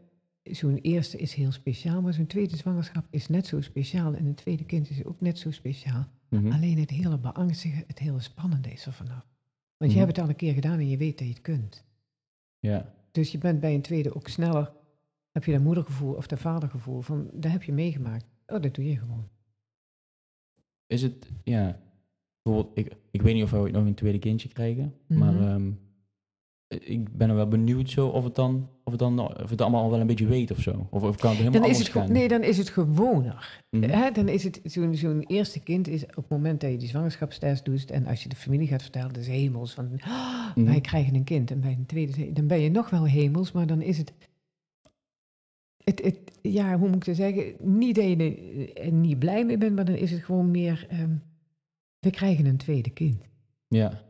zo'n 0.55 0.77
eerste 0.79 1.19
is 1.19 1.35
heel 1.35 1.53
speciaal. 1.53 2.03
Maar 2.03 2.13
zo'n 2.13 2.27
tweede 2.27 2.57
zwangerschap 2.57 3.07
is 3.11 3.29
net 3.29 3.47
zo 3.47 3.61
speciaal. 3.61 4.15
En 4.15 4.27
een 4.27 4.35
tweede 4.35 4.65
kind 4.65 4.91
is 4.91 5.05
ook 5.05 5.21
net 5.21 5.39
zo 5.39 5.51
speciaal. 5.51 6.07
Mhm. 6.29 6.53
Alleen 6.53 6.79
het 6.79 6.91
hele 6.91 7.19
beangstige, 7.19 7.85
het 7.87 7.99
hele 7.99 8.21
spannende 8.21 8.73
is 8.73 8.87
er 8.87 8.93
vanaf. 8.93 9.27
Want 9.77 9.91
je 9.93 9.99
Mhm. 9.99 9.99
hebt 9.99 10.17
het 10.17 10.19
al 10.25 10.29
een 10.31 10.37
keer 10.37 10.55
gedaan 10.55 10.79
en 10.79 10.89
je 10.89 10.97
weet 10.97 11.19
dat 11.19 11.27
je 11.27 11.33
het 11.33 11.43
kunt. 11.43 11.85
Ja. 12.59 12.95
Dus 13.11 13.33
je 13.33 13.39
bent 13.39 13.61
bij 13.61 13.75
een 13.75 13.83
tweede 13.83 14.15
ook 14.15 14.29
sneller, 14.29 14.73
heb 15.33 15.45
je 15.45 15.53
dat 15.53 15.63
moedergevoel 15.63 16.15
of 16.15 16.27
dat 16.27 16.39
vadergevoel 16.39 17.01
van, 17.01 17.31
dat 17.33 17.53
heb 17.53 17.63
je 17.63 17.73
meegemaakt. 17.73 18.25
Oh, 18.47 18.63
dat 18.63 18.75
doe 18.75 18.85
je 18.89 18.97
gewoon. 18.97 19.29
Is 20.87 21.03
het, 21.03 21.31
ja, 21.45 21.81
bijvoorbeeld, 22.43 22.79
ik, 22.79 22.97
ik 23.11 23.23
weet 23.23 23.35
niet 23.35 23.43
of 23.45 23.51
we 23.51 23.57
ooit 23.57 23.73
nog 23.73 23.87
een 23.87 23.95
tweede 23.95 24.19
kindje 24.19 24.49
krijgen, 24.49 24.95
maar 25.07 25.33
Mhm. 25.33 25.73
Ik 26.79 27.17
ben 27.17 27.29
er 27.29 27.35
wel 27.35 27.49
benieuwd 27.49 27.91
zo 27.91 28.09
of 28.09 28.25
het 28.25 28.35
dan, 28.35 28.69
of 28.85 28.91
het 28.93 28.99
dan, 29.01 29.19
of 29.43 29.51
het 29.51 29.61
allemaal 29.61 29.83
al 29.83 29.91
wel 29.91 30.01
een 30.01 30.07
beetje 30.07 30.27
weet 30.27 30.51
of 30.51 30.61
zo. 30.61 30.87
Of, 30.91 31.03
of 31.03 31.17
kan 31.17 31.31
het 31.31 31.39
helemaal 31.39 31.61
Dan 31.61 31.71
is, 31.71 31.79
het, 31.79 31.89
gaan? 31.89 32.13
nee, 32.13 32.29
dan 32.29 32.43
is 32.43 32.59
het 32.59 32.69
gewoner. 32.69 33.63
Hè, 33.81 34.11
dan 34.11 34.29
is 34.29 34.45
het 34.45 34.61
zo'n 34.65 34.95
zo'n 34.95 35.21
eerste 35.27 35.61
kind 35.61 35.89
is 35.89 36.03
op 36.07 36.15
het 36.17 36.29
moment 36.29 36.61
dat 36.61 36.71
je 36.71 36.77
die 36.77 36.89
zwangerschapstest 36.89 37.65
doet 37.65 37.91
en 37.91 38.07
als 38.07 38.23
je 38.23 38.29
de 38.29 38.37
familie 38.37 38.67
gaat 38.67 38.83
vertellen, 38.83 39.13
dat 39.13 39.23
is 39.23 39.29
hemels 39.29 39.73
van 39.75 39.91
"Ah, 40.01 40.57
Mhm. 40.57 40.67
wij 40.67 40.81
krijgen 40.81 41.15
een 41.15 41.25
kind. 41.25 41.51
En 41.51 41.61
bij 41.61 41.73
een 41.73 41.87
tweede, 41.87 42.33
dan 42.33 42.47
ben 42.47 42.61
je 42.61 42.71
nog 42.71 42.91
wel 42.91 43.05
hemels, 43.05 43.53
maar 43.53 43.67
dan 43.67 43.83
is 43.83 43.99
het, 43.99 44.13
het, 45.85 46.03
het 46.05 46.19
ja, 46.43 46.79
hoe 46.79 46.89
moet 46.89 46.97
ik 46.97 47.05
het 47.05 47.17
zeggen, 47.17 47.55
niet 47.61 47.95
dat 47.95 48.05
je 48.05 48.73
er 48.75 48.93
niet 48.93 49.19
blij 49.19 49.45
mee 49.45 49.59
bent, 49.59 49.75
maar 49.77 49.85
dan 49.85 49.95
is 49.95 50.11
het 50.11 50.23
gewoon 50.25 50.51
meer, 50.51 50.87
ehm, 50.89 51.15
we 51.99 52.11
krijgen 52.11 52.47
een 52.47 52.57
tweede 52.57 52.91
kind. 52.91 53.23
Ja, 53.69 54.03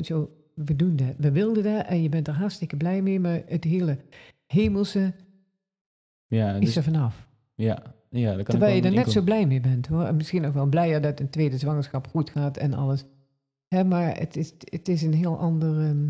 zo, 0.00 0.30
we 0.54 0.76
doen 0.76 0.96
dat, 0.96 1.14
we 1.18 1.32
wilden 1.32 1.62
dat 1.62 1.86
en 1.86 2.02
je 2.02 2.08
bent 2.08 2.28
er 2.28 2.34
hartstikke 2.34 2.76
blij 2.76 3.02
mee, 3.02 3.20
maar 3.20 3.42
het 3.46 3.64
hele 3.64 3.98
hemelse 4.46 5.14
ja, 6.26 6.54
is 6.54 6.64
dus, 6.64 6.76
er 6.76 6.82
vanaf. 6.82 7.28
ja, 7.54 7.94
ja, 8.08 8.34
daar 8.34 8.36
kan 8.36 8.44
Terwijl 8.44 8.76
je 8.76 8.82
er 8.82 8.94
net 8.94 9.10
zo 9.10 9.22
blij 9.22 9.46
mee 9.46 9.60
bent 9.60 9.86
hoor. 9.86 10.04
En 10.04 10.16
misschien 10.16 10.46
ook 10.46 10.54
wel 10.54 10.66
blijer 10.66 11.00
dat 11.00 11.20
een 11.20 11.30
tweede 11.30 11.58
zwangerschap 11.58 12.06
goed 12.06 12.30
gaat 12.30 12.56
en 12.56 12.74
alles. 12.74 13.04
Hè, 13.68 13.84
maar 13.84 14.18
het 14.18 14.36
is, 14.36 14.54
het 14.58 14.88
is 14.88 15.02
een 15.02 15.14
heel 15.14 15.38
ander. 15.38 15.80
ehm, 15.80 16.08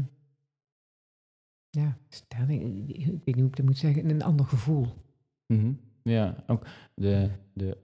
ja, 1.71 1.97
stelling. 2.09 2.89
Ik 2.89 3.05
weet 3.05 3.25
niet 3.25 3.37
hoe 3.37 3.47
ik 3.47 3.57
het 3.57 3.67
moet 3.67 3.79
zeggen. 3.79 4.11
Een 4.11 4.23
ander 4.23 4.47
gevoel. 4.47 4.87
Mhm. 5.47 5.73
Ja, 6.03 6.45
ook 6.47 6.67
de, 6.95 7.31
de 7.53 7.77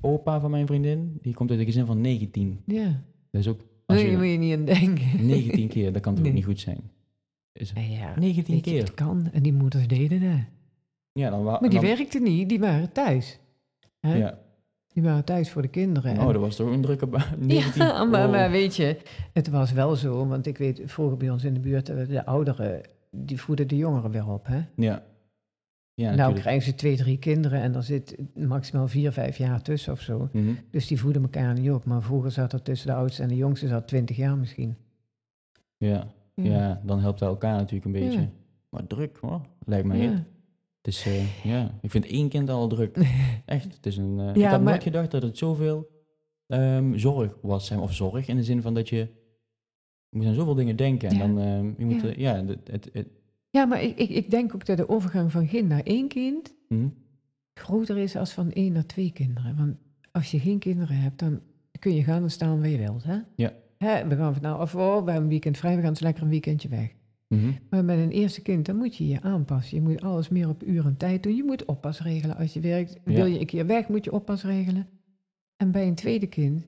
opa 0.00 0.40
van 0.40 0.50
mijn 0.50 0.66
vriendin, 0.66 1.18
die 1.22 1.34
komt 1.34 1.50
uit 1.50 1.58
een 1.58 1.64
gezin 1.64 1.86
van 1.86 2.00
19. 2.00 2.60
Ja. 2.66 3.02
Dat 3.30 3.40
is 3.40 3.48
ook, 3.48 3.60
als 3.90 4.02
Daar 4.02 4.12
moet 4.12 4.22
je 4.24 4.32
je 4.32 4.38
niet 4.38 4.54
aan 4.58 4.64
denken. 4.64 5.26
19 5.26 5.68
keer, 5.68 5.92
dat 5.92 6.02
kan 6.02 6.14
toch 6.14 6.24
Nee. 6.24 6.32
niet 6.32 6.44
goed 6.44 6.60
zijn? 6.60 6.90
Is, 7.52 7.72
Nee, 7.72 7.90
ja, 7.90 8.14
19 8.18 8.54
weet 8.54 8.64
je, 8.64 8.70
keer? 8.70 8.80
het 8.80 8.94
kan. 8.94 9.28
En 9.32 9.42
die 9.42 9.52
moeders 9.52 9.86
deden 9.88 10.20
dat. 10.20 10.38
Ja, 11.12 11.30
dan 11.30 11.42
Maar 11.42 11.60
die 11.60 11.70
dan- 11.70 11.80
werkten 11.82 12.22
niet. 12.22 12.48
Die 12.48 12.60
waren 12.60 12.92
thuis. 12.92 13.38
Hè? 14.00 14.14
Ja, 14.16 14.38
Die 14.92 15.02
waren 15.02 15.24
thuis 15.24 15.50
voor 15.50 15.62
de 15.62 15.68
kinderen. 15.68 16.12
oh, 16.18 16.20
En- 16.26 16.32
dat 16.32 16.40
was 16.42 16.56
toch 16.56 16.70
een 16.70 16.80
drukke 16.80 17.06
baan. 17.06 17.24
19 17.38 17.84
Ja, 17.84 18.04
maar, 18.04 18.24
oh. 18.26 18.30
maar 18.30 18.50
weet 18.50 18.76
je, 18.76 18.96
het 19.32 19.48
was 19.48 19.72
wel 19.72 19.96
zo, 19.96 20.26
want 20.26 20.46
ik 20.46 20.58
weet 20.58 20.82
vroeger 20.84 21.16
bij 21.16 21.30
ons 21.30 21.44
in 21.44 21.54
de 21.54 21.60
buurt, 21.60 21.88
eh, 21.88 22.08
de 22.08 22.26
ouderen, 22.26 22.80
die 23.10 23.40
voeden 23.40 23.68
de 23.68 23.76
jongeren 23.76 24.10
weer 24.10 24.28
op. 24.28 24.46
Hè? 24.46 24.60
Ja. 24.76 25.02
Ja, 26.00 26.14
nou 26.14 26.34
krijgen 26.34 26.62
ze 26.62 26.74
twee, 26.74 26.96
drie 26.96 27.18
kinderen 27.18 27.60
en 27.60 27.74
er 27.74 27.82
zit 27.82 28.16
maximaal 28.34 28.88
vier, 28.88 29.12
vijf 29.12 29.36
jaar 29.36 29.62
tussen 29.62 29.92
of 29.92 30.00
zo. 30.00 30.28
Mhm. 30.32 30.52
Dus 30.70 30.86
die 30.86 31.00
voeden 31.00 31.22
elkaar 31.22 31.54
niet 31.58 31.70
op. 31.70 31.84
Maar 31.84 32.02
vroeger 32.02 32.30
zat 32.30 32.52
er 32.52 32.62
tussen 32.62 32.86
de 32.88 32.94
oudste 32.94 33.22
en 33.22 33.28
de 33.28 33.36
jongste 33.36 33.68
zat 33.68 33.86
twintig 33.88 34.16
jaar 34.16 34.36
misschien. 34.36 34.76
Ja. 35.76 36.06
Ja. 36.34 36.80
dan 36.84 37.00
helpt 37.00 37.18
dat 37.18 37.28
elkaar 37.28 37.56
natuurlijk 37.56 37.84
een 37.84 37.92
beetje. 37.92 38.20
Ja. 38.20 38.28
Maar 38.68 38.86
druk 38.86 39.16
hoor, 39.20 39.40
lijkt 39.64 39.86
mij. 39.86 39.98
Ja. 39.98 40.10
Het 40.76 40.86
is, 40.94 41.06
eh, 41.06 41.44
ja, 41.44 41.70
ik 41.80 41.90
vind 41.90 42.06
één 42.06 42.28
kind 42.28 42.50
al 42.50 42.68
druk. 42.68 42.96
Echt, 43.44 43.74
het 43.74 43.86
is 43.86 43.96
een... 43.96 44.20
eh, 44.20 44.34
ik 44.34 44.42
had 44.42 44.50
maar- 44.50 44.60
nooit 44.70 44.82
gedacht 44.82 45.10
dat 45.10 45.22
het 45.22 45.38
zoveel 45.38 45.88
ehm, 46.46 46.96
zorg 46.98 47.36
was. 47.42 47.70
Of 47.70 47.94
zorg 47.94 48.28
in 48.28 48.36
de 48.36 48.44
zin 48.44 48.62
van 48.62 48.74
dat 48.74 48.88
je... 48.88 48.96
Je 50.08 50.16
moet 50.16 50.26
aan 50.26 50.34
zoveel 50.34 50.54
dingen 50.54 50.76
denken. 50.76 51.08
En 51.08 51.18
dan, 51.18 51.38
ehm, 51.38 51.66
je 51.78 51.84
moet, 51.84 52.00
Ja. 52.00 52.08
eh, 52.08 52.16
ja, 52.16 52.44
het, 52.44 52.58
het, 52.70 52.88
het- 52.92 53.08
Ja, 53.50 53.64
maar 53.64 53.82
ik, 53.82 53.98
ik, 53.98 54.08
ik 54.08 54.30
denk 54.30 54.54
ook 54.54 54.66
dat 54.66 54.76
de 54.76 54.88
overgang 54.88 55.32
van 55.32 55.46
kind 55.46 55.68
naar 55.68 55.82
één 55.82 56.08
kind 56.08 56.54
mhm. 56.68 56.88
groter 57.54 57.98
is 57.98 58.16
als 58.16 58.32
van 58.32 58.52
één 58.52 58.72
naar 58.72 58.86
twee 58.86 59.12
kinderen. 59.12 59.56
Want 59.56 59.76
als 60.12 60.30
je 60.30 60.40
geen 60.40 60.58
kinderen 60.58 60.96
hebt, 60.96 61.18
dan 61.18 61.40
kun 61.78 61.94
je 61.94 62.04
gaan 62.04 62.22
en 62.22 62.30
staan 62.30 62.58
waar 62.58 62.68
je 62.68 62.78
wilt. 62.78 63.04
Hè? 63.04 63.18
Ja. 63.36 63.52
Hè, 63.78 64.06
we 64.08 64.16
gaan 64.16 64.32
van 64.32 64.42
nou 64.42 64.58
af, 64.58 64.74
oh, 64.74 64.88
we 64.90 64.94
hebben 64.94 65.14
een 65.14 65.28
weekend 65.28 65.58
vrij, 65.58 65.74
we 65.74 65.80
gaan 65.80 65.90
eens 65.90 66.00
lekker 66.00 66.22
een 66.22 66.28
weekendje 66.28 66.68
weg. 66.68 66.92
Mhm. 67.28 67.52
Maar 67.70 67.84
met 67.84 67.98
een 67.98 68.10
eerste 68.10 68.42
kind, 68.42 68.66
dan 68.66 68.76
moet 68.76 68.96
je 68.96 69.08
je 69.08 69.20
aanpassen. 69.20 69.76
Je 69.76 69.82
moet 69.82 70.02
alles 70.02 70.28
meer 70.28 70.48
op 70.48 70.62
uur 70.62 70.86
en 70.86 70.96
tijd 70.96 71.22
doen. 71.22 71.36
Je 71.36 71.44
moet 71.44 71.64
oppas 71.64 72.00
regelen 72.00 72.36
als 72.36 72.52
je 72.52 72.60
werkt. 72.60 72.98
Ja. 73.04 73.12
Wil 73.12 73.24
je 73.24 73.40
een 73.40 73.46
keer 73.46 73.66
weg, 73.66 73.88
moet 73.88 74.04
je 74.04 74.12
oppas 74.12 74.42
regelen. 74.42 74.88
En 75.56 75.70
bij 75.70 75.86
een 75.86 75.94
tweede 75.94 76.26
kind, 76.26 76.66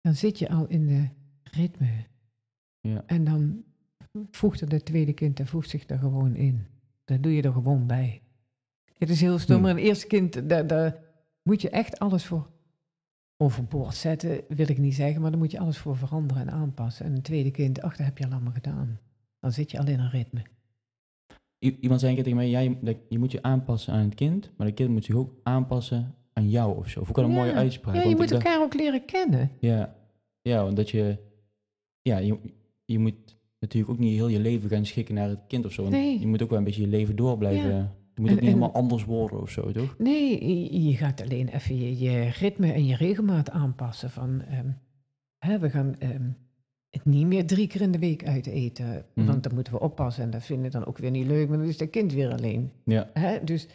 dan 0.00 0.14
zit 0.14 0.38
je 0.38 0.48
al 0.48 0.66
in 0.66 0.86
de 0.86 1.08
ritme. 1.42 1.88
Ja. 2.80 3.02
En 3.06 3.24
dan 3.24 3.64
voegt 4.30 4.60
er 4.60 4.68
dat 4.68 4.84
tweede 4.84 5.12
kind, 5.12 5.36
dat 5.36 5.46
voegt 5.48 5.68
zich 5.70 5.88
er 5.88 5.98
gewoon 5.98 6.34
in. 6.36 6.66
Dat 7.04 7.22
doe 7.22 7.34
je 7.34 7.42
er 7.42 7.52
gewoon 7.52 7.86
bij. 7.86 8.22
Het 8.98 9.10
is 9.10 9.20
heel 9.20 9.38
stom, 9.38 9.54
Hmm. 9.54 9.64
maar 9.64 9.70
een 9.74 9.78
eerste 9.82 10.06
kind, 10.06 10.48
daar, 10.48 10.66
daar 10.66 11.02
moet 11.42 11.60
je 11.62 11.70
echt 11.70 11.98
alles 11.98 12.24
voor 12.26 12.50
overboord 13.36 13.94
zetten, 13.94 14.40
wil 14.48 14.68
ik 14.70 14.78
niet 14.78 14.94
zeggen, 14.94 15.20
maar 15.20 15.30
dan 15.30 15.40
moet 15.40 15.50
je 15.50 15.58
alles 15.58 15.78
voor 15.78 15.96
veranderen 15.96 16.42
en 16.48 16.54
aanpassen. 16.54 17.06
En 17.06 17.12
een 17.14 17.22
tweede 17.22 17.50
kind, 17.50 17.82
ach, 17.82 17.96
dat 17.96 18.06
heb 18.06 18.18
je 18.18 18.24
al 18.24 18.30
allemaal 18.32 18.52
gedaan. 18.52 18.98
Dan 19.40 19.52
zit 19.52 19.70
je 19.70 19.78
al 19.78 19.86
in 19.86 19.98
een 20.00 20.10
ritme. 20.10 20.42
I- 21.64 21.76
iemand 21.80 22.00
zei 22.00 22.10
een 22.10 22.22
keer 22.22 22.24
tegen 22.32 22.38
mij, 22.38 22.48
ja, 22.48 22.58
je, 22.58 22.96
je 23.08 23.18
moet 23.18 23.32
je 23.32 23.42
aanpassen 23.42 23.92
aan 23.92 24.04
het 24.04 24.14
kind, 24.14 24.50
maar 24.56 24.66
het 24.66 24.76
kind 24.76 24.90
moet 24.90 25.04
zich 25.04 25.14
ook 25.14 25.34
aanpassen 25.42 26.14
aan 26.32 26.50
jou 26.50 26.76
of 26.76 26.88
zo. 26.88 27.00
Of 27.00 27.08
ook 27.08 27.16
wel 27.16 27.24
een 27.24 27.30
Ja. 27.30 27.36
mooie 27.36 27.52
uitspraak. 27.52 27.94
Ja, 27.94 28.00
je 28.02 28.08
moet 28.08 28.20
ik 28.24 28.28
dacht- 28.28 28.44
elkaar 28.44 28.62
ook 28.62 28.74
leren 28.74 29.04
kennen. 29.04 29.50
Ja, 29.60 29.96
ja, 30.42 30.64
want 30.64 30.76
dat 30.76 30.90
je, 30.90 31.18
ja, 32.02 32.18
je, 32.18 32.38
je 32.84 32.98
moet 32.98 33.36
natuurlijk 33.64 33.92
ook 33.92 33.98
niet 33.98 34.14
heel 34.14 34.28
je 34.28 34.40
leven 34.40 34.68
gaan 34.70 34.86
schikken 34.86 35.14
naar 35.14 35.28
het 35.28 35.40
kind 35.48 35.64
of 35.64 35.72
zo. 35.72 35.88
Nee. 35.88 36.20
Je 36.20 36.26
moet 36.26 36.42
ook 36.42 36.48
wel 36.48 36.58
een 36.58 36.64
beetje 36.64 36.80
je 36.82 36.88
leven 36.88 37.16
door 37.16 37.38
blijven. 37.38 37.68
Ja. 37.70 37.76
Het 38.10 38.18
moet 38.18 38.28
En- 38.28 38.34
ook 38.34 38.40
niet 38.40 38.48
helemaal 38.50 38.72
anders 38.74 39.04
worden 39.04 39.40
of 39.40 39.50
zo, 39.50 39.72
toch? 39.72 39.94
Nee, 39.98 40.46
je- 40.72 40.82
je 40.88 40.96
gaat 40.96 41.22
alleen 41.22 41.48
even 41.48 41.76
je, 41.76 41.98
je 41.98 42.28
ritme 42.28 42.72
en 42.72 42.86
je 42.86 42.96
regelmaat 42.96 43.50
aanpassen. 43.50 44.10
Van, 44.10 44.42
ehm, 44.42 44.68
hè, 45.38 45.58
we 45.58 45.70
gaan 45.70 45.94
ehm, 45.98 46.30
het 46.90 47.04
niet 47.04 47.26
meer 47.26 47.46
drie 47.46 47.66
keer 47.66 47.80
in 47.80 47.90
de 47.92 47.98
week 47.98 48.24
uit 48.26 48.46
eten. 48.46 49.04
Mhm. 49.14 49.26
Want 49.26 49.42
dan 49.42 49.54
moeten 49.54 49.72
we 49.72 49.80
oppassen 49.80 50.24
en 50.24 50.30
dat 50.30 50.42
vinden 50.44 50.64
we 50.64 50.70
dan 50.78 50.86
ook 50.86 50.98
weer 50.98 51.10
niet 51.10 51.26
leuk. 51.26 51.48
Maar 51.48 51.58
dan 51.58 51.66
is 51.66 51.78
dat 51.78 51.90
kind 51.90 52.12
weer 52.12 52.32
alleen. 52.32 52.70
Ja, 52.84 53.10
Hè? 53.12 53.44
Dus 53.44 53.68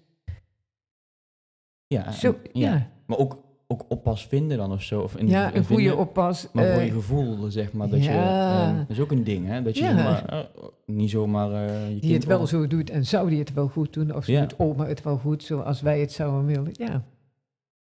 ja, 1.88 2.12
zo, 2.12 2.32
en- 2.54 2.60
ja. 2.60 2.92
Maar 3.06 3.18
ook, 3.18 3.44
ook 3.72 3.86
oppas 3.88 4.28
vinden 4.28 4.58
dan 4.58 4.72
of 4.72 4.82
zo. 4.82 5.02
Of 5.02 5.16
in, 5.16 5.28
Ja, 5.28 5.56
een 5.56 5.66
goede 5.66 5.96
oppas. 5.96 6.48
Maar 6.52 6.66
voor 6.66 6.74
eh, 6.82 6.86
je 6.86 6.92
gevoel, 6.92 7.52
zeg 7.52 7.74
maar, 7.74 7.90
dat 7.90 8.04
je... 8.04 8.12
ja. 8.12 8.68
ehm, 8.68 8.78
dat 8.78 8.90
is 8.90 9.00
ook 9.00 9.12
een 9.12 9.24
ding, 9.24 9.48
hè? 9.48 9.62
Dat 9.62 9.78
je 9.78 9.84
Ja. 9.84 9.90
zomaar, 9.98 10.26
eh, 10.26 10.40
niet 10.86 11.10
zomaar 11.10 11.52
eh, 11.52 11.94
je 11.94 12.00
die 12.02 12.14
het 12.14 12.26
wel 12.26 12.48
zo 12.48 12.68
doet 12.68 12.90
en 12.90 13.06
zou 13.06 13.30
die 13.30 13.40
het 13.40 13.54
wel 13.54 13.68
goed 13.68 13.94
doen? 13.94 14.16
Of 14.16 14.28
Ja. 14.28 14.40
doet 14.42 14.60
oma 14.60 14.86
het 14.86 15.04
wel 15.04 15.18
goed 15.18 15.44
zoals 15.44 15.82
wij 15.82 16.00
het 16.00 16.12
zouden 16.12 16.46
willen? 16.46 16.70
Ja. 16.74 17.04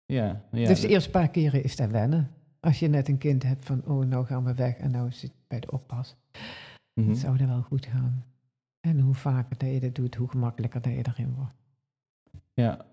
Ja, 0.05 0.41
ja. 0.51 0.67
dus 0.67 0.81
de 0.81 0.87
eerste 0.87 1.09
paar 1.09 1.29
keren 1.29 1.63
is 1.63 1.75
dat 1.75 1.89
wennen. 1.89 2.31
Als 2.59 2.79
je 2.79 2.87
net 2.87 3.07
een 3.07 3.17
kind 3.17 3.43
hebt 3.43 3.65
van, 3.65 3.81
oh, 3.85 4.05
nou 4.05 4.25
gaan 4.25 4.43
we 4.43 4.53
weg 4.53 4.77
en 4.77 4.91
nou 4.91 5.11
zit 5.11 5.29
het 5.29 5.47
bij 5.47 5.59
de 5.59 5.71
oppas. 5.71 6.15
mhm. 6.93 7.09
Het 7.09 7.17
zou 7.17 7.39
er 7.39 7.47
wel 7.47 7.61
goed 7.61 7.85
gaan. 7.85 8.25
En 8.79 8.99
hoe 8.99 9.13
vaker 9.13 9.57
dat 9.57 9.69
je 9.69 9.79
dat 9.79 9.95
doet, 9.95 10.15
hoe 10.15 10.29
gemakkelijker 10.29 10.81
dat 10.81 10.93
je 10.93 10.99
erin 11.03 11.33
wordt. 11.35 11.53
Ja. 12.53 12.85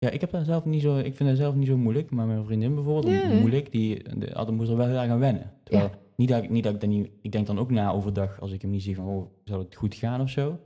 Ja, 0.00 0.10
ik 0.10 0.20
heb 0.20 0.30
daar 0.30 0.44
zelf 0.44 0.64
niet 0.64 0.82
zo, 0.82 0.96
ik 0.96 1.16
vind 1.16 1.28
dat 1.28 1.38
zelf 1.38 1.54
niet 1.54 1.66
zo 1.66 1.76
moeilijk, 1.76 2.10
maar 2.10 2.26
mijn 2.26 2.44
vriendin 2.44 2.74
bijvoorbeeld, 2.74 3.14
Ja, 3.14 3.28
moeilijk, 3.28 3.72
die, 3.72 4.18
die 4.18 4.34
altijd 4.34 4.56
moest 4.56 4.70
er 4.70 4.76
wel 4.76 4.86
heel 4.86 4.96
erg 4.96 5.10
aan 5.10 5.18
wennen. 5.18 5.52
Terwijl, 5.62 5.90
niet 6.16 6.28
dat 6.28 6.42
ik, 6.42 6.50
niet 6.50 6.64
dat 6.64 6.74
ik 6.74 6.80
dan 6.80 6.88
niet, 6.90 7.10
ik 7.20 7.32
denk 7.32 7.46
dan 7.46 7.58
ook 7.58 7.70
na 7.70 7.90
overdag 7.90 8.40
als 8.40 8.52
ik 8.52 8.62
hem 8.62 8.70
niet 8.70 8.82
zie 8.82 8.94
van, 8.94 9.04
oh, 9.06 9.26
zou 9.44 9.62
het 9.62 9.74
goed 9.74 9.94
gaan 9.94 10.20
of 10.20 10.30
zo? 10.30 10.60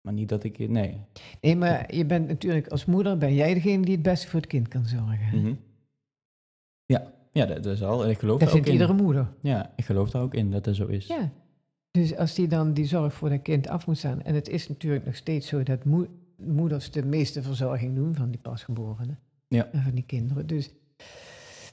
Maar 0.00 0.12
niet 0.12 0.28
dat 0.28 0.44
ik, 0.44 0.68
nee. 0.68 1.00
Nee, 1.40 1.56
maar 1.56 1.94
je 1.94 2.06
bent 2.06 2.28
natuurlijk 2.28 2.68
als 2.68 2.84
moeder, 2.84 3.18
ben 3.18 3.34
jij 3.34 3.54
degene 3.54 3.84
die 3.84 3.94
het 3.94 4.02
beste 4.02 4.28
voor 4.28 4.40
het 4.40 4.48
kind 4.48 4.68
kan 4.68 4.86
zorgen. 4.86 5.40
Mhm. 5.40 5.54
Ja, 6.86 7.12
ja, 7.32 7.46
dat, 7.46 7.66
is 7.66 7.82
al, 7.82 8.04
en 8.04 8.10
ik 8.10 8.18
geloof 8.18 8.40
Dat 8.40 8.48
daar 8.48 8.58
ook 8.58 8.66
in. 8.66 8.72
iedere 8.72 8.92
moeder. 8.92 9.28
Ja, 9.40 9.72
ik 9.76 9.84
geloof 9.84 10.10
daar 10.10 10.22
ook 10.22 10.34
in 10.34 10.50
dat 10.50 10.64
dat 10.64 10.74
zo 10.74 10.86
is. 10.86 11.06
Ja. 11.06 11.30
Dus 11.90 12.16
als 12.16 12.34
die 12.34 12.48
dan 12.48 12.72
die 12.72 12.84
zorg 12.86 13.14
voor 13.14 13.28
dat 13.28 13.42
kind 13.42 13.68
af 13.68 13.86
moet 13.86 13.98
staan. 13.98 14.22
En 14.22 14.34
het 14.34 14.48
is 14.48 14.68
natuurlijk 14.68 15.04
nog 15.04 15.16
steeds 15.16 15.46
zo 15.48 15.62
dat 15.62 15.84
moeders 16.36 16.90
de 16.90 17.04
meeste 17.04 17.42
verzorging 17.42 17.94
doen 17.94 18.14
van 18.14 18.30
die 18.30 18.40
pasgeborenen. 18.40 19.18
Ja. 19.48 19.66
En 19.70 19.82
van 19.82 19.94
die 19.94 20.04
kinderen. 20.04 20.46
Dus 20.46 20.70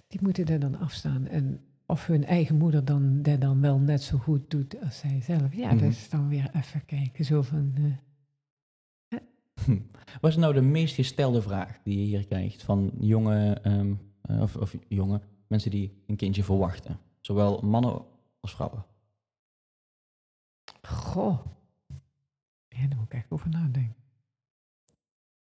die 0.07 0.19
moeten 0.21 0.45
er 0.45 0.59
dan 0.59 0.75
afstaan. 0.79 1.27
En 1.27 1.59
of 1.85 2.05
hun 2.07 2.25
eigen 2.25 2.57
moeder 2.57 2.85
dan, 2.85 3.21
dat 3.21 3.41
dan 3.41 3.61
wel 3.61 3.79
net 3.79 4.01
zo 4.01 4.17
goed 4.17 4.49
doet 4.49 4.81
als 4.81 4.97
zij 4.99 5.21
zelf. 5.21 5.53
Ja, 5.55 5.67
Mhm. 5.71 5.77
dat 5.83 5.89
is 5.91 6.09
dan 6.09 6.27
weer 6.29 6.49
even 6.55 6.85
kijken. 6.85 7.25
Zo 7.25 7.41
van, 7.41 7.73
eh, 7.75 7.83
Wat 10.21 10.31
is 10.31 10.37
nou 10.37 10.53
de 10.53 10.61
meest 10.61 10.95
gestelde 10.95 11.41
vraag 11.41 11.79
die 11.83 11.97
je 11.99 12.03
hier 12.05 12.25
krijgt 12.25 12.63
van 12.63 12.91
jonge, 12.99 13.53
ehm, 13.53 13.93
eh, 14.21 14.41
of, 14.41 14.55
of 14.55 14.75
jonge 14.87 15.21
mensen 15.47 15.71
die 15.71 16.03
een 16.07 16.15
kindje 16.15 16.43
verwachten? 16.43 16.99
Zowel 17.21 17.61
mannen 17.61 18.05
als 18.39 18.53
vrouwen. 18.55 18.85
Goh. 20.81 21.45
Ja, 22.67 22.87
daar 22.87 22.97
moet 22.97 23.05
ik 23.05 23.13
echt 23.13 23.31
over 23.31 23.49
nadenken. 23.49 23.95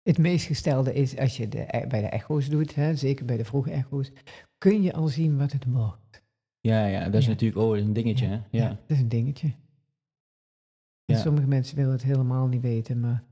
Het 0.02 0.18
meest 0.18 0.46
gestelde 0.46 0.94
is 0.94 1.18
als 1.18 1.36
je 1.36 1.48
de, 1.48 1.66
e- 1.70 1.86
bij 1.86 2.00
de 2.00 2.06
echo's 2.06 2.48
doet, 2.48 2.74
hè, 2.74 2.94
zeker 2.96 3.24
bij 3.24 3.36
de 3.36 3.44
vroege 3.44 3.70
echo's, 3.70 4.12
kun 4.58 4.82
je 4.82 4.92
al 4.92 5.08
zien 5.08 5.38
wat 5.38 5.52
het 5.52 5.64
wordt. 5.64 6.22
Ja, 6.60 6.86
ja, 6.86 7.04
dat 7.04 7.14
is 7.14 7.24
Ja. 7.24 7.30
natuurlijk 7.30 7.60
oh, 7.60 7.68
dat 7.68 7.78
is 7.78 7.84
een 7.84 7.92
dingetje. 7.92 8.26
hè? 8.26 8.40
Ja. 8.50 8.68
dat 8.68 8.78
is 8.86 8.98
een 8.98 9.08
dingetje. 9.08 9.46
En 11.04 11.14
Ja. 11.14 11.20
sommige 11.20 11.46
mensen 11.46 11.76
willen 11.76 11.92
het 11.92 12.02
helemaal 12.02 12.46
niet 12.46 12.60
weten, 12.62 13.00
maar 13.00 13.22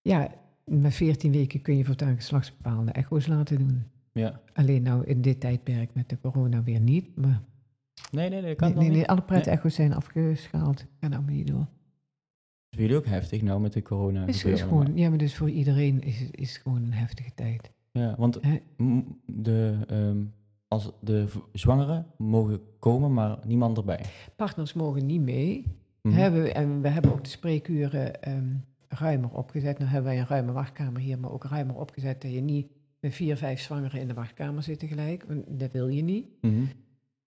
ja, 0.00 0.30
met 0.64 0.94
14 0.94 1.32
weken 1.32 1.62
kun 1.62 1.76
je 1.76 1.84
voortaan 1.84 2.14
geslachtsbepalende 2.16 2.92
echo's 2.92 3.26
laten 3.26 3.58
doen. 3.58 3.84
ja. 4.12 4.40
Alleen 4.54 4.82
nou 4.82 5.04
in 5.06 5.20
dit 5.22 5.40
tijdperk 5.40 5.94
met 5.94 6.08
de 6.08 6.20
corona 6.20 6.62
weer 6.62 6.80
niet, 6.80 7.16
maar 7.16 7.42
Nee, 8.10 8.28
nee, 8.28 8.40
nee, 8.40 8.56
dat 8.56 8.72
kan 8.72 8.78
nee, 8.90 9.06
alle 9.08 9.22
pret-echo's 9.22 9.74
zijn 9.74 9.92
afgeschaald. 9.94 10.84
Ga 11.00 11.08
nou 11.08 11.22
maar 11.22 11.32
niet 11.32 11.46
door. 11.46 11.66
Jullie 12.78 12.96
ook 12.96 13.06
heftig 13.06 13.42
nou 13.42 13.60
met 13.60 13.72
de 13.72 13.82
corona. 13.82 14.26
Is, 14.26 14.42
gewoon, 14.42 14.96
ja, 14.96 15.08
maar 15.08 15.18
dus 15.18 15.34
voor 15.36 15.50
iedereen 15.50 16.00
is 16.02 16.20
het 16.20 16.36
is 16.36 16.56
gewoon 16.56 16.82
een 16.82 16.92
heftige 16.92 17.30
tijd. 17.34 17.70
Ja, 17.92 18.14
want 18.18 18.38
Hè? 18.40 18.58
de, 19.26 19.78
ehm, 19.88 20.16
als 20.68 20.90
de 21.00 21.26
zwangeren 21.52 22.06
mogen 22.16 22.60
komen, 22.78 23.12
maar 23.12 23.38
niemand 23.46 23.76
erbij. 23.78 24.00
Partners 24.36 24.72
mogen 24.72 25.06
niet 25.06 25.20
mee. 25.20 25.64
Mhm. 26.02 26.14
Hebben 26.16 26.42
we- 26.42 26.52
en 26.52 26.80
we 26.80 26.88
hebben 26.88 27.12
ook 27.12 27.24
de 27.24 27.30
spreekuren 27.30 28.22
ehm, 28.22 28.46
ruimer 28.88 29.30
opgezet. 29.30 29.78
Nou 29.78 29.90
hebben 29.90 30.10
wij 30.10 30.20
een 30.20 30.26
ruime 30.26 30.52
wachtkamer 30.52 31.00
hier, 31.00 31.18
maar 31.18 31.32
ook 31.32 31.44
ruimer 31.44 31.76
opgezet 31.76 32.22
dat 32.22 32.32
je 32.32 32.40
niet 32.40 32.66
met 33.00 33.14
vier, 33.14 33.36
vijf 33.36 33.60
zwangeren 33.60 34.00
in 34.00 34.08
de 34.08 34.14
wachtkamer 34.14 34.62
zit 34.62 34.78
tegelijk. 34.78 35.24
Want 35.28 35.44
dat 35.60 35.72
wil 35.72 35.88
je 35.88 36.02
niet. 36.02 36.26
Mhm. 36.40 36.62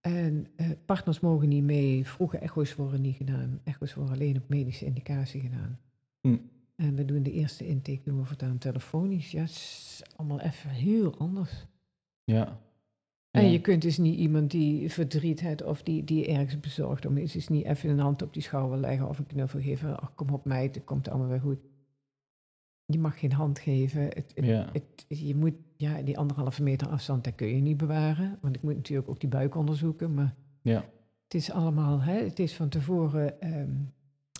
En 0.01 0.47
eh, 0.55 0.69
partners 0.85 1.19
mogen 1.19 1.49
niet 1.49 1.63
mee. 1.63 2.07
Vroege 2.07 2.37
echo's 2.37 2.75
worden 2.75 3.01
niet 3.01 3.15
gedaan. 3.15 3.59
Echo's 3.63 3.93
worden 3.93 4.13
alleen 4.13 4.37
op 4.37 4.49
medische 4.49 4.85
indicatie 4.85 5.41
gedaan. 5.41 5.79
Hm. 6.21 6.37
En 6.75 6.95
we 6.95 7.05
doen 7.05 7.23
de 7.23 7.31
eerste 7.31 7.67
intake 7.67 8.01
doen 8.03 8.19
we 8.19 8.25
voortaan 8.25 8.57
telefonisch. 8.57 9.31
Ja, 9.31 9.41
het 9.41 9.49
is 9.49 10.01
allemaal 10.15 10.39
even 10.39 10.69
heel 10.69 11.17
anders. 11.17 11.65
Ja. 12.23 12.59
En 13.31 13.43
Ja. 13.45 13.51
je 13.51 13.61
kunt 13.61 13.81
dus 13.81 13.97
niet 13.97 14.17
iemand 14.19 14.51
die 14.51 14.91
verdriet 14.91 15.39
heeft 15.39 15.63
of 15.63 15.83
die, 15.83 16.03
die 16.03 16.27
ergens 16.27 16.59
bezorgd 16.59 17.05
om 17.05 17.17
is, 17.17 17.35
is 17.35 17.47
niet 17.47 17.65
even 17.65 17.89
een 17.89 17.99
hand 17.99 18.21
op 18.21 18.33
die 18.33 18.41
schouder 18.41 18.77
leggen 18.79 19.07
of 19.09 19.19
een 19.19 19.25
knuffel 19.25 19.59
geven. 19.61 19.99
Ach, 19.99 20.13
kom 20.15 20.29
op 20.29 20.45
meid, 20.45 20.75
het 20.75 20.83
komt 20.83 21.09
allemaal 21.09 21.27
weer 21.27 21.39
goed. 21.39 21.59
Je 22.85 22.99
mag 22.99 23.19
geen 23.19 23.31
hand 23.31 23.59
geven. 23.59 24.01
Het, 24.03 24.31
het- 24.35 24.45
Ja. 24.45 24.69
het- 24.73 25.05
je 25.07 25.35
moet, 25.35 25.53
ja, 25.81 26.01
die 26.01 26.17
anderhalve 26.17 26.63
meter 26.63 26.87
afstand, 26.87 27.23
dat 27.23 27.35
kun 27.35 27.47
je 27.47 27.61
niet 27.61 27.77
bewaren. 27.77 28.37
Want 28.41 28.55
ik 28.55 28.61
moet 28.61 28.75
natuurlijk 28.75 29.09
ook 29.09 29.19
die 29.19 29.29
buik 29.29 29.55
onderzoeken. 29.55 30.13
Maar 30.13 30.35
Ja. 30.61 30.85
het 31.23 31.33
is 31.33 31.51
allemaal, 31.51 32.01
hè, 32.01 32.23
het 32.23 32.39
is 32.39 32.55
van 32.55 32.69
tevoren 32.69 33.41
ehm, 33.41 33.69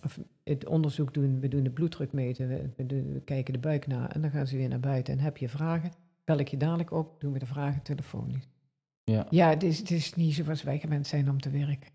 of 0.04 0.20
het 0.44 0.66
onderzoek 0.68 1.14
doen. 1.14 1.39
We 1.39 1.48
doen 1.48 1.64
de 1.64 1.70
bloeddruk 1.70 2.12
meten, 2.14 2.48
we, 2.48 2.70
we 2.76 2.86
doen- 2.86 3.14
we 3.14 3.20
kijken 3.22 3.54
de 3.54 3.60
buik 3.60 3.88
na 3.88 4.14
en 4.14 4.22
dan 4.22 4.32
gaan 4.32 4.48
ze 4.48 4.58
weer 4.58 4.70
naar 4.70 4.80
buiten. 4.80 5.14
En 5.14 5.20
heb 5.20 5.38
je 5.38 5.50
vragen, 5.50 5.92
bel 6.26 6.38
ik 6.38 6.48
je 6.48 6.58
dadelijk 6.58 6.92
op, 6.92 7.22
doen 7.22 7.34
we 7.34 7.39
de 7.39 7.46
vragen 7.46 7.82
telefonisch. 7.82 8.48
ja. 9.04 9.28
Ja, 9.30 9.50
het 9.50 9.64
is, 9.64 9.80
het 9.80 9.92
is 9.92 10.14
niet 10.16 10.34
zoals 10.34 10.64
wij 10.64 10.80
gewend 10.80 11.08
zijn 11.08 11.30
om 11.30 11.42
te 11.42 11.50
werken. 11.50 11.89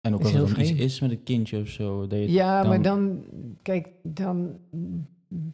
En 0.00 0.14
ook 0.14 0.20
als 0.20 0.32
er 0.32 0.38
dan 0.54 0.60
iets 0.60 0.72
is 0.72 1.00
met 1.00 1.10
een 1.10 1.22
kindje 1.22 1.60
of 1.60 1.68
zo. 1.68 2.06
Dat 2.06 2.18
je, 2.18 2.30
Ja, 2.32 2.62
maar 2.62 2.82
dan- 2.82 3.24
kijk, 3.62 3.88
dan 4.02 4.58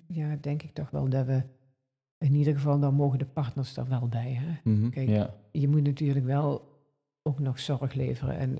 ja, 0.09 0.37
denk 0.41 0.62
ik 0.62 0.75
toch 0.75 0.91
wel 0.91 1.09
dat 1.09 1.27
we, 1.27 1.43
in 2.18 2.34
ieder 2.34 2.54
geval, 2.54 2.80
dan 2.80 2.94
mogen 2.94 3.18
de 3.18 3.26
partners 3.26 3.76
er 3.76 3.88
wel 3.88 4.08
bij. 4.08 4.32
Hè? 4.32 4.70
Mhm, 4.70 4.90
Kijk. 4.90 5.08
Ja. 5.08 5.34
Je 5.52 5.68
moet 5.68 5.82
natuurlijk 5.82 6.26
wel 6.26 6.72
ook 7.22 7.40
nog 7.40 7.58
zorg 7.60 7.94
leveren 7.94 8.36
en 8.38 8.56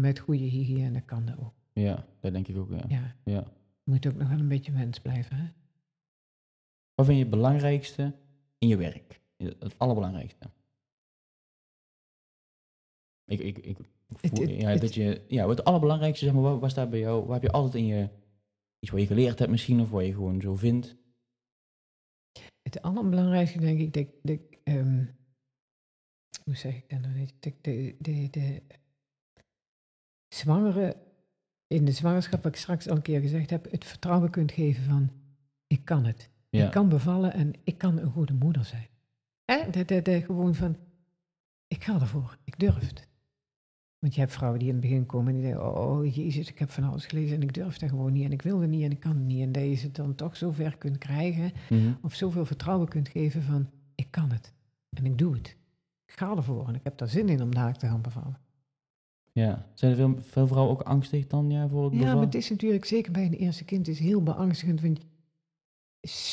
met 0.00 0.18
goede 0.18 0.44
hygiëne 0.44 1.00
kan 1.00 1.24
dat 1.26 1.38
ook. 1.38 1.52
ja, 1.72 2.06
dat 2.20 2.32
denk 2.32 2.48
ik 2.48 2.56
ook. 2.56 2.70
Ja. 2.70 2.84
Ja, 2.88 3.16
Ja. 3.24 3.44
je 3.84 3.90
moet 3.90 4.06
ook 4.06 4.14
nog 4.16 4.28
wel 4.28 4.38
een 4.38 4.48
beetje 4.48 4.72
mens 4.72 5.00
blijven. 5.00 5.36
Hè? 5.36 5.44
Wat 6.94 7.06
vind 7.06 7.18
je 7.18 7.24
het 7.24 7.34
belangrijkste 7.34 8.14
in 8.58 8.68
je 8.68 8.76
werk? 8.76 9.20
Het 9.36 9.78
allerbelangrijkste? 9.78 10.50
Ik, 13.24 13.40
ik, 13.40 13.58
ik, 13.58 13.76
voel, 14.20 14.48
ja, 14.48 14.76
dat 14.76 14.94
je, 14.94 15.24
ja, 15.28 15.46
wat 15.46 15.56
het 15.56 15.66
allerbelangrijkste, 15.66 16.24
zeg 16.24 16.34
maar, 16.34 16.42
wat, 16.42 16.60
wat 16.60 16.70
staat 16.70 16.90
bij 16.90 16.98
jou? 16.98 17.22
Wat 17.24 17.32
heb 17.32 17.42
je 17.42 17.50
altijd 17.50 17.74
in 17.74 17.86
je, 17.86 18.08
iets 18.78 18.90
wat 18.92 19.00
je 19.00 19.06
geleerd 19.06 19.38
hebt 19.38 19.50
misschien, 19.50 19.80
of 19.80 19.90
wat 19.90 20.04
je 20.06 20.12
gewoon 20.12 20.40
zo 20.40 20.56
vindt? 20.56 20.96
Het 22.74 22.82
allerbelangrijkste 22.82 23.58
denk 23.58 23.80
ik, 23.80 23.92
dat, 23.92 24.06
dat 24.22 24.38
ehm, 24.64 25.04
hoe 26.44 26.56
zeg 26.56 26.74
ik 26.74 26.88
dat 26.88 27.00
nou 27.00 27.14
niet? 27.14 27.34
Dat 27.40 27.52
de, 27.60 27.96
de, 27.98 28.30
de 28.30 28.62
zwangere, 30.28 30.96
in 31.66 31.84
de 31.84 31.92
zwangerschap, 31.92 32.42
wat 32.42 32.52
ik 32.52 32.58
straks 32.58 32.88
al 32.88 32.96
een 32.96 33.02
keer 33.02 33.20
gezegd 33.20 33.50
heb, 33.50 33.70
het 33.70 33.84
vertrouwen 33.84 34.30
kunt 34.30 34.52
geven 34.52 34.84
van, 34.84 35.10
ik 35.66 35.84
kan 35.84 36.04
het. 36.04 36.30
Ja, 36.48 36.64
Ik 36.64 36.70
kan 36.70 36.88
bevallen 36.88 37.32
en 37.32 37.52
ik 37.64 37.78
kan 37.78 37.98
een 37.98 38.10
goede 38.10 38.32
moeder 38.34 38.64
zijn. 38.64 38.88
Hè? 39.44 39.70
Dat, 39.70 39.88
dat, 39.88 40.04
dat 40.04 40.24
gewoon 40.24 40.54
van, 40.54 40.76
ik 41.66 41.84
ga 41.84 42.00
ervoor, 42.00 42.38
ik 42.44 42.58
durf 42.58 42.88
het. 42.88 43.08
Want 44.00 44.14
je 44.14 44.20
hebt 44.20 44.32
vrouwen 44.32 44.58
die 44.58 44.68
in 44.68 44.74
het 44.74 44.82
begin 44.82 45.06
komen 45.06 45.34
en 45.34 45.40
die 45.40 45.50
denken, 45.50 45.76
oh 45.78 46.14
jezus, 46.14 46.48
ik 46.48 46.58
heb 46.58 46.70
van 46.70 46.84
alles 46.84 47.06
gelezen 47.06 47.36
en 47.36 47.42
ik 47.42 47.54
durf 47.54 47.78
dat 47.78 47.88
gewoon 47.88 48.12
niet 48.12 48.24
en 48.24 48.32
ik 48.32 48.42
wil 48.42 48.60
het 48.60 48.70
niet 48.70 48.82
en 48.84 48.90
ik 48.90 49.00
kan 49.00 49.16
het 49.16 49.24
niet. 49.26 49.42
En 49.42 49.52
dat 49.52 49.62
je 49.62 49.74
ze 49.74 49.90
dan 49.90 50.14
toch 50.14 50.36
zover 50.36 50.76
kunt 50.76 50.98
krijgen 50.98 51.52
Mhm. 51.70 51.92
of 52.02 52.14
zoveel 52.14 52.44
vertrouwen 52.44 52.88
kunt 52.88 53.08
geven 53.08 53.42
van, 53.42 53.70
ik 53.94 54.06
kan 54.10 54.30
het 54.30 54.52
en 54.96 55.04
ik 55.06 55.18
doe 55.18 55.34
het. 55.34 55.56
Ik 56.06 56.18
ga 56.18 56.36
ervoor 56.36 56.68
en 56.68 56.74
ik 56.74 56.80
heb 56.84 56.98
daar 56.98 57.08
zin 57.08 57.28
in 57.28 57.42
om 57.42 57.54
daar 57.54 57.76
te 57.78 57.86
gaan 57.86 58.00
bevallen. 58.02 58.38
ja. 59.32 59.66
Zijn 59.74 59.90
er 59.90 59.96
veel, 59.96 60.16
veel 60.20 60.46
vrouwen 60.46 60.72
ook 60.72 60.82
angstig 60.82 61.26
dan 61.26 61.50
ja, 61.50 61.68
voor 61.68 61.82
het 61.84 61.92
Ja, 61.92 61.98
bevallen? 61.98 62.16
maar 62.16 62.26
het 62.26 62.34
is 62.42 62.50
natuurlijk 62.50 62.84
zeker 62.84 63.12
bij 63.12 63.24
een 63.26 63.32
eerste 63.34 63.64
kind 63.64 63.88
is 63.88 63.98
heel 63.98 64.22
beangstigend. 64.22 64.80
Want 64.80 65.00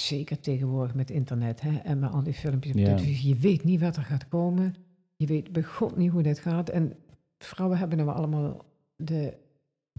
zeker 0.07 0.39
tegenwoordig 0.39 0.95
met 0.95 1.09
internet 1.11 1.61
hè, 1.61 1.77
en 1.77 1.99
met 1.99 2.11
al 2.11 2.23
die 2.23 2.33
filmpjes 2.33 2.73
op 2.73 2.79
Ja. 2.79 2.85
televisie. 2.95 3.27
Je 3.35 3.39
weet 3.41 3.63
niet 3.63 3.79
wat 3.79 3.95
er 3.95 4.03
gaat 4.03 4.27
komen. 4.27 4.75
Je 5.15 5.25
weet 5.27 5.51
bij 5.51 5.63
God 5.63 5.97
niet 5.97 6.11
hoe 6.11 6.21
dat 6.23 6.39
gaat. 6.39 6.69
En 6.69 6.93
vrouwen 7.37 7.77
hebben 7.77 7.97
nou 7.97 8.09
allemaal 8.09 8.65
de 8.95 9.37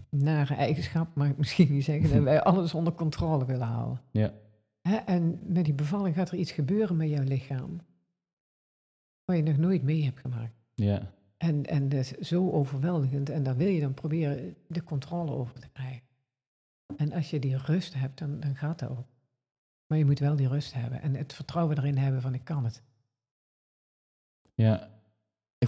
nare 0.09 0.53
eigenschap, 0.53 1.15
mag 1.15 1.27
ik 1.29 1.37
misschien 1.37 1.71
niet 1.71 1.83
zeggen, 1.83 2.09
dat 2.09 2.23
wij 2.33 2.41
alles 2.41 2.73
onder 2.73 2.93
controle 2.93 3.45
willen 3.45 3.67
houden. 3.67 4.01
Ja. 4.11 4.33
Hè, 4.81 4.95
en 4.95 5.39
met 5.43 5.65
die 5.65 5.73
bevalling 5.73 6.15
gaat 6.15 6.31
er 6.31 6.37
iets 6.37 6.51
gebeuren 6.51 6.95
met 6.97 7.09
jouw 7.09 7.23
lichaam. 7.23 7.81
Wat 9.25 9.35
je 9.35 9.43
nog 9.43 9.57
nooit 9.57 9.83
mee 9.83 10.03
hebt 10.03 10.19
gemaakt. 10.19 10.53
Ja, 10.73 11.13
En, 11.37 11.65
en 11.65 11.89
dat 11.89 11.99
is 11.99 12.11
zo 12.11 12.51
overweldigend. 12.51 13.29
En 13.29 13.43
daar 13.43 13.55
wil 13.55 13.67
je 13.67 13.79
dan 13.79 13.93
proberen 13.93 14.55
de 14.67 14.83
controle 14.83 15.31
over 15.31 15.59
te 15.59 15.69
krijgen. 15.69 16.07
En 16.97 17.13
als 17.13 17.29
je 17.29 17.39
die 17.39 17.57
rust 17.57 17.93
hebt, 17.93 18.19
dan, 18.19 18.39
dan 18.39 18.55
gaat 18.55 18.79
dat 18.79 18.89
ook. 18.89 19.07
Maar 19.87 19.97
je 19.97 20.05
moet 20.05 20.19
wel 20.19 20.35
die 20.35 20.47
rust 20.47 20.73
hebben. 20.73 21.01
En 21.01 21.15
het 21.15 21.33
vertrouwen 21.33 21.77
erin 21.77 21.97
hebben 21.97 22.21
van 22.21 22.33
ik 22.33 22.43
kan 22.43 22.63
het. 22.63 22.83
ja. 24.53 24.98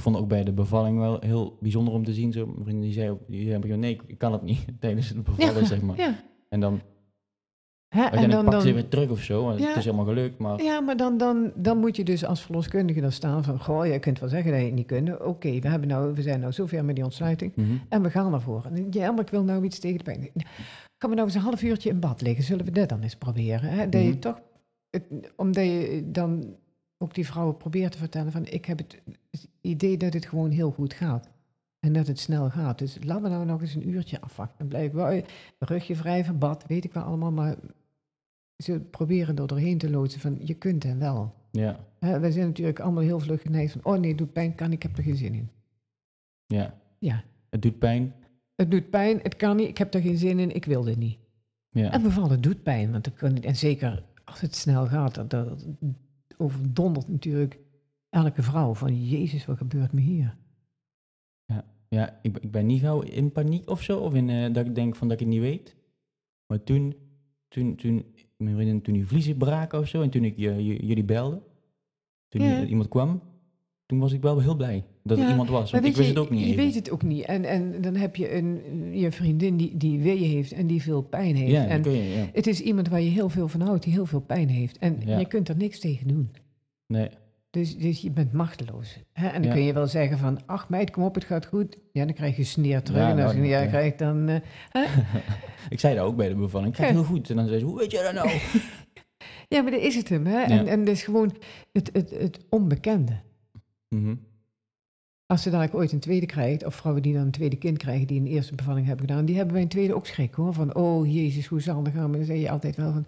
Ik 0.01 0.07
vond 0.07 0.19
ook 0.19 0.27
bij 0.27 0.43
de 0.43 0.51
bevalling 0.51 0.97
wel 0.97 1.19
heel 1.19 1.57
bijzonder 1.59 1.93
om 1.93 2.03
te 2.03 2.13
zien. 2.13 2.31
Zo, 2.31 2.45
mijn 2.45 2.63
vriendin 2.63 2.81
die 2.81 2.93
zei 2.93 3.09
ook, 3.09 3.19
die 3.27 3.47
zei, 3.47 3.77
nee, 3.77 3.99
ik, 4.07 4.17
kan 4.17 4.31
het 4.31 4.41
niet 4.41 4.65
tijdens 4.79 5.09
het 5.09 5.23
bevallen, 5.23 5.65
zeg 5.65 5.81
maar. 5.81 5.97
Ja. 5.97 6.23
En 6.49 6.59
dan, 6.59 6.81
Hè, 7.95 8.05
en 8.05 8.29
dan, 8.29 8.45
pakt 8.45 8.61
ze 8.61 8.73
weer 8.73 8.87
terug 8.87 9.09
of 9.09 9.19
zo. 9.19 9.51
Ja. 9.51 9.67
Het 9.67 9.77
is 9.77 9.85
helemaal 9.85 10.05
gelukt, 10.05 10.37
maar 10.37 10.61
ja, 10.61 10.79
maar 10.79 10.97
dan, 10.97 11.17
dan, 11.17 11.51
dan 11.55 11.77
moet 11.77 11.95
je 11.95 12.03
dus 12.03 12.25
als 12.25 12.41
verloskundige 12.41 13.01
dan 13.01 13.11
staan 13.11 13.43
van... 13.43 13.59
Goh, 13.59 13.85
je 13.85 13.99
kunt 13.99 14.19
wel 14.19 14.29
zeggen 14.29 14.51
dat 14.51 14.59
je 14.59 14.65
het 14.65 14.75
niet 14.75 14.85
kunt. 14.85 15.21
Oké, 15.21 15.59
we 15.59 15.67
hebben 15.67 15.87
nou, 15.87 16.13
we 16.13 16.21
zijn 16.21 16.39
nou 16.39 16.53
zover 16.53 16.85
met 16.85 16.95
die 16.95 17.03
ontsluiting. 17.03 17.55
Mhm. 17.55 17.69
En 17.89 18.01
we 18.01 18.09
gaan 18.09 18.33
ervoor. 18.33 18.65
En 18.65 18.87
ja, 18.89 19.11
maar 19.11 19.23
ik 19.23 19.29
wil 19.29 19.43
nou 19.43 19.63
iets 19.63 19.79
tegen 19.79 19.97
de 19.97 20.03
pijn. 20.03 20.29
Gaan 20.97 21.09
we 21.09 21.15
nou 21.15 21.27
eens 21.27 21.35
een 21.35 21.41
half 21.41 21.63
uurtje 21.63 21.89
in 21.89 21.99
bad 21.99 22.21
liggen? 22.21 22.43
Zullen 22.43 22.65
we 22.65 22.71
dat 22.71 22.89
dan 22.89 23.01
eens 23.01 23.15
proberen? 23.15 23.69
Hè? 23.69 23.89
Dat 23.89 24.01
je 24.01 24.07
Mhm. 24.07 24.19
toch, 24.19 24.41
het, 24.89 25.03
omdat 25.35 25.65
je 25.65 26.03
dan 26.05 26.55
ook 27.01 27.13
die 27.13 27.25
vrouwen 27.25 27.57
probeert 27.57 27.91
te 27.91 27.97
vertellen 27.97 28.31
van... 28.31 28.45
ik 28.45 28.65
heb 28.65 28.77
het, 28.77 29.01
het 29.31 29.47
idee 29.61 29.97
dat 29.97 30.13
het 30.13 30.25
gewoon 30.25 30.49
heel 30.51 30.71
goed 30.71 30.93
gaat. 30.93 31.29
En 31.79 31.93
dat 31.93 32.07
het 32.07 32.19
snel 32.19 32.49
gaat. 32.49 32.79
Dus 32.79 32.97
laten 33.03 33.23
we 33.23 33.29
nou 33.29 33.45
nog 33.45 33.61
eens 33.61 33.75
een 33.75 33.89
uurtje 33.89 34.21
afwachten. 34.21 34.57
Dan 34.57 34.67
blijf 34.67 34.91
wel 34.91 35.21
rugje 35.59 35.95
wrijven, 35.95 36.37
bad, 36.39 36.65
weet 36.67 36.83
ik 36.83 36.93
wel 36.93 37.03
allemaal. 37.03 37.31
Maar 37.31 37.55
ze 38.57 38.79
proberen 38.79 39.37
er 39.37 39.47
doorheen 39.47 39.77
te 39.77 39.89
loodsen 39.89 40.19
van 40.21 40.37
je 40.39 40.53
kunt 40.53 40.83
het 40.83 40.97
wel. 40.97 41.33
ja, 41.51 42.19
wij 42.19 42.31
zijn 42.31 42.47
natuurlijk 42.47 42.79
allemaal 42.79 43.03
heel 43.03 43.19
vlug 43.19 43.41
geneigd 43.41 43.71
van... 43.71 43.81
oh 43.83 43.99
nee, 43.99 44.09
het 44.09 44.17
doet 44.17 44.33
pijn, 44.33 44.55
kan, 44.55 44.71
ik 44.71 44.83
heb 44.83 44.97
er 44.97 45.03
geen 45.03 45.15
zin 45.15 45.33
in. 45.33 45.49
ja. 46.47 46.79
Ja, 46.99 47.23
Het 47.49 47.61
doet 47.61 47.79
pijn. 47.79 48.13
het 48.55 48.71
doet 48.71 48.89
pijn, 48.89 49.19
het 49.23 49.35
kan 49.35 49.55
niet, 49.55 49.67
ik 49.67 49.77
heb 49.77 49.93
er 49.93 50.01
geen 50.01 50.17
zin 50.17 50.39
in, 50.39 50.55
ik 50.55 50.65
wil 50.65 50.83
dit 50.83 50.97
niet. 50.97 51.17
Ja, 51.69 51.91
En 51.91 52.01
bevallen 52.01 52.41
doet 52.41 52.63
pijn, 52.63 52.91
want 52.91 53.19
dan 53.19 53.35
je, 53.35 53.41
en 53.41 53.55
zeker 53.55 54.03
als 54.23 54.41
het 54.41 54.55
snel 54.55 54.87
gaat, 54.87 55.15
dat, 55.15 55.29
dat 55.29 55.65
overdondert 56.41 57.07
natuurlijk 57.07 57.59
elke 58.09 58.41
vrouw 58.43 58.73
van 58.73 59.03
Jezus, 59.07 59.45
wat 59.45 59.57
gebeurt 59.57 59.91
me 59.93 60.01
hier? 60.01 60.39
ja 61.87 62.19
ik, 62.21 62.33
ben- 62.33 62.43
ik 62.43 62.51
ben 62.51 62.65
niet 62.65 62.81
gauw 62.81 63.01
in 63.01 63.31
paniek 63.31 63.69
of 63.69 63.81
zo. 63.81 63.99
Of 63.99 64.13
in, 64.13 64.29
eh, 64.29 64.53
dat 64.53 64.65
ik 64.65 64.75
denk 64.75 64.95
van 64.95 65.07
dat 65.07 65.19
ik 65.19 65.25
het 65.25 65.33
niet 65.35 65.43
weet. 65.43 65.75
Maar 66.47 66.63
toen, 66.63 66.95
toen, 67.47 67.75
toen, 67.75 68.05
mijn 68.37 68.55
vriendin, 68.55 68.81
toen 68.81 68.93
die 68.93 69.07
vliezen 69.07 69.37
braken 69.37 69.79
of 69.79 69.87
zo, 69.87 70.01
en 70.01 70.09
toen 70.09 70.23
ik 70.23 70.37
jullie 70.37 71.03
belde, 71.03 71.41
toen 72.27 72.41
Ja. 72.41 72.65
iemand 72.65 72.89
kwam, 72.89 73.21
toen 73.91 73.99
was 73.99 74.11
ik 74.13 74.21
wel 74.21 74.39
heel 74.39 74.55
blij 74.55 74.83
dat 75.03 75.17
er 75.17 75.29
iemand 75.29 75.49
was. 75.49 75.71
Want 75.71 75.85
ik 75.85 75.95
wist 75.95 76.09
je, 76.09 76.13
het 76.13 76.23
ook 76.23 76.29
niet 76.29 76.39
Je 76.39 76.45
even. 76.45 76.63
weet 76.63 76.75
het 76.75 76.91
ook 76.91 77.03
niet. 77.03 77.25
En, 77.25 77.45
en 77.45 77.81
dan 77.81 77.95
heb 77.95 78.15
je 78.15 78.35
een, 78.35 78.61
je 78.91 79.11
vriendin 79.11 79.57
die, 79.57 79.77
die 79.77 79.99
weeën 79.99 80.29
heeft 80.29 80.51
en 80.51 80.67
die 80.67 80.81
veel 80.81 81.01
pijn 81.01 81.35
heeft. 81.35 81.51
Ja, 81.51 81.65
en 81.67 81.83
je, 81.83 82.09
ja. 82.09 82.29
het 82.33 82.47
is 82.47 82.59
iemand 82.61 82.89
waar 82.89 83.01
je 83.01 83.09
heel 83.09 83.29
veel 83.29 83.47
van 83.47 83.61
houdt, 83.61 83.83
die 83.83 83.93
heel 83.93 84.05
veel 84.05 84.19
pijn 84.19 84.49
heeft. 84.49 84.77
En 84.77 84.99
je 85.05 85.25
kunt 85.25 85.49
er 85.49 85.55
niks 85.57 85.79
tegen 85.79 86.07
doen. 86.07 86.31
Nee, 86.87 87.09
Dus, 87.49 87.77
dus 87.77 88.01
je 88.01 88.11
bent 88.11 88.31
machteloos. 88.33 88.97
Hè? 89.13 89.27
En 89.27 89.41
dan 89.41 89.51
kun 89.51 89.61
je 89.63 89.73
wel 89.73 89.87
zeggen 89.87 90.17
van, 90.17 90.39
ach 90.45 90.69
meid, 90.69 90.91
kom 90.91 91.03
op, 91.03 91.15
het 91.15 91.23
gaat 91.23 91.45
goed. 91.45 91.77
Ja, 91.91 92.05
dan 92.05 92.13
krijg 92.13 92.37
je 92.37 92.43
sneer 92.43 92.81
terug. 92.83 93.01
Ja, 93.01 93.09
en 93.09 93.19
als 93.23 93.33
je 93.33 93.41
ja. 93.41 93.65
krijgt, 93.65 93.99
dan... 93.99 94.27
eh, 94.29 94.81
ik 95.69 95.79
zei 95.79 95.95
dat 95.95 96.05
ook 96.05 96.15
bij 96.15 96.29
de 96.29 96.35
bevalling. 96.35 96.71
Ik 96.77 96.85
ga 96.85 96.91
heel 96.91 97.03
goed. 97.03 97.29
En 97.29 97.35
dan 97.35 97.47
zei 97.47 97.59
ze, 97.59 97.65
hoe 97.65 97.79
weet 97.79 97.91
jij 97.91 98.03
dat 98.03 98.13
nou? 98.13 98.29
ja, 99.53 99.61
maar 99.61 99.71
dat 99.71 99.81
is 99.81 99.95
het 99.95 100.09
hem. 100.09 100.25
Hè? 100.25 100.41
En, 100.41 100.67
en 100.67 100.85
dat 100.85 100.93
is 100.95 101.03
gewoon 101.03 101.35
het, 101.71 101.89
het, 101.93 102.09
het 102.09 102.39
onbekende. 102.49 103.13
Mhm. 103.95 104.15
Als 105.25 105.41
ze 105.41 105.49
dadelijk 105.49 105.75
ooit 105.75 105.91
een 105.91 105.99
tweede 105.99 106.25
krijgt, 106.25 106.65
of 106.65 106.75
vrouwen 106.75 107.03
die 107.03 107.13
dan 107.13 107.21
een 107.21 107.31
tweede 107.31 107.55
kind 107.55 107.77
krijgen, 107.77 108.07
die 108.07 108.19
een 108.19 108.27
eerste 108.27 108.55
bevalling 108.55 108.85
hebben 108.87 109.07
gedaan, 109.07 109.25
die 109.25 109.35
hebben 109.35 109.53
bij 109.53 109.61
een 109.63 109.69
tweede 109.69 109.95
ook 109.95 110.05
schrik 110.05 110.33
hoor. 110.33 110.53
Van, 110.53 110.75
oh 110.75 111.13
jezus, 111.13 111.47
hoe 111.47 111.61
zal 111.61 111.83
dat 111.83 111.93
gaan? 111.93 112.09
Maar 112.09 112.17
dan 112.17 112.25
zeg 112.27 112.37
je 112.37 112.49
altijd 112.49 112.75
wel 112.75 112.91
van, 112.91 113.05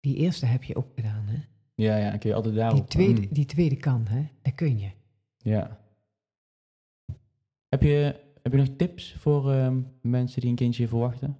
die 0.00 0.16
eerste 0.16 0.46
heb 0.46 0.62
je 0.64 0.76
ook 0.76 0.88
gedaan. 0.94 1.24
Hè? 1.26 1.38
Ja, 1.74 1.96
ja, 1.96 2.10
dan 2.10 2.18
kun 2.18 2.30
je 2.30 2.36
altijd 2.36 2.54
daarop. 2.54 2.76
Die, 2.78 2.86
tweede, 2.88 3.20
Mm, 3.20 3.28
die 3.30 3.44
tweede 3.46 3.76
kan, 3.76 4.06
hè? 4.06 4.26
dat 4.42 4.54
kun 4.54 4.78
je. 4.78 4.90
ja. 5.36 5.80
Heb 7.68 7.82
je, 7.82 8.20
heb 8.42 8.52
je 8.52 8.58
nog 8.58 8.68
tips 8.76 9.14
voor 9.18 9.52
ehm, 9.52 9.80
mensen 10.00 10.40
die 10.40 10.50
een 10.50 10.56
kindje 10.56 10.88
verwachten? 10.88 11.36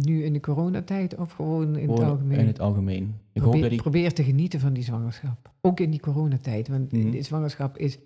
Nu 0.00 0.24
in 0.24 0.32
de 0.32 0.40
coronatijd 0.40 1.16
of 1.16 1.32
gewoon 1.32 1.76
in 1.76 1.90
het 1.90 2.00
algemeen? 2.00 2.38
In 2.38 2.46
het 2.46 2.60
algemeen. 2.60 3.02
Ik 3.32 3.40
hoop 3.40 3.42
probeer, 3.42 3.60
dat 3.60 3.70
die... 3.70 3.80
probeer 3.80 4.12
te 4.12 4.24
genieten 4.24 4.60
van 4.60 4.72
die 4.72 4.82
zwangerschap. 4.82 5.50
Ook 5.60 5.80
in 5.80 5.90
die 5.90 6.00
coronatijd. 6.00 6.68
Want 6.68 6.92
Mhm. 6.92 7.10
de 7.10 7.22
zwangerschap 7.22 7.78
is, 7.78 7.98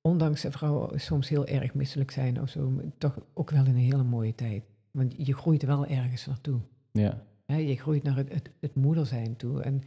ondanks 0.00 0.42
dat 0.42 0.52
vrouwen 0.52 1.00
soms 1.00 1.28
heel 1.28 1.46
erg 1.46 1.74
misselijk 1.74 2.10
zijn 2.10 2.40
of 2.40 2.48
zo, 2.48 2.80
toch 2.98 3.18
ook 3.34 3.50
wel 3.50 3.66
een 3.66 3.74
hele 3.76 4.02
mooie 4.04 4.34
tijd. 4.34 4.64
Want 4.90 5.14
je 5.26 5.34
groeit 5.34 5.62
wel 5.62 5.86
ergens 5.86 6.26
naartoe. 6.26 6.60
Ja, 6.92 7.22
je 7.46 7.76
groeit 7.76 8.02
naar 8.02 8.16
het, 8.16 8.32
het, 8.32 8.50
het 8.60 8.74
moeder 8.74 9.06
zijn 9.06 9.36
toe. 9.36 9.62
En 9.62 9.82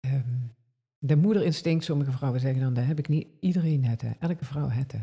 ehm, 0.00 0.20
de 0.98 1.16
moederinstinct, 1.16 1.84
sommige 1.84 2.12
vrouwen 2.12 2.40
zeggen 2.40 2.60
dan, 2.60 2.74
dat 2.74 2.84
heb 2.84 2.98
ik 2.98 3.08
niet. 3.08 3.26
Iedereen 3.40 3.84
het, 3.84 4.00
hè. 4.02 4.10
elke 4.18 4.44
vrouw 4.44 4.68
het. 4.68 4.92
hè. 4.92 4.98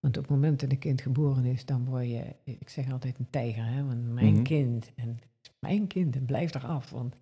Want 0.00 0.16
op 0.16 0.22
het 0.22 0.32
moment 0.32 0.60
dat 0.60 0.70
een 0.70 0.78
kind 0.78 1.00
geboren 1.00 1.44
is, 1.44 1.64
dan 1.64 1.84
word 1.84 2.08
je, 2.08 2.22
ik 2.44 2.68
zeg 2.68 2.92
altijd 2.92 3.18
een 3.18 3.26
tijger, 3.30 3.64
hè, 3.66 3.84
want 3.84 4.12
mijn 4.12 4.32
Mhm. 4.34 4.42
kind, 4.42 4.90
en 4.96 5.18
mijn 5.58 5.86
kind, 5.86 6.16
en 6.16 6.24
blijf 6.24 6.54
eraf, 6.54 6.90
want 6.90 7.16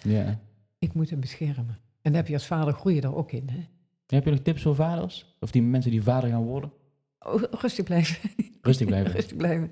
ik 0.78 0.94
moet 0.94 1.10
hem 1.10 1.20
beschermen. 1.20 1.78
En 2.02 2.12
dan 2.12 2.14
heb 2.14 2.26
je 2.28 2.34
als 2.34 2.46
vader 2.46 2.72
groei 2.74 2.94
je 2.94 3.00
er 3.00 3.14
ook 3.14 3.32
in. 3.32 3.48
Hè? 3.48 3.58
Heb 4.06 4.24
je 4.24 4.30
nog 4.30 4.40
tips 4.40 4.62
voor 4.62 4.74
vaders? 4.74 5.36
Of 5.40 5.50
die 5.50 5.62
mensen 5.62 5.90
die 5.90 6.02
vader 6.02 6.30
gaan 6.30 6.42
worden? 6.44 6.72
Oh, 7.18 7.42
rustig 7.50 7.84
blijven. 7.84 8.30
Rustig 8.62 8.86
blijven. 8.86 9.12
rustig 9.12 9.36
blijven. 9.36 9.70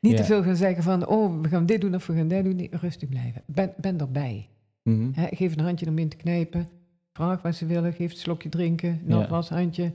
Niet 0.00 0.16
te 0.16 0.24
veel 0.24 0.42
gaan 0.42 0.56
zeggen 0.56 0.82
van, 0.82 1.06
oh, 1.06 1.40
we 1.40 1.48
gaan 1.48 1.66
dit 1.66 1.80
doen 1.80 1.94
of 1.94 2.06
we 2.06 2.14
gaan 2.14 2.28
dat 2.28 2.44
doen. 2.44 2.56
Nee, 2.56 2.68
rustig 2.70 3.08
blijven. 3.08 3.42
Ben, 3.46 3.72
ben 3.76 3.98
erbij. 4.00 4.48
Mhm. 4.82 5.08
Hè, 5.12 5.26
geef 5.30 5.56
een 5.56 5.64
handje 5.64 5.86
om 5.88 5.98
in 5.98 6.08
te 6.08 6.16
knijpen. 6.16 6.68
Vraag 7.12 7.42
wat 7.42 7.54
ze 7.54 7.66
willen. 7.66 7.92
Geef 7.92 8.10
een 8.10 8.16
slokje 8.18 8.48
drinken. 8.48 9.00
Nogmaals, 9.04 9.48
handje. 9.48 9.92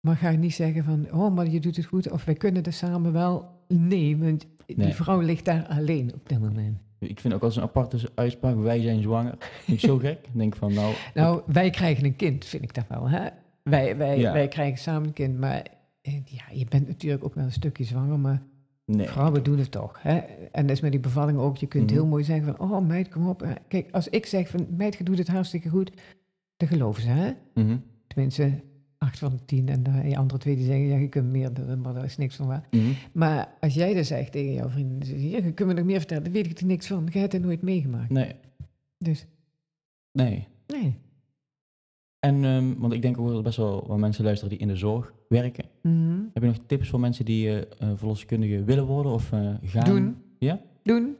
Maar 0.00 0.16
ga 0.16 0.30
niet 0.30 0.54
zeggen 0.54 0.84
van, 0.84 1.06
oh, 1.12 1.34
maar 1.34 1.48
je 1.48 1.60
doet 1.60 1.76
het 1.76 1.84
goed. 1.84 2.10
Of 2.10 2.24
wij 2.24 2.34
kunnen 2.34 2.64
het 2.64 2.74
samen 2.74 3.12
wel. 3.12 3.48
Nee, 3.68 4.16
want 4.16 4.46
Nee. 4.66 4.86
die 4.86 4.94
vrouw 4.94 5.20
ligt 5.20 5.44
daar 5.44 5.66
alleen 5.66 6.14
op 6.14 6.28
dat 6.28 6.38
moment. 6.40 6.78
Ik 6.98 7.20
vind 7.20 7.34
ook 7.34 7.42
als 7.42 7.56
een 7.56 7.62
aparte 7.62 7.98
uitspraak, 8.14 8.56
wij 8.56 8.80
zijn 8.80 9.02
zwanger. 9.02 9.34
Vind 9.38 9.82
ik 9.82 9.88
zo 9.88 9.98
gek. 10.06 10.18
Ik 10.22 10.38
denk 10.38 10.56
van, 10.56 10.74
nou... 10.74 10.94
Nou, 11.14 11.42
wij 11.46 11.70
krijgen 11.70 12.04
een 12.04 12.16
kind, 12.16 12.44
vind 12.44 12.62
ik 12.62 12.74
dat 12.74 12.84
wel. 12.88 13.08
Hè? 13.08 13.26
Wij, 13.62 13.96
wij, 13.96 14.18
Ja. 14.18 14.32
wij 14.32 14.48
krijgen 14.48 14.78
samen 14.78 15.06
een 15.08 15.12
kind, 15.12 15.38
maar 15.38 15.62
eh, 16.02 16.14
ja, 16.24 16.42
je 16.52 16.66
bent 16.68 16.86
natuurlijk 16.88 17.24
ook 17.24 17.34
wel 17.34 17.44
een 17.44 17.52
stukje 17.52 17.84
zwanger, 17.84 18.18
maar 18.18 18.42
nee. 18.84 19.06
vrouwen 19.06 19.42
doen 19.42 19.58
het 19.58 19.70
toch. 19.70 20.02
Hè? 20.02 20.16
En 20.52 20.66
dat 20.66 20.76
is 20.76 20.80
met 20.82 20.90
die 20.90 21.00
bevalling 21.00 21.38
ook. 21.38 21.56
Je 21.56 21.66
kunt 21.66 21.84
Mhm. 21.84 21.92
heel 21.92 22.06
mooi 22.06 22.24
zeggen 22.24 22.56
van, 22.56 22.70
oh 22.70 22.86
meid, 22.86 23.08
kom 23.08 23.28
op. 23.28 23.42
Eh, 23.42 23.50
Kijk, 23.68 23.88
als 23.90 24.08
ik 24.08 24.26
zeg 24.26 24.48
van, 24.48 24.66
meid, 24.76 24.94
je 24.96 25.04
doet 25.04 25.18
het 25.18 25.28
hartstikke 25.28 25.68
goed, 25.68 25.90
dan 26.56 26.68
geloven 26.68 27.02
ze, 27.02 27.08
hè? 27.08 27.30
Mhm. 27.54 27.76
Tenminste, 28.06 28.60
acht 29.02 29.18
van 29.18 29.30
de 29.30 29.44
tien. 29.44 29.68
En 29.68 29.82
de 29.82 30.16
andere 30.16 30.38
twee 30.38 30.56
die 30.56 30.64
zeggen, 30.64 30.86
ja, 30.86 30.96
je 30.96 31.08
kunt 31.08 31.30
meer, 31.30 31.52
maar 31.82 31.94
daar 31.94 32.04
is 32.04 32.16
niks 32.16 32.36
van 32.36 32.46
waar. 32.46 32.66
Mhm. 32.70 32.92
Maar 33.12 33.54
als 33.60 33.74
jij 33.74 33.94
dat 33.94 34.06
zegt 34.06 34.32
tegen 34.32 34.52
jouw 34.52 34.68
vrienden, 34.68 35.28
ja, 35.30 35.38
je 35.38 35.52
kunt 35.52 35.68
me 35.68 35.74
nog 35.74 35.84
meer 35.84 35.98
vertellen, 35.98 36.24
dan 36.24 36.32
weet 36.32 36.46
ik 36.46 36.58
er 36.58 36.66
niks 36.66 36.86
van. 36.86 37.08
Je 37.12 37.18
hebt 37.18 37.32
het 37.32 37.42
nooit 37.42 37.62
meegemaakt. 37.62 38.10
Nee. 38.10 38.34
Dus, 38.98 39.26
Nee. 40.12 40.48
nee. 40.66 40.98
En, 42.18 42.44
ehm, 42.44 42.74
want 42.78 42.92
ik 42.92 43.02
denk 43.02 43.18
ook 43.18 43.28
dat 43.28 43.42
best 43.42 43.56
wel 43.56 43.86
wat 43.86 43.98
mensen 43.98 44.24
luisteren 44.24 44.50
die 44.50 44.58
in 44.62 44.68
de 44.68 44.76
zorg 44.76 45.14
werken. 45.28 45.64
Mhm. 45.82 46.20
Heb 46.32 46.42
je 46.42 46.48
nog 46.48 46.58
tips 46.66 46.88
voor 46.88 47.00
mensen 47.00 47.24
die 47.24 47.66
eh, 47.66 47.90
verloskundige 47.94 48.64
willen 48.64 48.86
worden 48.86 49.12
of 49.12 49.32
eh, 49.32 49.54
gaan? 49.62 49.84
Doen. 49.84 50.16
Ja? 50.38 50.60
Doen. 50.82 51.16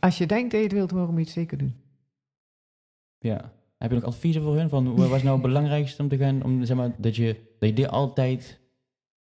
Als 0.00 0.18
je 0.18 0.26
denkt 0.26 0.50
dat 0.50 0.60
je 0.60 0.66
het 0.66 0.74
wilt 0.76 0.90
worden, 0.90 1.10
moet 1.10 1.18
je 1.18 1.24
het 1.24 1.34
zeker 1.34 1.58
doen. 1.58 1.74
Ja. 3.18 3.52
Heb 3.82 3.90
je 3.90 3.96
nog 3.96 4.06
adviezen 4.06 4.42
voor 4.42 4.56
hun? 4.56 4.68
Van, 4.68 4.96
wat 4.96 5.16
is 5.16 5.22
nou 5.22 5.32
het 5.32 5.42
belangrijkste 5.42 6.02
om 6.02 6.08
te 6.08 6.16
gaan, 6.16 6.42
om, 6.42 6.64
zeg 6.64 6.76
maar, 6.76 7.00
dat, 7.00 7.16
je, 7.16 7.54
dat 7.58 7.68
je 7.68 7.74
dit 7.74 7.88
altijd, 7.88 8.60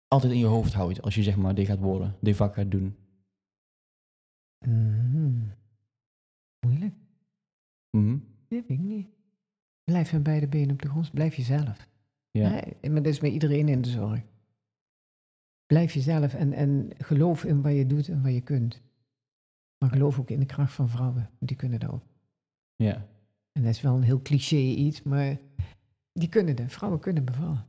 altijd 0.08 0.32
in 0.34 0.40
je 0.40 0.46
hoofd 0.46 0.74
houdt 0.74 1.02
als 1.02 1.16
je 1.16 1.24
zeg 1.24 1.36
maar 1.36 1.56
dit 1.56 1.66
gaat 1.66 1.80
worden, 1.80 2.16
dit 2.20 2.36
vak 2.36 2.54
gaat 2.54 2.72
doen? 2.72 2.96
Mhm. 4.66 5.32
Moeilijk. 6.60 6.94
Dat 7.92 8.20
weet 8.48 8.70
ik 8.70 8.80
niet. 8.80 9.08
Blijf 9.84 10.12
met 10.12 10.24
beide 10.24 10.48
benen 10.48 10.72
op 10.72 10.82
de 10.82 10.90
grond. 10.90 11.12
Blijf 11.12 11.36
jezelf. 11.36 11.88
Ja. 12.32 12.50
Hè? 12.50 12.90
Maar 12.90 13.04
dat 13.04 13.14
is 13.14 13.20
met 13.20 13.32
iedereen 13.32 13.68
in 13.68 13.82
de 13.82 13.90
zorg. 13.90 14.22
Blijf 15.66 15.94
jezelf 15.94 16.34
en, 16.34 16.54
en 16.54 16.90
geloof 16.98 17.44
in 17.44 17.62
wat 17.62 17.74
je 17.74 17.86
doet 17.86 18.10
en 18.10 18.22
wat 18.22 18.34
je 18.34 18.42
kunt. 18.42 18.82
Maar 19.78 19.90
geloof 19.90 20.20
ook 20.20 20.30
in 20.30 20.40
de 20.40 20.46
kracht 20.46 20.74
van 20.74 20.90
vrouwen. 20.90 21.30
Die 21.40 21.58
kunnen 21.58 21.80
dat 21.80 21.92
ook. 21.92 22.04
ja. 22.76 23.08
En 23.52 23.62
dat 23.64 23.72
is 23.72 23.82
wel 23.82 23.96
een 23.96 24.04
heel 24.04 24.22
cliché 24.22 24.56
iets, 24.58 25.04
maar 25.04 25.38
die 26.14 26.30
kunnen 26.30 26.56
het. 26.58 26.72
Vrouwen 26.74 27.00
kunnen 27.02 27.26
bevallen. 27.26 27.66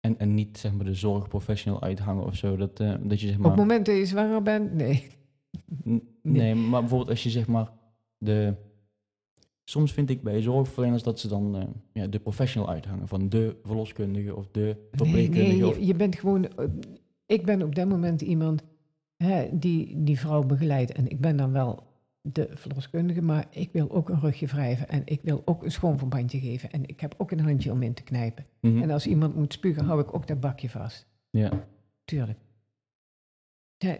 En, 0.00 0.18
en 0.18 0.34
niet 0.34 0.58
zeg 0.58 0.72
maar 0.72 0.84
de 0.84 0.94
zorgprofessional 0.94 1.82
uithangen 1.82 2.24
of 2.24 2.36
zo. 2.36 2.56
Dat, 2.56 2.80
eh, 2.80 2.94
dat 3.02 3.20
je 3.20 3.26
zeg 3.26 3.36
Op 3.36 3.42
maar... 3.42 3.50
het 3.50 3.60
moment 3.60 3.86
dat 3.86 3.96
je 3.96 4.06
zwanger 4.06 4.42
bent, 4.42 4.72
nee. 4.74 5.06
Nee, 6.22 6.54
maar 6.54 6.80
bijvoorbeeld 6.80 7.10
als 7.10 7.22
je 7.22 7.30
zeg 7.30 7.46
maar 7.46 7.70
de... 8.18 8.54
Soms 9.64 9.92
vind 9.92 10.10
ik 10.10 10.22
bij 10.22 10.42
zorgverleners 10.42 11.02
dat 11.02 11.20
ze 11.20 11.28
dan 11.28 11.56
eh, 11.56 11.64
ja, 11.92 12.06
de 12.06 12.18
professional 12.20 12.68
uithangen. 12.70 13.08
Van 13.08 13.28
de 13.28 13.56
verloskundige 13.62 14.36
of 14.36 14.48
de 14.50 14.60
Nee, 14.60 14.76
verpleegkundige. 14.90 15.56
nee 15.56 15.66
of, 15.66 15.76
je, 15.78 15.86
je 15.86 15.94
bent 15.94 16.18
gewoon... 16.18 16.48
eh, 16.48 16.64
Ik 17.26 17.44
ben 17.44 17.62
op 17.62 17.74
dat 17.74 17.88
moment 17.88 18.20
iemand 18.20 18.62
hè, 19.16 19.48
die 19.58 20.02
die 20.02 20.18
vrouw 20.18 20.42
begeleidt. 20.42 20.92
En 20.92 21.08
ik 21.08 21.20
ben 21.20 21.36
dan 21.36 21.52
wel 21.52 21.82
de 22.22 22.48
verloskundige, 22.50 23.22
maar 23.22 23.46
ik 23.50 23.72
wil 23.72 23.90
ook 23.90 24.08
een 24.08 24.20
rugje 24.20 24.46
wrijven. 24.46 24.88
En 24.88 25.02
ik 25.04 25.22
wil 25.22 25.42
ook 25.44 25.62
een 25.64 25.70
schoonverbandje 25.70 26.40
geven. 26.40 26.70
En 26.70 26.86
ik 26.86 27.00
heb 27.00 27.14
ook 27.18 27.30
een 27.30 27.40
handje 27.40 27.72
om 27.72 27.82
in 27.82 27.94
te 27.94 28.02
knijpen. 28.02 28.44
Mhm. 28.60 28.82
En 28.82 28.90
als 28.90 29.06
iemand 29.06 29.34
moet 29.34 29.52
spugen, 29.52 29.84
hou 29.84 30.00
ik 30.00 30.14
ook 30.14 30.26
dat 30.26 30.40
bakje 30.40 30.70
vast. 30.70 31.06
Ja, 31.30 31.66
Tuurlijk. 32.04 32.38
Ja, 33.76 33.98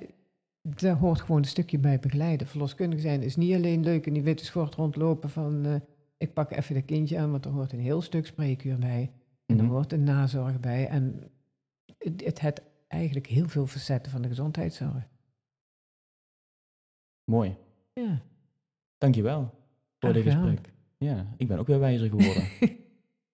daar 0.61 0.97
hoort 0.97 1.21
gewoon 1.21 1.37
een 1.41 1.45
stukje 1.49 1.79
bij 1.79 1.99
begeleiden. 1.99 2.47
Verloskundige 2.47 3.03
zijn 3.03 3.23
is 3.23 3.37
niet 3.37 3.55
alleen 3.55 3.83
leuk 3.83 4.07
in 4.07 4.13
die 4.13 4.23
witte 4.23 4.45
schort 4.45 4.75
rondlopen 4.75 5.31
van... 5.31 5.65
eh, 5.67 5.75
ik 6.17 6.33
pak 6.33 6.51
even 6.51 6.75
dat 6.75 6.85
kindje 6.85 7.19
aan, 7.19 7.31
want 7.31 7.45
er 7.45 7.51
hoort 7.51 7.73
een 7.73 7.81
heel 7.81 8.03
stuk 8.03 8.27
spreekuur 8.27 8.79
bij. 8.79 9.13
En 9.47 9.57
er 9.59 9.65
Mhm. 9.65 9.73
hoort 9.73 9.93
een 9.93 10.03
nazorg 10.05 10.61
bij. 10.61 10.89
En 10.89 11.31
het, 11.99 12.25
het 12.25 12.41
heeft 12.41 12.63
eigenlijk 12.89 13.27
heel 13.27 13.49
veel 13.49 13.67
facetten 13.67 14.13
van 14.13 14.23
de 14.23 14.29
gezondheidszorg. 14.29 15.09
mooi. 17.25 17.57
Ja. 17.93 18.23
Dankjewel 18.99 19.41
voor 19.41 20.11
Graag 20.11 20.13
dit 20.13 20.23
gedaan. 20.23 20.49
gesprek. 20.49 20.73
Ja, 20.99 21.27
ik 21.37 21.49
ben 21.49 21.59
ook 21.59 21.67
weer 21.67 21.79
wijzer 21.81 22.09
geworden. 22.09 22.45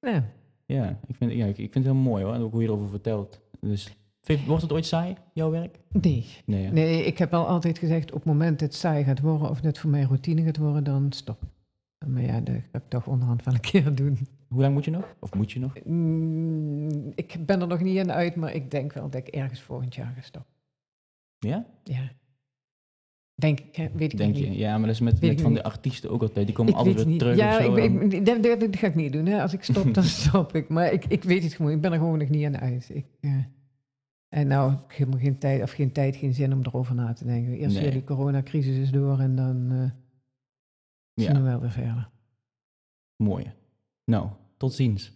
Nou, 0.01 0.23
ja, 0.67 0.99
ik 1.07 1.17
vind, 1.17 1.33
ja, 1.33 1.47
ik, 1.47 1.59
ik 1.59 1.73
vind 1.73 1.85
het 1.85 1.95
heel 1.95 2.03
mooi 2.03 2.25
hoor. 2.25 2.35
En 2.35 2.41
ook 2.41 2.53
hoe 2.53 2.63
je 2.63 2.69
erover 2.69 2.89
vertelt. 2.89 3.41
Dus, 3.61 3.97
vind, 4.23 4.47
wordt 4.47 4.63
het 4.63 4.73
ooit 4.73 4.87
saai, 4.87 5.15
jouw 5.33 5.51
werk? 5.51 5.79
nee. 5.93 6.27
Nee? 6.45 6.71
Nee, 6.73 7.05
ik 7.05 7.19
heb 7.19 7.31
wel 7.31 7.47
altijd 7.47 7.79
gezegd, 7.79 8.13
op 8.13 8.17
het 8.19 8.25
moment 8.25 8.59
dat 8.59 8.69
het 8.69 8.77
saai 8.79 9.05
gaat 9.05 9.21
worden... 9.21 9.51
of 9.51 9.61
dat 9.61 9.79
voor 9.79 9.91
mij 9.91 10.03
routine 10.03 10.43
gaat 10.43 10.57
worden, 10.57 10.85
dan 10.85 11.13
stop. 11.13 11.43
Maar 12.07 12.23
ja, 12.23 12.41
dat 12.41 12.55
ga 12.73 12.79
ik 12.79 12.89
toch 12.89 13.07
onderhand 13.07 13.45
wel 13.45 13.55
een 13.55 13.61
keer 13.61 13.95
doen. 13.95 14.19
Hoe 14.49 14.61
lang 14.61 14.75
moet 14.75 14.85
je 14.85 14.91
nog? 14.91 15.15
Of 15.19 15.35
moet 15.35 15.53
je 15.53 15.59
nog? 15.59 15.85
Mm, 15.85 17.13
ik 17.15 17.47
ben 17.47 17.61
er 17.61 17.67
nog 17.67 17.81
niet 17.81 17.99
aan 17.99 18.13
uit, 18.13 18.35
maar 18.37 18.55
ik 18.55 18.71
denk 18.71 18.93
wel 18.93 19.11
dat 19.11 19.27
ik 19.27 19.35
ergens 19.35 19.61
volgend 19.61 19.95
jaar 19.95 20.13
ga 20.15 20.21
stoppen. 20.21 20.53
Ja? 21.39 21.67
Ja. 21.85 22.11
Denk 23.41 23.61
ik, 23.61 23.77
hè? 23.77 23.89
weet 23.95 24.13
ik 24.13 24.19
Denk 24.19 24.35
nog 24.35 24.43
je? 24.43 24.49
niet. 24.49 24.59
Ja, 24.59 24.73
maar 24.79 24.87
dat 24.87 24.95
is 24.95 25.01
met, 25.01 25.21
met 25.21 25.41
van 25.41 25.53
niet. 25.53 25.63
de 25.63 25.69
artiesten 25.69 26.11
ook 26.11 26.23
altijd. 26.23 26.47
Die 26.47 26.55
komen 26.55 26.73
Ik 26.73 26.79
altijd 26.79 27.05
weer 27.05 27.19
terug 27.19 27.33
niet. 27.35 27.43
Ja, 27.43 27.57
of 27.59 27.65
zo. 27.65 27.75
ik, 27.77 28.13
ik, 28.13 28.27
dat, 28.27 28.43
dat, 28.43 28.61
dat 28.61 28.77
ga 28.77 28.87
ik 28.87 28.95
niet 28.95 29.13
doen. 29.13 29.27
Hè. 29.27 29.43
Als 29.43 29.53
ik 29.53 29.63
stop, 29.65 29.95
dan 29.95 30.05
stop 30.25 30.55
ik. 30.55 30.69
Maar 30.69 30.93
ik, 30.93 31.05
ik 31.05 31.23
weet 31.25 31.43
het 31.43 31.53
gewoon. 31.55 31.73
Ik 31.73 31.81
ben 31.81 31.93
er 31.93 31.99
gewoon 31.99 32.19
nog 32.19 32.29
niet 32.29 32.45
aan 32.47 32.59
uit. 32.59 32.91
Ik, 32.93 33.05
eh, 33.21 33.33
en 34.29 34.47
nou 34.47 34.71
heb 34.71 34.81
ik 34.91 34.93
helemaal 34.97 35.21
geen 35.21 35.39
tijd, 35.39 35.63
of 35.63 35.71
geen 35.71 35.93
tijd, 35.93 36.17
geen 36.17 36.35
zin 36.35 36.53
om 36.53 36.61
erover 36.63 36.95
na 36.95 37.13
te 37.13 37.25
denken. 37.25 37.53
Eerst 37.53 37.75
Nee. 37.75 37.83
weer 37.83 37.93
die 37.93 38.05
coronacrisis 38.05 38.77
is 38.77 38.91
door 38.91 39.19
en 39.21 39.37
dan... 39.37 39.67
eh, 39.71 39.91
zien 41.15 41.35
Ja. 41.35 41.35
we 41.35 41.41
wel 41.49 41.61
weer 41.61 41.71
verder. 41.71 42.09
Mooi. 43.17 43.45
Nou, 44.05 44.29
tot 44.57 44.73
ziens. 44.73 45.13